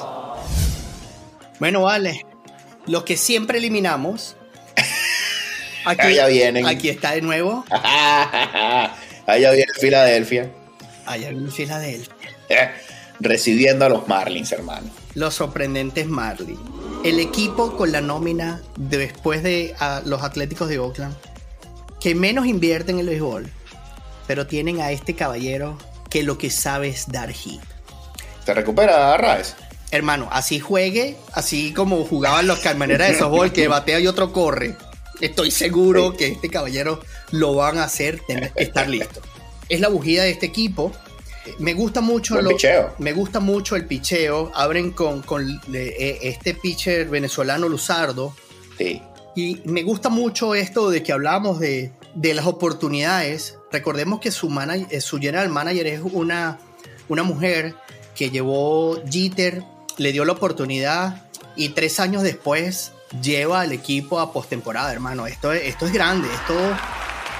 Bueno, 1.60 1.82
vale. 1.84 2.26
Lo 2.86 3.04
que 3.06 3.18
siempre 3.18 3.58
eliminamos. 3.58 4.36
Aquí, 5.86 6.02
Allá 6.08 6.28
vienen. 6.28 6.66
aquí 6.66 6.90
está 6.90 7.12
de 7.12 7.22
nuevo. 7.22 7.64
Allá 7.72 9.52
viene 9.52 9.72
Filadelfia. 9.80 10.52
Allá 11.06 11.30
en 11.30 11.50
Filadelfia. 11.52 12.14
Recibiendo 13.20 13.86
a 13.86 13.90
los 13.90 14.08
Marlins, 14.08 14.52
hermano. 14.52 14.90
Los 15.16 15.34
sorprendentes 15.36 16.06
Marlins. 16.08 16.60
El 17.04 17.20
equipo 17.20 17.76
con 17.78 17.92
la 17.92 18.02
nómina 18.02 18.62
de- 18.78 18.98
después 18.98 19.44
de 19.44 19.76
a 19.80 20.02
los 20.06 20.24
Atléticos 20.24 20.70
de 20.70 20.80
Oakland 20.80 21.16
que 22.00 22.14
menos 22.16 22.46
invierten 22.46 22.96
en 22.96 23.02
el 23.02 23.08
béisbol, 23.10 23.50
pero 24.28 24.46
tienen 24.48 24.82
a 24.82 24.92
este 24.92 25.16
caballero 25.16 25.78
que 26.10 26.24
lo 26.24 26.38
que 26.38 26.50
sabe 26.50 26.90
es 26.90 27.08
dar 27.12 27.32
hit. 27.32 27.62
¿Se 28.46 28.54
recupera 28.54 29.16
Raes? 29.18 29.56
Hermano, 29.92 30.28
así 30.32 30.60
juegue, 30.60 31.16
así 31.34 31.74
como 31.74 32.04
jugaban 32.06 32.46
los 32.48 32.60
carmaneras 32.60 33.10
de 33.10 33.18
softball 33.20 33.52
que 33.54 33.68
batea 33.68 34.00
y 34.00 34.08
otro 34.08 34.32
corre. 34.34 34.76
Estoy 35.22 35.50
seguro 35.52 36.12
Sí. 36.12 36.18
que 36.18 36.28
este 36.28 36.50
caballero 36.50 37.00
lo 37.32 37.56
van 37.56 37.78
a 37.78 37.86
hacer 37.86 38.20
tener 38.28 38.52
que 38.54 38.64
estar 38.64 38.88
listo. 38.90 39.22
Es 39.70 39.80
la 39.80 39.88
bujía 39.90 40.24
de 40.24 40.30
este 40.32 40.46
equipo. 40.46 40.92
Me 41.60 41.74
gusta 41.74 42.02
mucho 42.02 42.34
Buen 42.36 42.46
lo- 42.46 42.52
picheo. 42.52 42.94
me 43.00 43.14
gusta 43.14 43.40
mucho 43.40 43.76
el 43.78 43.86
picheo. 43.86 44.52
Abren 44.54 44.92
con, 44.92 45.22
con, 45.22 45.62
eh, 45.74 46.20
este 46.22 46.54
pitcher 46.54 47.08
venezolano 47.08 47.68
Luzardo. 47.70 48.36
Sí. 48.78 49.02
Y 49.36 49.62
me 49.66 49.84
gusta 49.84 50.10
mucho 50.10 50.54
esto 50.56 50.90
de 50.90 51.02
que 51.04 51.12
hablamos 51.14 51.60
de, 51.60 51.92
de 52.18 52.34
las 52.34 52.46
oportunidades. 52.48 53.58
Recordemos 53.72 54.20
que 54.20 54.32
su, 54.32 54.50
mana- 54.50 54.76
eh, 54.76 55.02
su 55.02 55.18
general 55.20 55.50
manager 55.50 55.86
es 55.88 56.02
una, 56.04 56.58
una 57.10 57.24
mujer 57.24 57.76
que 58.16 58.30
llevó 58.32 59.00
Jeter, 59.10 59.64
le 59.98 60.12
dio 60.12 60.26
la 60.26 60.34
oportunidad 60.34 61.24
y 61.56 61.70
tres 61.70 62.00
años 62.00 62.24
después 62.24 62.92
lleva 63.22 63.62
al 63.62 63.72
equipo 63.72 64.20
a 64.20 64.34
postemporada, 64.34 64.92
hermano. 64.92 65.28
Esto, 65.28 65.52
es- 65.54 65.64
esto 65.64 65.86
es 65.86 65.94
grande, 65.94 66.28
esto, 66.34 66.56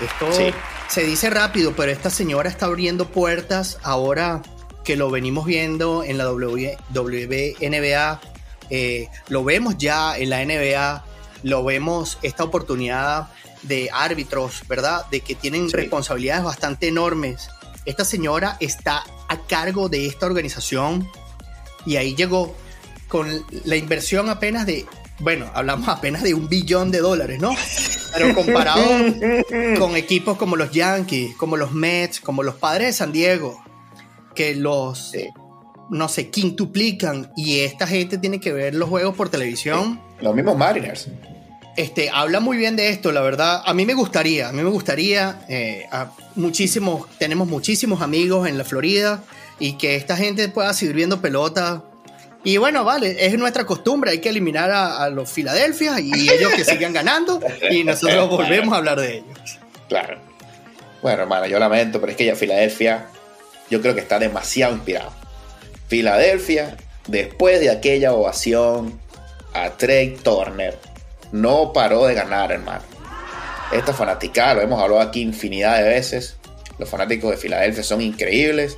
esto 0.02 0.32
Sí. 0.32 0.54
se 0.90 1.04
dice 1.04 1.30
rápido, 1.32 1.74
pero 1.76 1.92
esta 1.92 2.10
señora 2.10 2.50
está 2.50 2.68
abriendo 2.68 3.08
puertas 3.08 3.80
ahora 3.84 4.42
que 4.84 4.96
lo 4.96 5.10
venimos 5.10 5.46
viendo 5.46 6.04
en 6.04 6.18
la 6.18 6.24
W, 6.26 6.78
WNBA, 6.94 8.22
eh, 8.70 9.10
lo 9.30 9.44
vemos 9.44 9.78
ya 9.78 10.18
en 10.18 10.30
la 10.30 10.42
NBA, 10.42 11.04
lo 11.44 11.64
vemos 11.64 12.18
esta 12.22 12.44
oportunidad 12.44 13.28
de 13.68 13.90
árbitros, 13.92 14.64
¿verdad? 14.68 15.06
De 15.12 15.22
que 15.22 15.36
tienen 15.36 15.70
Sí. 15.70 15.76
responsabilidades 15.76 16.44
bastante 16.44 16.88
enormes. 16.88 17.50
Esta 17.86 18.04
señora 18.06 18.58
está 18.60 19.04
a 19.28 19.38
cargo 19.48 19.90
de 19.90 20.06
esta 20.08 20.26
organización 20.26 21.10
y 21.86 21.96
ahí 21.96 22.16
llegó 22.16 22.56
con 23.08 23.28
la 23.64 23.76
inversión 23.78 24.30
apenas 24.30 24.66
de, 24.66 24.86
bueno, 25.20 25.50
hablamos 25.54 25.88
apenas 25.88 26.24
de 26.24 26.34
un 26.34 26.50
billón 26.50 26.92
de 26.92 27.00
dólares, 27.00 27.40
¿no? 27.40 27.52
Pero 28.14 28.36
comparado 28.36 28.84
con 29.80 29.96
equipos 29.96 30.38
como 30.38 30.56
los 30.58 30.72
Yankees, 30.72 31.36
como 31.38 31.56
los 31.56 31.72
Mets, 31.72 32.20
como 32.20 32.44
los 32.44 32.56
Padres 32.56 32.88
de 32.88 32.94
San 32.94 33.12
Diego, 33.14 33.64
que 34.36 34.54
los, 34.56 35.12
Sí. 35.12 35.28
no 35.90 36.10
sé, 36.10 36.30
quintuplican 36.30 37.32
y 37.38 37.60
esta 37.62 37.88
gente 37.88 38.18
tiene 38.18 38.40
que 38.42 38.52
ver 38.52 38.76
los 38.76 38.90
juegos 38.90 39.16
por 39.16 39.30
televisión. 39.30 40.02
Los 40.20 40.36
mismos 40.36 40.58
Mariners. 40.58 41.08
Este, 41.78 42.10
habla 42.10 42.40
muy 42.40 42.58
bien 42.58 42.76
de 42.76 42.90
esto, 42.90 43.12
la 43.12 43.22
verdad. 43.22 43.62
A 43.64 43.74
mí 43.74 43.86
me 43.86 43.94
gustaría, 43.94 44.50
a 44.50 44.52
mí 44.52 44.64
me 44.64 44.70
gustaría, 44.70 45.42
eh, 45.48 45.86
a 45.92 46.12
muchísimos, 46.36 47.08
tenemos 47.20 47.48
muchísimos 47.48 48.02
amigos 48.02 48.50
en 48.50 48.58
la 48.58 48.64
Florida 48.64 49.24
y 49.60 49.74
que 49.78 49.96
esta 49.96 50.18
gente 50.18 50.50
pueda 50.50 50.74
seguir 50.74 50.96
viendo 50.96 51.22
pelota. 51.22 51.84
Y 52.44 52.58
bueno, 52.58 52.84
vale, 52.84 53.26
es 53.26 53.38
nuestra 53.38 53.66
costumbre, 53.66 54.10
hay 54.10 54.20
que 54.20 54.30
eliminar 54.30 54.72
a, 54.72 55.04
a 55.04 55.10
los 55.10 55.30
Filadelfia 55.30 56.00
y 56.00 56.12
ellos 56.30 56.52
que 56.54 56.66
sigan 56.66 56.94
ganando 56.94 57.40
y 57.70 57.84
nosotros 57.84 58.28
volvemos 58.28 58.74
a 58.74 58.78
hablar 58.78 59.00
de 59.00 59.18
ellos. 59.18 59.60
Claro. 59.88 60.18
Bueno, 61.04 61.22
hermano, 61.22 61.46
yo 61.46 61.60
lamento, 61.60 62.00
pero 62.00 62.12
es 62.12 62.18
que 62.18 62.26
ya 62.26 62.36
Filadelfia, 62.36 63.06
yo 63.70 63.82
creo 63.82 63.94
que 63.94 64.02
está 64.02 64.18
demasiado 64.18 64.74
inspirado. 64.74 65.12
Filadelfia, 65.90 66.76
después 67.08 67.60
de 67.60 67.70
aquella 67.70 68.14
ovación 68.14 69.00
a 69.54 69.70
Trey 69.78 70.18
Turner, 70.24 70.78
no 71.32 71.74
paró 71.74 72.06
de 72.06 72.14
ganar, 72.14 72.52
hermano. 72.52 72.84
Esta 73.72 73.94
fanaticada, 73.94 74.56
lo 74.56 74.62
hemos 74.62 74.82
hablado 74.82 75.02
aquí 75.02 75.22
infinidad 75.22 75.78
de 75.78 75.84
veces. 75.84 76.38
Los 76.78 76.90
fanáticos 76.90 77.32
de 77.32 77.38
Filadelfia 77.38 77.84
son 77.84 78.02
increíbles. 78.02 78.78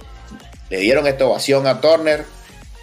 Le 0.70 0.80
dieron 0.80 1.08
esta 1.08 1.26
ovación 1.26 1.68
a 1.68 1.82
Turner 1.82 2.26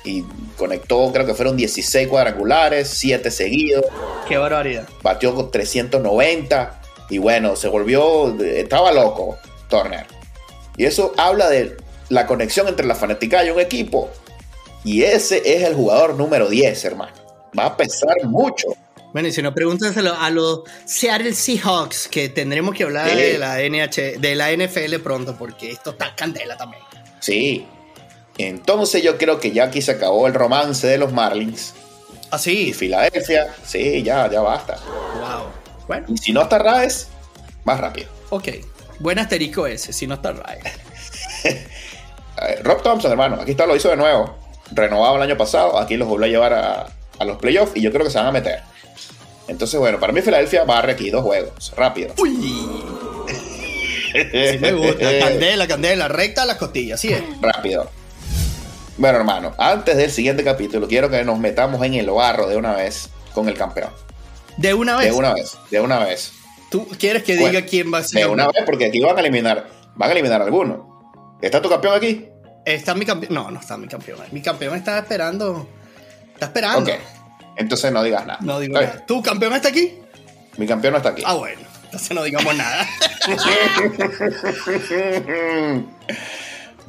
y 0.05 0.25
conectó, 0.57 1.13
creo 1.13 1.27
que 1.27 1.35
fueron 1.35 1.57
16 1.57 2.09
cuadrangulares, 2.09 2.89
7 2.89 3.31
seguidos. 3.31 3.85
Qué 4.29 4.37
barbaridad. 4.37 4.89
Batió 5.03 5.35
con 5.35 5.51
390 5.51 6.81
y 7.11 7.19
bueno, 7.19 7.57
se 7.57 7.69
volvió, 7.69 8.41
estaba 8.41 8.93
loco 8.93 9.37
Turner. 9.69 10.07
Y 10.77 10.85
eso 10.85 11.13
habla 11.17 11.49
de 11.49 11.77
la 12.09 12.27
conexión 12.27 12.69
entre 12.69 12.87
la 12.87 12.95
fanaticada 12.95 13.45
y 13.47 13.51
un 13.51 13.61
equipo. 13.61 14.11
Y 14.85 15.03
ese 15.03 15.43
es 15.45 15.65
el 15.65 15.75
jugador 15.75 16.15
número 16.15 16.49
10, 16.49 16.85
hermano. 16.85 17.13
Va 17.59 17.67
a 17.67 17.77
pesar 17.77 18.25
mucho. 18.25 18.69
Bueno, 19.17 19.29
y 19.29 19.33
si 19.33 19.41
no, 19.41 19.55
pregúntaselo 19.55 20.15
a 20.15 20.29
los 20.29 20.61
Seattle 20.85 21.33
Seahawks, 21.33 22.07
que 22.09 22.29
tendremos 22.29 22.75
que 22.75 22.85
hablar 22.85 23.09
Sí. 23.09 23.17
de 23.17 23.39
la 23.39 23.63
NH, 23.63 24.19
de 24.19 24.35
la 24.35 24.51
NFL 24.53 24.99
pronto, 25.03 25.35
porque 25.39 25.71
esto 25.71 25.93
está 25.93 26.15
candela 26.15 26.55
también. 26.59 26.83
Sí. 27.21 27.67
Entonces 28.37 29.03
yo 29.03 29.17
creo 29.17 29.41
que 29.41 29.53
ya 29.53 29.65
aquí 29.65 29.81
se 29.81 29.93
acabó 29.93 30.27
el 30.27 30.35
romance 30.35 30.87
de 30.87 30.99
los 30.99 31.15
Marlins. 31.15 31.73
Y 32.13 32.27
Así. 32.31 32.73
Filadelfia, 32.75 33.55
sí, 33.65 34.03
ya, 34.03 34.31
ya 34.31 34.43
basta. 34.43 34.79
wow. 35.19 35.47
Bueno, 35.89 36.05
Y 36.11 36.19
si 36.19 36.35
no 36.35 36.43
está 36.43 36.59
Raes, 36.59 37.09
más 37.65 37.81
rápido. 37.81 38.11
ok. 38.29 38.49
Buen 38.99 39.19
asterisco 39.19 39.67
ese, 39.67 39.95
si 39.95 40.07
no 40.07 40.17
está. 40.17 40.35
Eh, 41.43 41.63
Rob 42.65 42.83
Thompson, 42.83 43.11
hermano, 43.13 43.37
aquí 43.41 43.53
está, 43.53 43.65
lo 43.67 43.75
hizo 43.77 43.89
de 43.89 43.97
nuevo. 43.97 44.37
Renovado 44.73 45.17
el 45.17 45.23
año 45.23 45.39
pasado, 45.39 45.79
aquí 45.79 45.97
los 45.97 46.07
volvió 46.07 46.27
a 46.27 46.29
llevar 46.29 46.53
a, 46.53 46.87
a 47.19 47.25
los 47.25 47.39
playoffs 47.39 47.73
y 47.77 47.81
yo 47.81 47.91
creo 47.91 48.05
que 48.05 48.11
se 48.11 48.19
van 48.19 48.27
a 48.27 48.33
meter. 48.33 48.61
Entonces, 49.49 49.79
bueno, 49.79 50.01
para 50.01 50.13
mí 50.13 50.23
Filadelfia 50.23 50.65
barre 50.65 50.93
aquí 50.93 51.11
dos 51.11 51.23
juegos, 51.23 51.73
rápido. 51.77 52.13
Uy, 52.19 52.37
sí 54.13 54.59
me 54.59 54.73
gusta. 54.73 55.19
Candela, 55.21 55.67
candela, 55.67 56.09
recta 56.09 56.43
a 56.43 56.47
las 56.47 56.57
costillas, 56.57 56.99
así 56.99 57.13
es. 57.13 57.23
rápido. 57.41 57.91
Bueno, 58.99 59.19
hermano, 59.19 59.55
antes 59.59 59.97
del 59.97 60.11
siguiente 60.11 60.43
capítulo, 60.43 60.89
quiero 60.89 61.11
que 61.11 61.23
nos 61.23 61.39
metamos 61.39 61.83
en 61.85 61.95
el 61.95 62.11
barro 62.11 62.49
de 62.49 62.57
una 62.57 62.75
vez 62.75 63.11
con 63.35 63.49
el 63.49 63.57
campeón. 63.57 63.91
De 64.57 64.73
una 64.73 64.97
vez. 64.97 65.07
De 65.07 65.13
una 65.13 65.35
vez, 65.35 65.59
de 65.71 65.81
una 65.81 65.99
vez. 65.99 66.33
¿Tú 66.71 66.89
quieres 66.99 67.23
que 67.23 67.35
Bueno, 67.37 67.51
diga 67.51 67.67
quién 67.67 67.93
va 67.93 67.99
a 67.99 68.03
ser? 68.03 68.23
De 68.23 68.27
una 68.27 68.47
vez, 68.47 68.63
porque 68.65 68.87
aquí 68.87 69.01
van 69.01 69.17
a 69.17 69.21
eliminar, 69.21 69.69
van 69.95 70.09
a 70.09 70.13
eliminar 70.13 70.41
algunos. 70.41 70.79
¿Está 71.43 71.61
tu 71.61 71.69
campeón 71.69 71.95
aquí? 71.95 72.27
¿Está 72.65 72.95
mi 72.95 73.05
campeón? 73.05 73.35
No, 73.35 73.51
no 73.51 73.61
está 73.61 73.77
mi 73.77 73.87
campeón. 73.87 74.19
Mi 74.33 74.41
campeón 74.41 74.75
está 74.75 74.99
esperando. 74.99 75.69
Está 76.33 76.47
esperando. 76.47 76.91
Ok. 76.91 76.99
Entonces 77.57 77.93
no 77.93 78.03
digas 78.03 78.27
nada. 78.27 78.39
No 78.43 78.59
digo 78.61 78.79
bien. 78.79 78.91
nada. 78.91 79.07
¿Tu 79.07 79.23
campeón 79.23 79.53
está 79.55 79.69
aquí? 79.69 79.95
Mi 80.57 80.67
campeón 80.67 80.93
no 80.93 80.99
está 80.99 81.11
aquí. 81.11 81.23
Ah, 81.27 81.35
bueno. 81.35 81.61
Entonces 81.85 82.11
no 82.13 82.23
digamos 82.25 82.55
nada. 82.57 82.87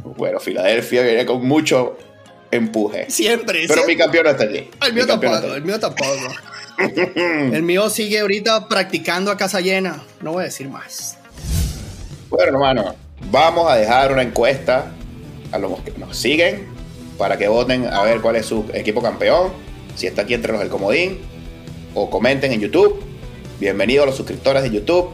bueno, 0.03 0.39
Filadelfia 0.39 1.03
viene 1.03 1.25
con 1.25 1.45
mucho 1.47 1.97
empuje. 2.51 3.09
Siempre. 3.09 3.61
Pero 3.67 3.73
siempre. 3.73 3.93
mi 3.93 3.97
campeón 3.97 4.23
no 4.25 4.29
está 4.31 4.43
aquí. 4.45 4.69
El 4.85 4.93
mío 4.93 5.03
Mi 5.03 5.07
tampoco, 5.07 5.55
el 5.55 5.61
mío 5.63 5.79
tampoco. 5.79 6.35
el 6.77 7.63
mío 7.63 7.89
sigue 7.89 8.19
ahorita 8.19 8.67
practicando 8.67 9.31
a 9.31 9.37
casa 9.37 9.61
llena. 9.61 10.01
No 10.21 10.33
voy 10.33 10.41
a 10.41 10.45
decir 10.45 10.69
más. 10.69 11.17
Bueno, 12.29 12.51
hermano, 12.51 12.95
vamos 13.31 13.71
a 13.71 13.75
dejar 13.75 14.11
una 14.11 14.21
encuesta 14.21 14.91
a 15.51 15.57
los 15.57 15.79
que 15.81 15.91
nos 15.97 16.17
siguen 16.17 16.67
para 17.17 17.37
que 17.37 17.47
voten 17.47 17.85
a 17.85 18.03
ver 18.03 18.21
cuál 18.21 18.35
es 18.35 18.45
su 18.45 18.65
equipo 18.73 19.01
campeón, 19.01 19.51
si 19.97 20.05
está 20.05 20.21
aquí 20.21 20.35
entre 20.35 20.51
los 20.51 20.61
del 20.61 20.69
comodín, 20.69 21.17
o 21.95 22.09
comenten 22.09 22.51
en 22.53 22.61
YouTube. 22.61 23.03
Bienvenidos 23.59 24.03
a 24.03 24.05
los 24.05 24.15
suscriptores 24.15 24.61
de 24.61 24.69
YouTube. 24.69 25.09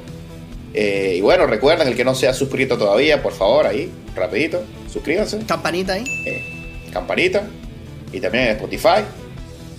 Eh, 0.74 1.16
y 1.18 1.22
bueno, 1.22 1.48
recuerden, 1.48 1.88
el 1.88 1.96
que 1.96 2.04
no 2.04 2.14
se 2.14 2.28
ha 2.28 2.34
suscrito 2.34 2.78
todavía, 2.78 3.24
por 3.24 3.32
favor, 3.32 3.66
ahí, 3.66 3.90
rapidito, 4.14 4.62
suscríbanse, 4.92 5.40
Campanita 5.48 5.94
ahí. 5.94 6.04
eh, 6.26 6.90
campanita, 6.92 7.48
y 8.12 8.20
también 8.20 8.46
en 8.46 8.50
Spotify, 8.52 9.04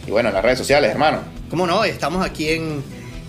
y 0.06 0.10
bueno, 0.10 0.30
en 0.30 0.34
las 0.34 0.42
redes 0.42 0.58
sociales, 0.58 0.90
hermano. 0.90 1.18
¿Cómo 1.50 1.66
no? 1.66 1.84
Estamos 1.84 2.24
aquí 2.24 2.48
en, 2.48 2.82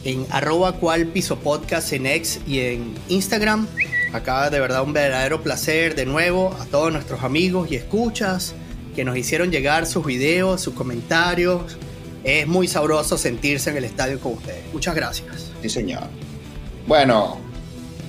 en 0.06 0.26
arroba 0.30 0.74
cual 0.74 1.08
piso 1.08 1.38
podcast 1.40 1.92
en 1.92 2.06
X 2.06 2.40
y 2.48 2.60
en 2.60 2.96
Instagram. 3.10 3.68
Acá 4.14 4.50
de 4.50 4.62
verdad 4.62 4.82
un 4.84 4.94
verdadero 4.94 5.42
placer 5.42 5.94
de 5.96 6.06
nuevo 6.06 6.56
a 6.62 6.66
todos 6.66 6.94
nuestros 6.94 7.22
amigos 7.24 7.70
y 7.70 7.76
escuchas 7.76 8.56
que 8.96 9.04
nos 9.04 9.18
hicieron 9.18 9.52
llegar 9.52 9.86
sus 9.86 10.06
videos, 10.06 10.62
sus 10.62 10.74
comentarios. 10.74 11.78
Es 12.24 12.48
muy 12.48 12.68
sabroso 12.68 13.18
sentirse 13.18 13.70
en 13.70 13.78
el 13.78 13.84
estadio 13.84 14.20
con 14.20 14.34
ustedes. 14.34 14.64
Muchas 14.74 14.96
gracias. 14.96 15.52
Sí, 15.62 15.70
señor. 15.70 16.04
Bueno, 16.88 17.40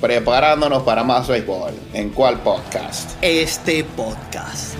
preparándonos 0.01 0.83
para 0.85 1.05
más 1.05 1.29
béisbol. 1.29 1.75
¿En 1.93 2.11
cuál 2.11 2.41
podcast? 2.41 3.13
Este 3.21 3.85
podcast. 3.85 4.75